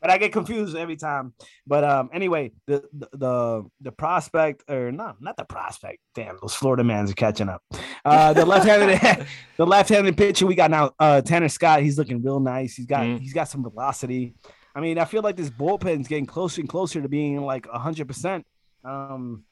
but 0.00 0.10
I 0.10 0.18
get 0.18 0.32
confused 0.32 0.76
every 0.76 0.96
time. 0.96 1.34
But 1.66 1.84
um, 1.84 2.10
anyway, 2.12 2.52
the, 2.66 2.84
the 2.92 3.08
the 3.12 3.70
the, 3.80 3.92
prospect 3.92 4.64
or 4.68 4.92
not 4.92 5.20
not 5.20 5.36
the 5.36 5.44
prospect. 5.44 5.98
Damn, 6.14 6.38
those 6.40 6.54
Florida 6.54 6.84
mans 6.84 7.10
are 7.10 7.14
catching 7.14 7.48
up. 7.48 7.62
Uh, 8.04 8.32
the 8.32 8.44
left-handed 8.44 9.26
the 9.56 9.66
left-handed 9.66 10.16
pitcher 10.16 10.46
we 10.46 10.54
got 10.54 10.70
now, 10.70 10.92
uh, 10.98 11.20
Tanner 11.20 11.48
Scott. 11.48 11.82
He's 11.82 11.98
looking 11.98 12.22
real 12.22 12.40
nice. 12.40 12.74
He's 12.74 12.86
got 12.86 13.02
mm. 13.02 13.18
he's 13.20 13.34
got 13.34 13.48
some 13.48 13.62
velocity. 13.62 14.34
I 14.74 14.80
mean, 14.80 14.98
I 14.98 15.04
feel 15.04 15.22
like 15.22 15.36
this 15.36 15.50
bullpen's 15.50 16.06
getting 16.06 16.26
closer 16.26 16.60
and 16.60 16.68
closer 16.68 17.02
to 17.02 17.08
being 17.08 17.40
like 17.44 17.66
hundred 17.68 18.06
percent. 18.06 18.46
Um, 18.84 19.44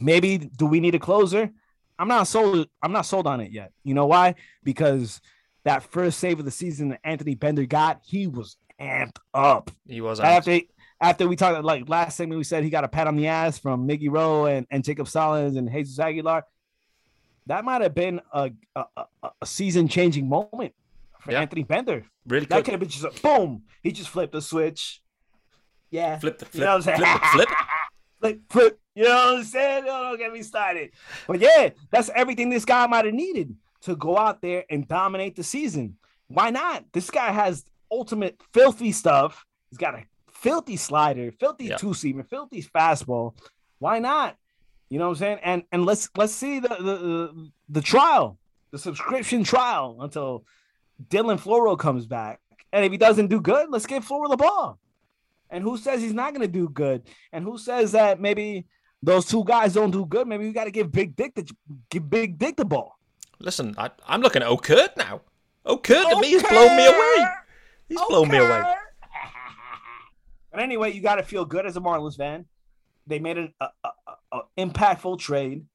maybe 0.00 0.38
do 0.38 0.66
we 0.66 0.80
need 0.80 0.94
a 0.94 0.98
closer? 0.98 1.50
I'm 1.98 2.08
not 2.08 2.26
sold. 2.26 2.68
I'm 2.82 2.92
not 2.92 3.06
sold 3.06 3.26
on 3.26 3.40
it 3.40 3.52
yet. 3.52 3.72
You 3.84 3.94
know 3.94 4.06
why? 4.06 4.34
Because 4.62 5.20
that 5.64 5.82
first 5.82 6.18
save 6.18 6.38
of 6.38 6.44
the 6.44 6.50
season 6.50 6.90
that 6.90 7.00
Anthony 7.02 7.34
Bender 7.34 7.66
got, 7.66 8.00
he 8.04 8.26
was 8.26 8.56
amped 8.80 9.18
up. 9.34 9.70
He 9.86 10.00
was 10.00 10.20
after 10.20 10.52
he, 10.52 10.68
after 11.00 11.28
we 11.28 11.36
talked 11.36 11.62
like 11.64 11.88
last 11.88 12.16
segment, 12.16 12.38
we 12.38 12.44
said 12.44 12.64
he 12.64 12.70
got 12.70 12.84
a 12.84 12.88
pat 12.88 13.06
on 13.06 13.16
the 13.16 13.26
ass 13.26 13.58
from 13.58 13.86
Miggy 13.86 14.08
Rowe 14.10 14.46
and, 14.46 14.66
and 14.70 14.84
Jacob 14.84 15.08
Stallings 15.08 15.56
and 15.56 15.70
Jesus 15.70 15.98
Aguilar. 15.98 16.44
That 17.46 17.64
might 17.64 17.82
have 17.82 17.94
been 17.94 18.20
a, 18.32 18.50
a, 18.74 18.84
a 19.40 19.46
season 19.46 19.88
changing 19.88 20.28
moment 20.28 20.74
for 21.20 21.32
yeah. 21.32 21.40
Anthony 21.40 21.62
Bender. 21.62 22.04
Really 22.26 22.46
that 22.46 22.64
could 22.64 22.72
have 22.72 22.80
been 22.80 22.88
just 22.88 23.04
a 23.04 23.22
boom. 23.22 23.62
He 23.82 23.92
just 23.92 24.08
flipped 24.08 24.32
the 24.32 24.42
switch. 24.42 25.00
Yeah. 25.90 26.18
Flip 26.18 26.38
the 26.38 26.46
flip. 26.46 26.60
You 26.60 26.66
know? 26.66 26.82
Flip, 26.82 27.20
flip. 27.32 27.48
flip, 28.20 28.40
flip. 28.50 28.80
You 28.94 29.04
know 29.04 29.10
what 29.10 29.38
I'm 29.38 29.44
saying? 29.44 29.84
Don't 29.84 30.18
get 30.18 30.32
me 30.32 30.42
started. 30.42 30.90
But 31.26 31.40
yeah, 31.40 31.70
that's 31.90 32.10
everything 32.14 32.48
this 32.50 32.64
guy 32.64 32.86
might 32.86 33.04
have 33.04 33.14
needed 33.14 33.54
to 33.82 33.94
go 33.94 34.16
out 34.16 34.40
there 34.40 34.64
and 34.70 34.88
dominate 34.88 35.36
the 35.36 35.44
season. 35.44 35.98
Why 36.28 36.50
not? 36.50 36.84
This 36.92 37.10
guy 37.10 37.30
has 37.30 37.64
ultimate 37.90 38.40
filthy 38.52 38.92
stuff. 38.92 39.44
He's 39.70 39.78
got 39.78 39.94
a 39.94 40.04
filthy 40.32 40.76
slider, 40.76 41.32
filthy 41.32 41.72
two 41.78 41.88
seamer, 41.88 42.26
filthy 42.28 42.62
fastball. 42.62 43.34
Why 43.78 43.98
not? 43.98 44.36
You 44.88 44.98
know 44.98 45.06
what 45.06 45.16
I'm 45.16 45.18
saying? 45.18 45.38
And 45.42 45.62
and 45.72 45.84
let's 45.84 46.08
let's 46.16 46.32
see 46.32 46.60
the 46.60 46.68
the 46.68 47.50
the, 47.68 47.80
trial, 47.80 48.38
the 48.70 48.78
subscription 48.78 49.42
trial 49.42 49.98
until 50.00 50.44
Dylan 51.08 51.40
Floro 51.40 51.78
comes 51.78 52.06
back. 52.06 52.40
And 52.72 52.84
if 52.84 52.92
he 52.92 52.98
doesn't 52.98 53.28
do 53.28 53.40
good, 53.40 53.68
let's 53.70 53.86
give 53.86 54.06
Floro 54.06 54.28
the 54.28 54.36
ball. 54.36 54.78
And 55.50 55.62
who 55.62 55.76
says 55.76 56.02
he's 56.02 56.12
not 56.12 56.34
going 56.34 56.46
to 56.46 56.52
do 56.52 56.68
good? 56.68 57.02
And 57.32 57.44
who 57.44 57.58
says 57.58 57.92
that 57.92 58.20
maybe 58.20 58.66
those 59.02 59.26
two 59.26 59.44
guys 59.44 59.74
don't 59.74 59.90
do 59.90 60.04
good? 60.04 60.26
Maybe 60.26 60.46
we 60.46 60.52
got 60.52 60.64
to 60.64 60.70
give 60.70 60.90
Big 60.92 61.16
Dick 61.16 61.34
the 61.34 61.48
give 61.90 62.08
Big 62.08 62.38
Dick 62.38 62.56
the 62.56 62.64
ball. 62.64 62.98
Listen, 63.38 63.74
I, 63.78 63.90
am 64.08 64.20
looking 64.20 64.42
at 64.42 64.48
Okert 64.48 64.96
now. 64.96 65.20
Okert 65.66 66.10
to 66.10 66.20
me 66.20 66.28
he's 66.28 66.42
blown 66.42 66.76
me 66.76 66.86
away. 66.86 67.26
He's 67.88 68.00
blown 68.08 68.28
me 68.28 68.38
away. 68.38 68.62
But 70.52 70.62
anyway, 70.62 70.92
you 70.92 71.02
got 71.02 71.16
to 71.16 71.22
feel 71.22 71.44
good 71.44 71.66
as 71.66 71.76
a 71.76 71.82
Marlins 71.82 72.16
fan. 72.16 72.46
They 73.06 73.18
made 73.18 73.36
an 73.36 73.52
a, 73.60 73.68
a, 73.84 73.90
a, 74.32 74.40
impactful 74.56 75.18
trade. 75.18 75.66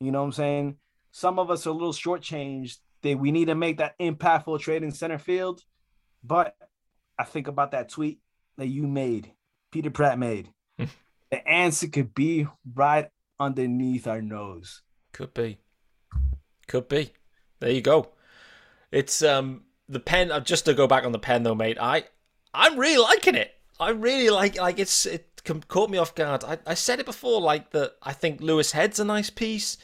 You 0.00 0.12
know 0.12 0.18
what 0.18 0.26
I'm 0.26 0.32
saying? 0.32 0.76
Some 1.12 1.38
of 1.38 1.50
us 1.50 1.66
are 1.66 1.70
a 1.70 1.72
little 1.72 1.94
shortchanged. 1.94 2.76
They, 3.00 3.14
we 3.14 3.32
need 3.32 3.46
to 3.46 3.54
make 3.54 3.78
that 3.78 3.98
impactful 3.98 4.60
trade 4.60 4.82
in 4.82 4.92
center 4.92 5.16
field. 5.16 5.62
But 6.22 6.54
I 7.18 7.24
think 7.24 7.48
about 7.48 7.70
that 7.70 7.88
tweet 7.88 8.20
that 8.58 8.66
you 8.66 8.86
made, 8.86 9.32
Peter 9.72 9.90
Pratt 9.90 10.18
made. 10.18 10.50
the 10.78 11.48
answer 11.48 11.88
could 11.88 12.14
be 12.14 12.46
right 12.74 13.08
underneath 13.40 14.06
our 14.06 14.20
nose. 14.20 14.82
Could 15.12 15.32
be. 15.32 15.58
Could 16.66 16.88
be. 16.88 17.12
There 17.60 17.70
you 17.70 17.80
go. 17.80 18.10
It's 18.92 19.22
um 19.22 19.62
the 19.88 20.00
pen. 20.00 20.30
Uh, 20.30 20.40
just 20.40 20.64
to 20.66 20.74
go 20.74 20.86
back 20.86 21.04
on 21.04 21.12
the 21.12 21.18
pen 21.18 21.42
though, 21.42 21.54
mate. 21.54 21.78
I 21.80 22.04
I'm 22.54 22.78
really 22.78 22.98
liking 22.98 23.34
it. 23.34 23.54
I 23.80 23.90
really 23.90 24.30
like 24.30 24.56
like 24.56 24.78
it's 24.78 25.06
it 25.06 25.42
caught 25.68 25.90
me 25.90 25.98
off 25.98 26.14
guard. 26.14 26.44
I, 26.44 26.58
I 26.66 26.74
said 26.74 27.00
it 27.00 27.06
before, 27.06 27.40
like 27.40 27.70
that. 27.70 27.94
I 28.02 28.12
think 28.12 28.40
Louis 28.40 28.72
Head's 28.72 28.98
a 28.98 29.04
nice 29.04 29.30
piece. 29.30 29.78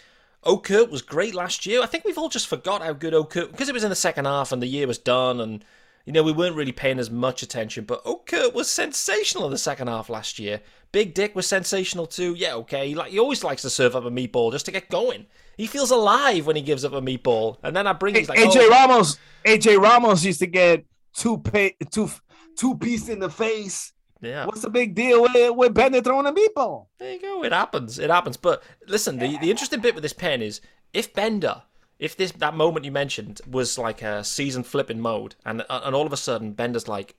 Okert 0.45 0.91
was 0.91 1.01
great 1.01 1.35
last 1.35 1.65
year. 1.65 1.83
I 1.83 1.87
think 1.87 2.05
we've 2.05 2.19
all 2.19 2.29
just 2.29 2.49
forgot 2.49 2.83
how 2.83 2.93
good 2.93 3.15
Okert 3.15 3.51
because 3.51 3.69
it 3.69 3.75
was 3.75 3.85
in 3.85 3.91
the 3.91 3.97
second 3.97 4.27
half 4.27 4.53
and 4.53 4.63
the 4.63 4.67
year 4.67 4.87
was 4.87 4.99
done, 4.99 5.41
and 5.41 5.65
you 6.05 6.13
know 6.13 6.23
we 6.23 6.33
weren't 6.33 6.57
really 6.57 6.73
paying 6.73 6.99
as 6.99 7.11
much 7.11 7.43
attention. 7.43 7.85
But 7.85 8.05
Okert 8.05 8.53
was 8.53 8.69
sensational 8.69 9.47
in 9.47 9.53
the 9.53 9.59
second 9.59 9.89
half 9.89 10.11
last 10.11 10.39
year. 10.39 10.61
Big 10.93 11.15
Dick 11.15 11.35
was 11.35 11.47
sensational 11.47 12.07
too. 12.07 12.35
Yeah, 12.35 12.55
okay. 12.57 12.95
Like 12.95 13.13
he 13.13 13.19
always 13.19 13.45
likes 13.45 13.63
to 13.63 13.71
serve 13.71 13.97
up 13.97 14.05
a 14.05 14.11
meatball 14.11 14.53
just 14.53 14.67
to 14.67 14.73
get 14.73 14.91
going. 14.91 15.27
He 15.57 15.67
feels 15.67 15.91
alive 15.91 16.47
when 16.47 16.57
he 16.57 16.63
gives 16.63 16.85
up 16.85 16.93
a 16.93 17.01
meatball, 17.01 17.59
and 17.63 17.77
then 17.77 17.87
I 17.87 17.93
bring. 17.93 18.15
He's 18.15 18.29
like, 18.29 18.39
AJ 18.39 18.57
oh. 18.57 18.71
Ramos. 18.71 19.19
AJ 19.47 19.81
Ramos 19.81 20.25
used 20.25 20.41
to 20.41 20.47
get 20.47 20.85
two 21.15 21.39
pay, 21.39 21.77
two 21.91 22.11
two 22.57 22.77
piece 22.77 23.09
in 23.09 23.21
the 23.21 23.31
face. 23.31 23.93
Yeah. 24.21 24.47
What's 24.47 24.63
the 24.63 24.71
big 24.71 24.95
deal 24.95 25.23
with, 25.23 25.57
with 25.57 25.75
Bender 25.75 26.01
throwing 26.01 26.27
a 26.27 26.33
meatball? 26.33 26.87
There 26.99 27.13
you 27.13 27.21
go. 27.21 27.45
It 27.45 27.53
happens. 27.53 27.99
It 27.99 28.09
happens. 28.09 28.37
But 28.39 28.63
listen, 28.87 29.19
the, 29.19 29.37
the 29.39 29.51
interesting 29.51 29.81
bit 29.81 29.95
with 29.95 30.03
this 30.03 30.15
pen 30.15 30.41
is 30.41 30.63
if 30.95 31.13
Bender, 31.13 31.63
if 31.99 32.17
this 32.17 32.33
that 32.33 32.55
moment 32.55 32.85
you 32.85 32.93
mentioned 32.93 33.41
was 33.49 33.79
like 33.79 34.03
a 34.03 34.25
season 34.25 34.63
flipping 34.63 35.01
mode, 35.01 35.35
and 35.45 35.63
uh, 35.69 35.83
and 35.85 35.95
all 35.95 36.07
of 36.07 36.13
a 36.13 36.17
sudden 36.17 36.53
Bender's 36.53 36.89
like 36.89 37.17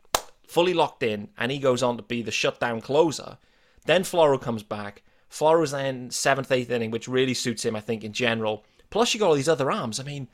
fully 0.47 0.73
locked 0.73 1.03
in, 1.03 1.29
and 1.37 1.51
he 1.51 1.59
goes 1.59 1.83
on 1.83 1.97
to 1.97 2.03
be 2.03 2.21
the 2.21 2.31
shutdown 2.31 2.81
closer, 2.81 3.37
then 3.85 4.03
Floro 4.03 4.41
comes 4.41 4.63
back. 4.63 5.03
Floro's 5.35 5.71
then 5.71 6.09
seventh, 6.11 6.49
eighth 6.49 6.71
inning, 6.71 6.91
which 6.91 7.09
really 7.09 7.33
suits 7.33 7.65
him, 7.65 7.75
I 7.75 7.81
think, 7.81 8.05
in 8.05 8.13
general. 8.13 8.63
Plus, 8.89 9.13
you 9.13 9.19
got 9.19 9.27
all 9.27 9.35
these 9.35 9.49
other 9.49 9.69
arms. 9.69 9.99
I 9.99 10.03
mean, 10.03 10.29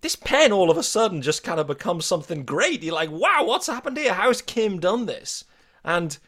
this 0.00 0.16
pen 0.16 0.50
all 0.50 0.68
of 0.68 0.76
a 0.76 0.82
sudden 0.82 1.22
just 1.22 1.44
kind 1.44 1.60
of 1.60 1.68
becomes 1.68 2.06
something 2.06 2.44
great. 2.44 2.82
You're 2.82 2.92
like, 2.92 3.12
wow, 3.12 3.44
what's 3.44 3.68
happened 3.68 3.96
here? 3.96 4.14
How's 4.14 4.42
Kim 4.42 4.80
done 4.80 5.06
this? 5.06 5.44
And 5.84 6.18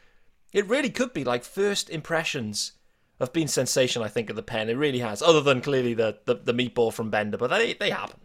it 0.52 0.68
really 0.68 0.90
could 0.90 1.12
be 1.12 1.24
like 1.24 1.42
first 1.42 1.90
impressions 1.90 2.74
have 3.18 3.32
been 3.32 3.48
sensational, 3.48 4.04
I 4.04 4.10
think, 4.10 4.30
of 4.30 4.36
the 4.36 4.44
pen. 4.44 4.68
It 4.68 4.76
really 4.76 5.00
has, 5.00 5.20
other 5.20 5.40
than 5.40 5.60
clearly 5.60 5.94
the, 5.94 6.18
the, 6.24 6.36
the 6.36 6.54
meatball 6.54 6.92
from 6.92 7.10
Bender, 7.10 7.36
but 7.36 7.50
they, 7.50 7.74
they 7.74 7.90
happen. 7.90 8.20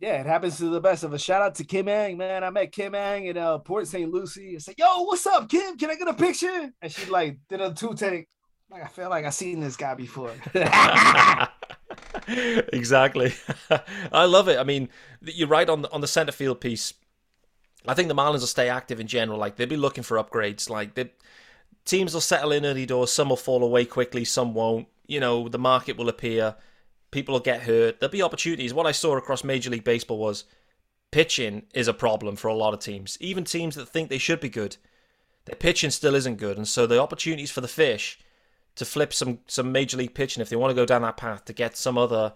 Yeah, 0.00 0.20
it 0.20 0.26
happens 0.26 0.58
to 0.58 0.68
the 0.68 0.80
best 0.80 1.04
of 1.04 1.14
us. 1.14 1.22
Shout 1.22 1.40
out 1.40 1.54
to 1.56 1.64
Kim 1.64 1.88
Ng, 1.88 2.16
man. 2.16 2.44
I 2.44 2.50
met 2.50 2.72
Kim 2.72 2.94
Ng 2.94 3.26
in 3.26 3.38
uh, 3.38 3.58
Port 3.58 3.86
St. 3.86 4.10
Lucie. 4.10 4.56
I 4.56 4.58
said, 4.58 4.74
yo, 4.76 5.02
what's 5.02 5.26
up, 5.26 5.48
Kim? 5.48 5.78
Can 5.78 5.90
I 5.90 5.94
get 5.94 6.08
a 6.08 6.14
picture? 6.14 6.70
And 6.82 6.92
she 6.92 7.10
like 7.10 7.38
did 7.48 7.60
a 7.60 7.72
two 7.72 7.94
take. 7.94 8.28
Like 8.70 8.84
I 8.84 8.88
feel 8.88 9.08
like 9.08 9.24
I 9.24 9.30
seen 9.30 9.60
this 9.60 9.76
guy 9.76 9.94
before. 9.94 10.32
exactly. 12.72 13.32
I 14.12 14.24
love 14.24 14.48
it. 14.48 14.58
I 14.58 14.64
mean, 14.64 14.88
you're 15.22 15.48
right 15.48 15.68
on 15.68 15.82
the 15.82 15.92
on 15.92 16.00
the 16.00 16.08
center 16.08 16.32
field 16.32 16.60
piece. 16.60 16.92
I 17.86 17.94
think 17.94 18.08
the 18.08 18.14
Marlins 18.14 18.40
will 18.40 18.46
stay 18.46 18.68
active 18.68 18.98
in 18.98 19.06
general. 19.06 19.38
Like 19.38 19.56
they'll 19.56 19.68
be 19.68 19.76
looking 19.76 20.02
for 20.02 20.16
upgrades. 20.16 20.68
Like 20.68 20.94
they, 20.94 21.12
teams 21.84 22.14
will 22.14 22.20
settle 22.20 22.52
in 22.52 22.64
early 22.64 22.86
doors. 22.86 23.12
Some 23.12 23.28
will 23.28 23.36
fall 23.36 23.62
away 23.62 23.84
quickly. 23.84 24.24
Some 24.24 24.54
won't. 24.54 24.88
You 25.06 25.20
know, 25.20 25.48
the 25.48 25.58
market 25.58 25.96
will 25.96 26.08
appear. 26.08 26.56
People 27.14 27.34
will 27.34 27.40
get 27.40 27.62
hurt. 27.62 28.00
There'll 28.00 28.10
be 28.10 28.22
opportunities. 28.22 28.74
What 28.74 28.86
I 28.86 28.90
saw 28.90 29.16
across 29.16 29.44
Major 29.44 29.70
League 29.70 29.84
Baseball 29.84 30.18
was 30.18 30.46
pitching 31.12 31.62
is 31.72 31.86
a 31.86 31.94
problem 31.94 32.34
for 32.34 32.48
a 32.48 32.56
lot 32.56 32.74
of 32.74 32.80
teams. 32.80 33.16
Even 33.20 33.44
teams 33.44 33.76
that 33.76 33.88
think 33.88 34.08
they 34.08 34.18
should 34.18 34.40
be 34.40 34.48
good, 34.48 34.78
their 35.44 35.54
pitching 35.54 35.90
still 35.90 36.16
isn't 36.16 36.38
good. 36.38 36.56
And 36.56 36.66
so 36.66 36.88
the 36.88 37.00
opportunities 37.00 37.52
for 37.52 37.60
the 37.60 37.68
fish 37.68 38.18
to 38.74 38.84
flip 38.84 39.14
some 39.14 39.38
some 39.46 39.70
major 39.70 39.96
league 39.96 40.12
pitching 40.12 40.40
if 40.40 40.48
they 40.48 40.56
want 40.56 40.72
to 40.72 40.74
go 40.74 40.84
down 40.84 41.02
that 41.02 41.16
path 41.16 41.44
to 41.44 41.52
get 41.52 41.76
some 41.76 41.96
other 41.96 42.32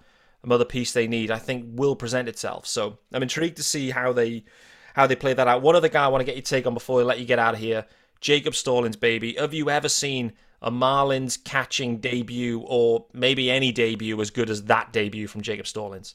other 0.49 0.65
piece 0.65 0.93
they 0.93 1.09
need, 1.09 1.33
I 1.33 1.39
think 1.39 1.65
will 1.71 1.97
present 1.97 2.29
itself. 2.29 2.65
So 2.65 2.99
I'm 3.13 3.25
intrigued 3.25 3.57
to 3.57 3.65
see 3.65 3.91
how 3.91 4.13
they 4.13 4.45
how 4.95 5.09
they 5.09 5.17
play 5.17 5.35
that 5.35 5.49
out. 5.49 5.61
One 5.61 5.75
other 5.75 5.89
guy 5.89 6.05
I 6.05 6.09
want 6.09 6.21
to 6.21 6.25
get 6.25 6.37
your 6.37 6.43
take 6.43 6.69
on 6.69 6.75
before 6.75 7.01
I 7.01 7.03
let 7.03 7.19
you 7.19 7.27
get 7.27 7.41
out 7.41 7.55
of 7.55 7.61
here, 7.61 7.85
Jacob 8.21 8.55
Stallings, 8.55 8.95
baby. 8.95 9.35
Have 9.35 9.55
you 9.55 9.71
ever 9.71 9.89
seen 9.89 10.35
a 10.61 10.71
Marlins 10.71 11.43
catching 11.43 11.99
debut 11.99 12.63
or 12.67 13.07
maybe 13.13 13.51
any 13.51 13.73
debut 13.73 14.21
as 14.21 14.31
good 14.31 14.51
as 14.51 14.65
that 14.65 14.93
debut 14.93 15.29
from 15.29 15.43
Jacob 15.43 15.67
Stallings? 15.67 16.15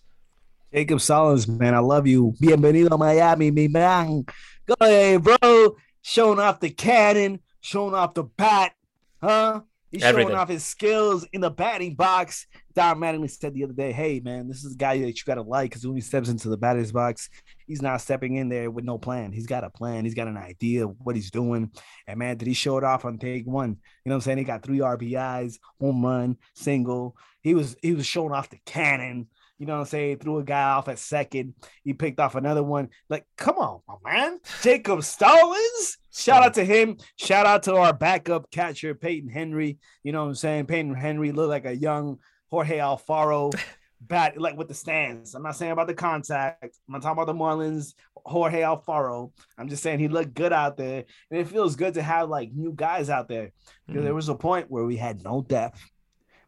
Jacob 0.73 1.01
Stallings, 1.01 1.47
man, 1.47 1.75
I 1.75 1.79
love 1.79 2.07
you. 2.07 2.33
Bienvenido 2.41 2.97
Miami, 2.97 3.51
mi 3.51 3.67
man. 3.67 4.25
Go 4.65 4.75
ahead, 4.79 5.23
bro. 5.23 5.75
Showing 6.01 6.39
off 6.39 6.59
the 6.59 6.69
cannon, 6.69 7.39
showing 7.61 7.93
off 7.93 8.13
the 8.13 8.23
bat, 8.23 8.73
huh? 9.21 9.61
He's 9.93 10.01
Everything. 10.01 10.29
showing 10.29 10.39
off 10.39 10.49
his 10.49 10.65
skills 10.65 11.23
in 11.33 11.41
the 11.41 11.51
batting 11.51 11.93
box. 11.93 12.47
Don 12.73 12.97
Mattingly 12.97 13.29
said 13.29 13.53
the 13.53 13.63
other 13.63 13.73
day, 13.73 13.91
"Hey 13.91 14.19
man, 14.19 14.47
this 14.47 14.63
is 14.63 14.73
a 14.73 14.75
guy 14.75 14.97
that 14.97 15.05
you 15.05 15.23
got 15.23 15.35
to 15.35 15.43
like 15.43 15.69
because 15.69 15.85
when 15.85 15.95
he 15.95 16.01
steps 16.01 16.29
into 16.29 16.49
the 16.49 16.57
batter's 16.57 16.91
box, 16.91 17.29
he's 17.67 17.83
not 17.83 18.01
stepping 18.01 18.35
in 18.37 18.49
there 18.49 18.71
with 18.71 18.85
no 18.85 18.97
plan. 18.97 19.31
He's 19.31 19.45
got 19.45 19.63
a 19.63 19.69
plan. 19.69 20.03
He's 20.03 20.15
got 20.15 20.27
an 20.27 20.35
idea 20.35 20.85
of 20.85 20.95
what 20.97 21.15
he's 21.15 21.29
doing. 21.29 21.69
And 22.07 22.17
man, 22.17 22.37
did 22.37 22.47
he 22.47 22.55
show 22.55 22.79
it 22.79 22.83
off 22.83 23.05
on 23.05 23.19
take 23.19 23.45
one? 23.45 23.69
You 23.69 24.09
know 24.09 24.15
what 24.15 24.15
I'm 24.15 24.21
saying? 24.21 24.39
He 24.39 24.45
got 24.45 24.63
three 24.63 24.79
RBIs, 24.79 25.59
home 25.79 26.03
run, 26.03 26.37
single. 26.55 27.15
He 27.43 27.53
was 27.53 27.75
he 27.83 27.93
was 27.93 28.07
showing 28.07 28.33
off 28.33 28.49
the 28.49 28.57
cannon. 28.65 29.27
You 29.59 29.67
know 29.67 29.73
what 29.73 29.81
I'm 29.81 29.85
saying? 29.85 30.17
Threw 30.17 30.39
a 30.39 30.43
guy 30.43 30.63
off 30.63 30.87
at 30.87 30.97
second. 30.97 31.53
He 31.83 31.93
picked 31.93 32.19
off 32.19 32.33
another 32.33 32.63
one. 32.63 32.89
Like, 33.09 33.27
come 33.37 33.59
on, 33.59 33.81
my 33.87 34.11
man. 34.11 34.39
Jacob 34.63 35.03
Stallings. 35.03 35.99
Shout 36.13 36.43
out 36.43 36.53
to 36.55 36.65
him. 36.65 36.97
Shout 37.17 37.45
out 37.45 37.63
to 37.63 37.75
our 37.75 37.93
backup 37.93 38.51
catcher, 38.51 38.93
Payton 38.93 39.29
Henry. 39.29 39.79
You 40.03 40.11
know 40.11 40.21
what 40.21 40.29
I'm 40.29 40.35
saying? 40.35 40.67
Payton 40.67 40.93
Henry 40.93 41.31
looked 41.31 41.49
like 41.49 41.65
a 41.65 41.75
young 41.75 42.19
Jorge 42.51 42.77
Alfaro 42.77 43.53
bat, 44.01 44.39
like 44.39 44.55
with 44.55 44.67
the 44.67 44.75
stands. 44.75 45.33
I'm 45.33 45.41
not 45.41 45.55
saying 45.55 45.71
about 45.71 45.87
the 45.87 45.95
contact. 45.95 46.77
I'm 46.87 46.93
not 46.93 47.01
talking 47.01 47.21
about 47.21 47.33
the 47.33 47.39
Marlins, 47.39 47.93
Jorge 48.15 48.61
Alfaro. 48.61 49.31
I'm 49.57 49.69
just 49.69 49.81
saying 49.81 49.99
he 49.99 50.07
looked 50.07 50.35
good 50.35 50.53
out 50.53 50.77
there. 50.77 51.05
And 51.31 51.39
it 51.39 51.47
feels 51.47 51.75
good 51.75 51.95
to 51.95 52.03
have 52.03 52.29
like 52.29 52.51
new 52.53 52.73
guys 52.73 53.09
out 53.09 53.27
there. 53.27 53.51
Mm-hmm. 53.89 54.03
There 54.03 54.13
was 54.13 54.29
a 54.29 54.35
point 54.35 54.69
where 54.69 54.85
we 54.85 54.97
had 54.97 55.23
no 55.23 55.41
depth. 55.41 55.81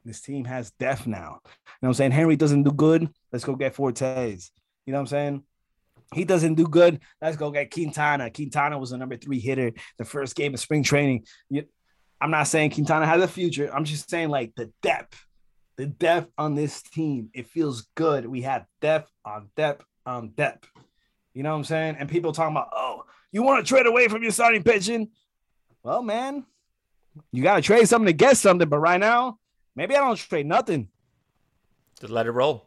This 0.04 0.22
team 0.22 0.46
has 0.46 0.70
depth 0.72 1.08
now. 1.08 1.18
You 1.18 1.50
know 1.82 1.88
what 1.88 1.90
I'm 1.90 1.94
saying? 1.96 2.12
Henry 2.12 2.36
doesn't 2.36 2.64
do 2.64 2.72
good. 2.72 3.10
Let's 3.32 3.44
go 3.44 3.56
get 3.56 3.74
Fortes. 3.74 4.52
You 4.86 4.94
know 4.94 5.00
what 5.00 5.02
I'm 5.02 5.08
saying? 5.08 5.44
He 6.14 6.24
doesn't 6.24 6.56
do 6.56 6.68
good. 6.68 7.00
Let's 7.22 7.38
go 7.38 7.52
get 7.52 7.72
Quintana. 7.72 8.30
Quintana 8.30 8.78
was 8.78 8.92
a 8.92 8.98
number 8.98 9.18
three 9.18 9.40
hitter 9.40 9.72
the 9.98 10.06
first 10.06 10.36
game 10.36 10.54
of 10.54 10.60
spring 10.60 10.84
training. 10.84 11.26
I'm 12.22 12.32
not 12.32 12.48
saying 12.48 12.72
Quintana 12.72 13.06
has 13.06 13.22
a 13.22 13.28
future. 13.28 13.74
I'm 13.74 13.86
just 13.86 14.10
saying 14.10 14.30
like 14.30 14.54
the 14.56 14.72
depth, 14.82 15.26
the 15.78 15.86
depth 15.86 16.32
on 16.38 16.56
this 16.56 16.82
team. 16.82 17.30
It 17.34 17.48
feels 17.48 17.88
good. 17.96 18.26
We 18.26 18.44
have 18.44 18.66
depth 18.82 19.12
on 19.26 19.50
depth 19.56 19.86
on 20.06 20.30
depth. 20.30 20.70
You 21.34 21.44
know 21.44 21.52
what 21.52 21.58
I'm 21.58 21.64
saying? 21.66 21.98
And 22.00 22.08
people 22.08 22.32
talking 22.32 22.56
about, 22.56 22.70
oh, 22.72 23.04
you 23.32 23.44
want 23.44 23.66
to 23.66 23.70
trade 23.70 23.86
away 23.86 24.08
from 24.08 24.24
your 24.24 24.32
starting 24.32 24.64
pitching? 24.64 25.10
Well, 25.84 26.02
man, 26.02 26.46
you 27.32 27.44
got 27.44 27.56
to 27.56 27.62
trade 27.62 27.88
something 27.90 28.08
to 28.08 28.14
get 28.14 28.38
something. 28.38 28.70
But 28.70 28.80
right 28.80 29.00
now, 29.00 29.40
maybe 29.76 29.96
I 29.96 30.00
don't 30.00 30.16
trade 30.16 30.46
nothing. 30.46 30.88
Just 32.00 32.12
let 32.12 32.28
it 32.28 32.32
roll. 32.32 32.66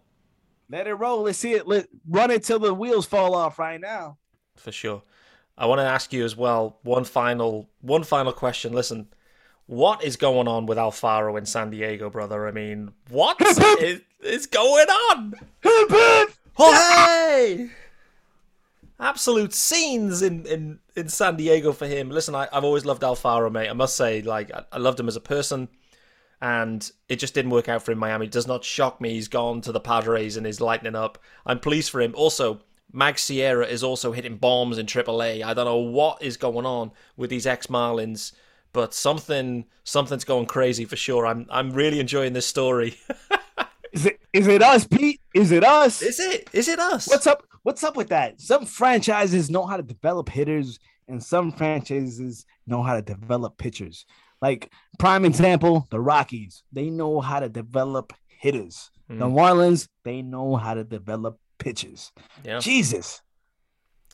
Let 0.70 0.86
it 0.86 0.94
roll. 0.94 1.22
Let's 1.22 1.38
see 1.38 1.52
it. 1.52 1.66
Let 1.66 1.88
run 2.08 2.30
it 2.30 2.44
till 2.44 2.58
the 2.58 2.74
wheels 2.74 3.06
fall 3.06 3.34
off. 3.34 3.58
Right 3.58 3.80
now, 3.80 4.18
for 4.56 4.72
sure. 4.72 5.02
I 5.56 5.66
want 5.66 5.80
to 5.80 5.84
ask 5.84 6.12
you 6.12 6.24
as 6.24 6.36
well 6.36 6.78
one 6.82 7.04
final 7.04 7.68
one 7.80 8.04
final 8.04 8.32
question. 8.32 8.72
Listen, 8.72 9.08
what 9.66 10.02
is 10.02 10.16
going 10.16 10.48
on 10.48 10.66
with 10.66 10.78
Alfaro 10.78 11.36
in 11.38 11.44
San 11.44 11.70
Diego, 11.70 12.08
brother? 12.08 12.48
I 12.48 12.52
mean, 12.52 12.92
what 13.10 13.40
is, 13.40 14.00
is 14.22 14.46
going 14.46 14.86
on? 14.88 15.34
oh, 15.64 16.26
hey! 16.58 17.68
Absolute 18.98 19.52
scenes 19.52 20.22
in, 20.22 20.46
in, 20.46 20.78
in 20.96 21.08
San 21.08 21.36
Diego 21.36 21.72
for 21.72 21.86
him. 21.86 22.10
Listen, 22.10 22.34
I, 22.34 22.48
have 22.50 22.64
always 22.64 22.84
loved 22.84 23.02
Alfaro, 23.02 23.52
mate. 23.52 23.68
I 23.68 23.74
must 23.74 23.94
say, 23.94 24.22
like, 24.22 24.50
I, 24.52 24.64
I 24.72 24.78
loved 24.78 24.98
him 24.98 25.06
as 25.06 25.16
a 25.16 25.20
person 25.20 25.68
and 26.40 26.90
it 27.08 27.16
just 27.16 27.34
didn't 27.34 27.50
work 27.50 27.68
out 27.68 27.82
for 27.82 27.92
him. 27.92 27.98
Miami 27.98 28.26
it 28.26 28.32
does 28.32 28.46
not 28.46 28.64
shock 28.64 29.00
me. 29.00 29.10
He's 29.10 29.28
gone 29.28 29.60
to 29.62 29.72
the 29.72 29.80
Padres 29.80 30.36
and 30.36 30.46
is 30.46 30.60
lightening 30.60 30.94
up. 30.94 31.18
I'm 31.44 31.58
pleased 31.58 31.90
for 31.90 32.00
him. 32.00 32.14
Also, 32.16 32.60
Mag 32.92 33.18
Sierra 33.18 33.66
is 33.66 33.82
also 33.82 34.12
hitting 34.12 34.36
bombs 34.36 34.78
in 34.78 34.86
AAA. 34.86 35.42
I 35.44 35.54
don't 35.54 35.66
know 35.66 35.76
what 35.76 36.22
is 36.22 36.36
going 36.36 36.64
on 36.64 36.92
with 37.16 37.30
these 37.30 37.46
ex 37.46 37.66
Marlins, 37.66 38.32
but 38.72 38.94
something 38.94 39.66
something's 39.84 40.24
going 40.24 40.46
crazy 40.46 40.84
for 40.84 40.96
sure. 40.96 41.26
I'm 41.26 41.46
I'm 41.50 41.72
really 41.72 42.00
enjoying 42.00 42.32
this 42.32 42.46
story. 42.46 42.96
is 43.92 44.06
it 44.06 44.20
is 44.32 44.46
it 44.46 44.62
us, 44.62 44.86
Pete? 44.86 45.20
Is 45.34 45.50
it 45.52 45.64
us? 45.64 46.02
Is 46.02 46.20
it 46.20 46.48
is 46.52 46.68
it 46.68 46.78
us? 46.78 47.08
What's 47.08 47.26
up? 47.26 47.44
What's 47.62 47.84
up 47.84 47.96
with 47.96 48.08
that? 48.08 48.40
Some 48.40 48.64
franchises 48.64 49.50
know 49.50 49.66
how 49.66 49.76
to 49.76 49.82
develop 49.82 50.28
hitters, 50.28 50.78
and 51.08 51.22
some 51.22 51.52
franchises 51.52 52.46
know 52.66 52.82
how 52.82 52.94
to 52.94 53.02
develop 53.02 53.58
pitchers. 53.58 54.06
Like 54.40 54.72
prime 54.98 55.24
example, 55.24 55.86
the 55.90 56.00
Rockies, 56.00 56.62
they 56.72 56.90
know 56.90 57.20
how 57.20 57.40
to 57.40 57.48
develop 57.48 58.12
hitters. 58.26 58.90
Mm. 59.10 59.18
The 59.18 59.26
Marlins, 59.26 59.88
they 60.04 60.22
know 60.22 60.56
how 60.56 60.74
to 60.74 60.84
develop 60.84 61.38
pitches. 61.58 62.12
Yeah. 62.44 62.60
Jesus. 62.60 63.20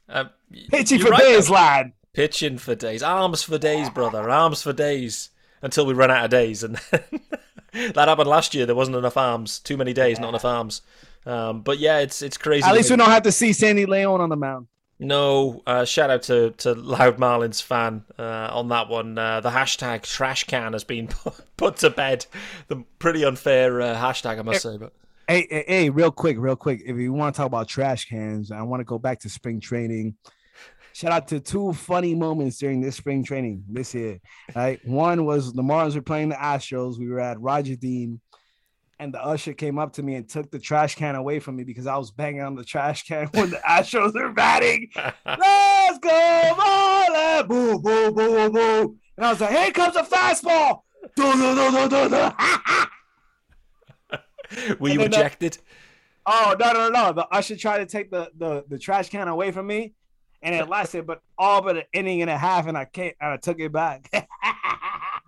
Uh, 0.09 0.25
Pitching 0.70 1.01
for 1.01 1.11
right 1.11 1.20
days, 1.20 1.49
though. 1.49 1.55
lad. 1.55 1.93
Pitching 2.12 2.59
for 2.59 2.75
days. 2.75 3.03
Arms 3.03 3.43
for 3.43 3.59
days, 3.59 3.91
brother. 3.91 4.29
Arms 4.31 4.62
for 4.62 4.72
days. 4.72 5.31
Until 5.62 5.87
we 5.87 5.95
run 5.95 6.11
out 6.11 6.25
of 6.25 6.31
days. 6.31 6.62
And 6.62 6.77
that 7.72 8.09
happened 8.09 8.29
last 8.29 8.55
year. 8.55 8.66
There 8.66 8.75
wasn't 8.75 8.97
enough 8.97 9.16
arms. 9.16 9.59
Too 9.59 9.77
many 9.77 9.93
days, 9.93 10.18
yeah. 10.18 10.22
not 10.22 10.29
enough 10.31 10.45
arms. 10.45 10.83
Um, 11.27 11.62
but 11.62 11.79
yeah, 11.79 12.01
it's 12.01 12.20
it's 12.20 12.37
crazy. 12.37 12.64
At 12.64 12.75
least 12.75 12.91
we 12.91 12.97
don't 12.97 13.09
have 13.09 13.22
to 13.22 13.33
see 13.33 13.55
Sandy 13.55 13.87
Leon 13.87 14.20
on 14.20 14.29
the 14.29 14.37
mound. 14.37 14.66
No, 14.99 15.62
uh, 15.66 15.84
shout 15.84 16.11
out 16.11 16.22
to, 16.24 16.51
to 16.59 16.74
Loud 16.74 17.18
Marlins 17.18 17.61
fan 17.61 18.05
uh, 18.18 18.49
on 18.53 18.68
that 18.68 18.88
one. 18.88 19.18
Uh, 19.18 19.40
the 19.40 19.51
hashtag 19.51 20.03
trash 20.03 20.45
can 20.45 20.72
has 20.72 20.84
been 20.84 21.09
put 21.57 21.76
to 21.78 21.90
bed. 21.90 22.26
The 22.68 22.84
pretty 22.99 23.24
unfair 23.24 23.80
uh, 23.80 23.97
hashtag, 23.97 24.38
I 24.38 24.42
must 24.42 24.62
say. 24.62 24.76
But 24.76 24.92
hey, 25.26 25.47
hey, 25.51 25.64
hey, 25.66 25.90
real 25.90 26.12
quick, 26.12 26.36
real 26.38 26.57
quick. 26.57 26.82
If 26.86 26.97
you 26.97 27.12
want 27.12 27.34
to 27.34 27.38
talk 27.38 27.47
about 27.47 27.68
trash 27.68 28.09
cans, 28.09 28.53
I 28.53 28.62
want 28.62 28.80
to 28.80 28.84
go 28.84 28.99
back 28.99 29.20
to 29.20 29.28
spring 29.28 29.61
training. 29.61 30.16
Shout 30.92 31.11
out 31.11 31.28
to 31.28 31.40
two 31.40 31.72
funny 31.72 32.14
moments 32.14 32.59
during 32.59 32.80
this 32.80 32.95
spring 32.95 33.24
training 33.24 33.64
this 33.68 33.95
year. 33.95 34.20
Right, 34.55 34.78
one 34.86 35.24
was 35.26 35.53
the 35.53 35.62
Marlins 35.62 35.97
were 35.97 36.03
playing 36.03 36.28
the 36.28 36.36
Astros. 36.36 37.01
We 37.01 37.09
were 37.09 37.18
at 37.18 37.40
Roger 37.40 37.74
Dean 37.74 38.20
and 38.99 39.12
the 39.12 39.22
usher 39.22 39.53
came 39.53 39.78
up 39.78 39.92
to 39.95 40.03
me 40.03 40.14
and 40.14 40.28
took 40.28 40.51
the 40.51 40.59
trash 40.59 40.95
can 40.95 41.14
away 41.14 41.40
from 41.40 41.57
me 41.57 41.64
because 41.64 41.86
I 41.86 41.97
was 41.97 42.11
banging 42.11 42.42
on 42.42 42.55
the 42.55 42.64
trash 42.64 43.07
can 43.07 43.26
when 43.34 43.51
the 43.51 43.61
Astros 43.68 44.14
were 44.14 44.32
batting. 44.32 44.90
Let's 45.26 45.99
go, 45.99 46.55
Marlin! 46.57 47.47
Boo, 47.47 47.78
boo, 47.78 48.12
boo, 48.12 48.51
boo. 48.51 48.97
And 49.16 49.26
I 49.26 49.30
was 49.30 49.40
like, 49.40 49.51
here 49.51 49.70
comes 49.72 49.97
a 49.97 50.03
fastball. 50.03 50.82
Do, 51.16 51.32
do, 51.32 51.55
do, 51.55 51.70
do, 51.70 51.88
do, 51.88 52.09
do. 52.09 52.30
Were 54.78 54.88
you 54.88 55.01
ejected? 55.03 55.55
The, 55.55 55.61
oh, 56.26 56.57
no, 56.59 56.72
no, 56.72 56.88
no. 56.88 57.12
The 57.12 57.26
usher 57.28 57.57
tried 57.57 57.78
to 57.78 57.86
take 57.86 58.11
the, 58.11 58.30
the, 58.36 58.64
the 58.68 58.78
trash 58.78 59.11
can 59.11 59.28
away 59.28 59.51
from 59.51 59.66
me. 59.66 59.95
And 60.42 60.55
it 60.55 60.68
lasted, 60.68 61.07
but 61.07 61.22
all 61.38 61.62
but 61.62 61.78
an 61.78 61.84
inning 61.95 62.20
and 62.20 62.30
a 62.30 62.36
half, 62.36 62.66
and 62.66 62.76
I 62.76 62.84
can't. 62.84 63.16
And 63.18 63.30
I 63.30 63.38
took 63.38 63.59
it 63.61 63.72
back. 63.72 64.11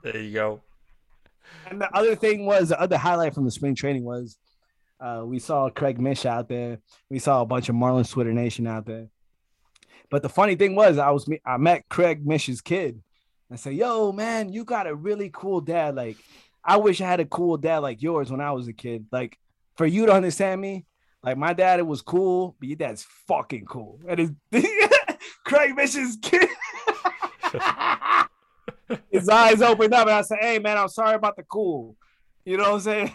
there 0.02 0.18
you 0.18 0.34
go. 0.34 0.60
And 1.68 1.80
the 1.80 1.94
other 1.94 2.14
thing 2.14 2.46
was 2.46 2.68
the 2.68 2.80
other 2.80 2.98
highlight 2.98 3.34
from 3.34 3.44
the 3.44 3.50
spring 3.50 3.74
training 3.74 4.04
was 4.04 4.38
uh, 5.00 5.22
we 5.24 5.38
saw 5.38 5.68
Craig 5.68 6.00
Mish 6.00 6.24
out 6.24 6.48
there. 6.48 6.78
We 7.10 7.18
saw 7.18 7.42
a 7.42 7.46
bunch 7.46 7.68
of 7.68 7.74
Marlins 7.74 8.10
Twitter 8.10 8.32
Nation 8.32 8.66
out 8.66 8.86
there. 8.86 9.08
But 10.10 10.22
the 10.22 10.28
funny 10.28 10.54
thing 10.54 10.74
was, 10.74 10.98
I 10.98 11.10
was 11.10 11.28
I 11.44 11.56
met 11.56 11.88
Craig 11.88 12.26
Mish's 12.26 12.60
kid. 12.60 13.02
I 13.50 13.56
said, 13.56 13.74
"Yo, 13.74 14.12
man, 14.12 14.52
you 14.52 14.64
got 14.64 14.86
a 14.86 14.94
really 14.94 15.30
cool 15.32 15.60
dad. 15.60 15.96
Like, 15.96 16.16
I 16.64 16.76
wish 16.76 17.00
I 17.00 17.06
had 17.06 17.20
a 17.20 17.24
cool 17.24 17.56
dad 17.56 17.78
like 17.78 18.02
yours 18.02 18.30
when 18.30 18.40
I 18.40 18.52
was 18.52 18.68
a 18.68 18.72
kid. 18.72 19.06
Like, 19.10 19.38
for 19.76 19.86
you 19.86 20.06
to 20.06 20.12
understand 20.12 20.60
me, 20.60 20.86
like 21.22 21.36
my 21.36 21.52
dad, 21.52 21.80
it 21.80 21.86
was 21.86 22.02
cool, 22.02 22.56
but 22.58 22.68
your 22.68 22.76
dad's 22.76 23.06
fucking 23.26 23.66
cool. 23.66 24.00
And 24.08 24.36
it's 24.52 24.76
Craig 25.44 25.74
Mish's 25.76 26.16
kid." 26.22 26.48
his 29.10 29.28
eyes 29.28 29.62
opened 29.62 29.94
up, 29.94 30.06
and 30.06 30.16
I 30.16 30.22
said, 30.22 30.38
"Hey, 30.40 30.58
man, 30.58 30.78
I'm 30.78 30.88
sorry 30.88 31.14
about 31.14 31.36
the 31.36 31.42
cool." 31.44 31.96
You 32.44 32.56
know 32.56 32.72
what 32.72 32.74
I'm 32.74 32.80
saying? 32.80 33.12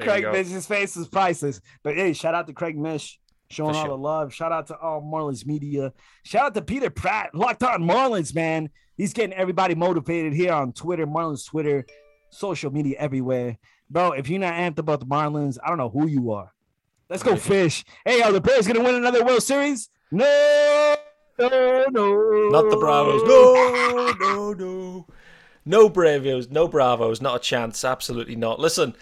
Craig 0.00 0.26
Mish's 0.30 0.66
face 0.66 0.96
is 0.96 1.08
priceless. 1.08 1.60
But 1.82 1.94
hey, 1.94 2.12
shout 2.12 2.34
out 2.34 2.46
to 2.46 2.52
Craig 2.52 2.78
Mish 2.78 3.18
showing 3.48 3.74
all 3.74 3.88
the 3.88 3.96
love. 3.96 4.34
Shout 4.34 4.52
out 4.52 4.66
to 4.68 4.76
all 4.76 5.00
Marlins 5.00 5.46
media. 5.46 5.92
Shout 6.24 6.46
out 6.46 6.54
to 6.54 6.62
Peter 6.62 6.90
Pratt, 6.90 7.34
locked 7.34 7.62
on 7.62 7.82
Marlins, 7.82 8.34
man. 8.34 8.70
He's 8.96 9.12
getting 9.12 9.34
everybody 9.34 9.74
motivated 9.74 10.32
here 10.32 10.52
on 10.52 10.72
Twitter, 10.72 11.06
Marlins 11.06 11.46
Twitter, 11.46 11.86
social 12.30 12.70
media 12.70 12.96
everywhere. 12.98 13.58
Bro, 13.88 14.12
if 14.12 14.28
you're 14.28 14.40
not 14.40 14.54
amped 14.54 14.78
about 14.78 15.00
the 15.00 15.06
Marlins, 15.06 15.58
I 15.64 15.68
don't 15.68 15.78
know 15.78 15.90
who 15.90 16.06
you 16.06 16.32
are. 16.32 16.52
Let's 17.08 17.22
go 17.22 17.36
fish. 17.36 17.84
Hey, 18.04 18.20
are 18.22 18.32
the 18.32 18.40
Bears 18.40 18.66
gonna 18.66 18.82
win 18.82 18.96
another 18.96 19.24
World 19.24 19.42
Series? 19.42 19.88
No 20.10 20.24
no, 21.38 21.84
no. 21.90 22.48
Not 22.50 22.70
the 22.70 22.76
Bravos. 22.76 23.22
No, 23.24 24.14
no, 24.18 24.52
no. 24.52 25.06
No 25.64 25.88
Bravos, 25.88 26.48
no 26.48 26.68
Bravos, 26.68 27.20
not 27.20 27.36
a 27.36 27.40
chance. 27.40 27.84
Absolutely 27.84 28.36
not. 28.36 28.60
Listen, 28.60 28.94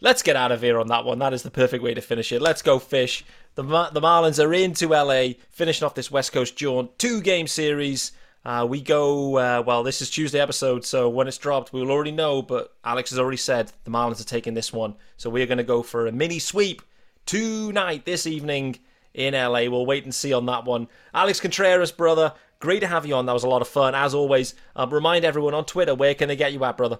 let's 0.00 0.22
get 0.22 0.36
out 0.36 0.52
of 0.52 0.62
here 0.62 0.78
on 0.78 0.86
that 0.86 1.04
one. 1.04 1.18
That 1.18 1.34
is 1.34 1.42
the 1.42 1.50
perfect 1.50 1.82
way 1.82 1.94
to 1.94 2.00
finish 2.00 2.30
it. 2.30 2.40
Let's 2.40 2.62
go 2.62 2.78
fish. 2.78 3.24
The, 3.56 3.62
the 3.62 4.00
Marlins 4.00 4.42
are 4.42 4.54
into 4.54 4.88
LA, 4.88 5.34
finishing 5.50 5.84
off 5.84 5.94
this 5.94 6.10
West 6.10 6.32
Coast 6.32 6.56
jaunt. 6.56 6.96
Two 6.98 7.20
game 7.20 7.48
series. 7.48 8.12
Uh, 8.44 8.64
we 8.64 8.80
go, 8.80 9.36
uh, 9.36 9.62
well, 9.66 9.82
this 9.82 10.00
is 10.00 10.08
Tuesday 10.08 10.38
episode, 10.38 10.84
so 10.84 11.08
when 11.08 11.26
it's 11.26 11.38
dropped, 11.38 11.72
we 11.72 11.80
will 11.80 11.90
already 11.90 12.12
know, 12.12 12.42
but 12.42 12.76
Alex 12.84 13.10
has 13.10 13.18
already 13.18 13.36
said 13.36 13.72
the 13.82 13.90
Marlins 13.90 14.20
are 14.20 14.24
taking 14.24 14.54
this 14.54 14.72
one. 14.72 14.94
So 15.16 15.28
we're 15.28 15.46
going 15.46 15.58
to 15.58 15.64
go 15.64 15.82
for 15.82 16.06
a 16.06 16.12
mini 16.12 16.38
sweep 16.38 16.82
tonight, 17.24 18.04
this 18.04 18.24
evening 18.24 18.78
in 19.16 19.34
LA. 19.34 19.68
We'll 19.68 19.86
wait 19.86 20.04
and 20.04 20.14
see 20.14 20.32
on 20.32 20.46
that 20.46 20.64
one. 20.64 20.88
Alex 21.12 21.40
Contreras, 21.40 21.90
brother, 21.90 22.34
great 22.60 22.80
to 22.80 22.86
have 22.86 23.06
you 23.06 23.14
on. 23.14 23.26
That 23.26 23.32
was 23.32 23.44
a 23.44 23.48
lot 23.48 23.62
of 23.62 23.68
fun. 23.68 23.94
As 23.94 24.14
always, 24.14 24.54
um, 24.76 24.92
remind 24.92 25.24
everyone 25.24 25.54
on 25.54 25.64
Twitter, 25.64 25.94
where 25.94 26.14
can 26.14 26.28
they 26.28 26.36
get 26.36 26.52
you 26.52 26.62
at, 26.64 26.76
brother? 26.76 26.98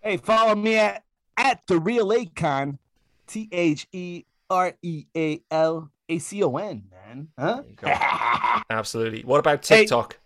Hey, 0.00 0.18
follow 0.18 0.54
me 0.54 0.76
at, 0.76 1.02
at 1.36 1.62
the 1.66 1.78
real 1.78 2.08
Acon, 2.08 2.78
T 3.26 3.48
H 3.50 3.88
E 3.92 4.24
R 4.50 4.74
E 4.82 5.06
A 5.16 5.40
L 5.50 5.90
A 6.08 6.18
C 6.18 6.42
O 6.44 6.56
N, 6.56 6.84
man. 6.90 7.28
Huh? 7.38 8.62
Absolutely. 8.70 9.22
What 9.22 9.38
about 9.38 9.62
TikTok? 9.62 10.18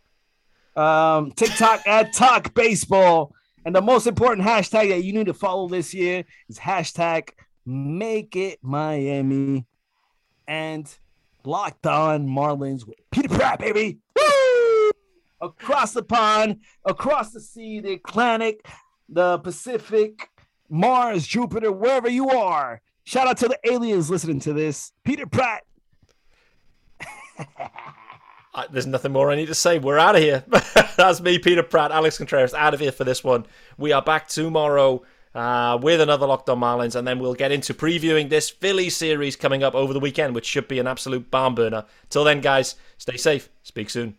Hey, 0.75 0.83
um, 0.83 1.33
TikTok 1.33 1.83
at 1.87 2.13
Talk 2.13 2.53
Baseball. 2.55 3.35
And 3.65 3.77
the 3.77 3.83
most 3.83 4.07
important 4.07 4.47
hashtag 4.47 4.89
that 4.89 5.05
you 5.05 5.13
need 5.13 5.27
to 5.27 5.35
follow 5.35 5.69
this 5.69 5.93
year 5.93 6.25
is 6.49 6.59
hashtag 6.59 7.31
Make 7.67 8.35
It 8.35 8.59
Miami. 8.63 9.67
And 10.49 10.93
Locked 11.45 11.87
on 11.87 12.27
Marlins 12.27 12.87
with 12.87 12.99
Peter 13.11 13.29
Pratt, 13.29 13.59
baby. 13.59 13.99
Woo! 14.15 14.91
Across 15.41 15.93
the 15.93 16.03
pond, 16.03 16.61
across 16.85 17.33
the 17.33 17.41
sea, 17.41 17.81
the 17.81 17.95
Atlantic, 17.95 18.67
the 19.09 19.39
Pacific, 19.39 20.29
Mars, 20.69 21.27
Jupiter, 21.27 21.73
wherever 21.73 22.09
you 22.09 22.29
are. 22.29 22.83
Shout 23.05 23.27
out 23.27 23.39
to 23.39 23.49
the 23.49 23.59
aliens 23.65 24.11
listening 24.11 24.41
to 24.41 24.53
this. 24.53 24.93
Peter 25.03 25.27
Pratt. 25.27 25.65
uh, 28.55 28.65
there's 28.71 28.87
nothing 28.87 29.13
more 29.13 29.31
I 29.31 29.37
need 29.37 29.47
to 29.47 29.55
say. 29.55 29.79
We're 29.79 29.99
out 29.99 30.17
of 30.17 30.23
here. 30.23 30.45
That's 30.97 31.21
me, 31.21 31.39
Peter 31.39 31.63
Pratt, 31.63 31.91
Alex 31.91 32.19
Contreras, 32.19 32.53
out 32.53 32.75
of 32.75 32.81
here 32.81 32.93
for 32.93 33.05
this 33.05 33.25
one. 33.25 33.47
We 33.79 33.93
are 33.93 34.03
back 34.03 34.29
tomorrow 34.29 35.03
uh, 35.35 35.79
with 35.81 36.01
another 36.01 36.27
Locked 36.27 36.49
On 36.49 36.59
Marlins, 36.59 36.95
and 36.95 37.07
then 37.07 37.19
we'll 37.19 37.35
get 37.35 37.53
into 37.53 37.75
previewing 37.75 38.29
this 38.29 38.51
Philly 38.51 38.91
series 38.91 39.37
coming 39.37 39.63
up 39.63 39.75
over 39.75 39.93
the 39.93 40.01
weekend, 40.01 40.35
which 40.35 40.47
should 40.47 40.69
be 40.69 40.79
an 40.79 40.87
absolute 40.87 41.31
barn 41.31 41.55
burner. 41.55 41.85
Till 42.09 42.25
then, 42.25 42.41
guys, 42.41 42.75
stay 42.99 43.17
safe. 43.17 43.49
Speak 43.63 43.91
soon. 43.91 44.17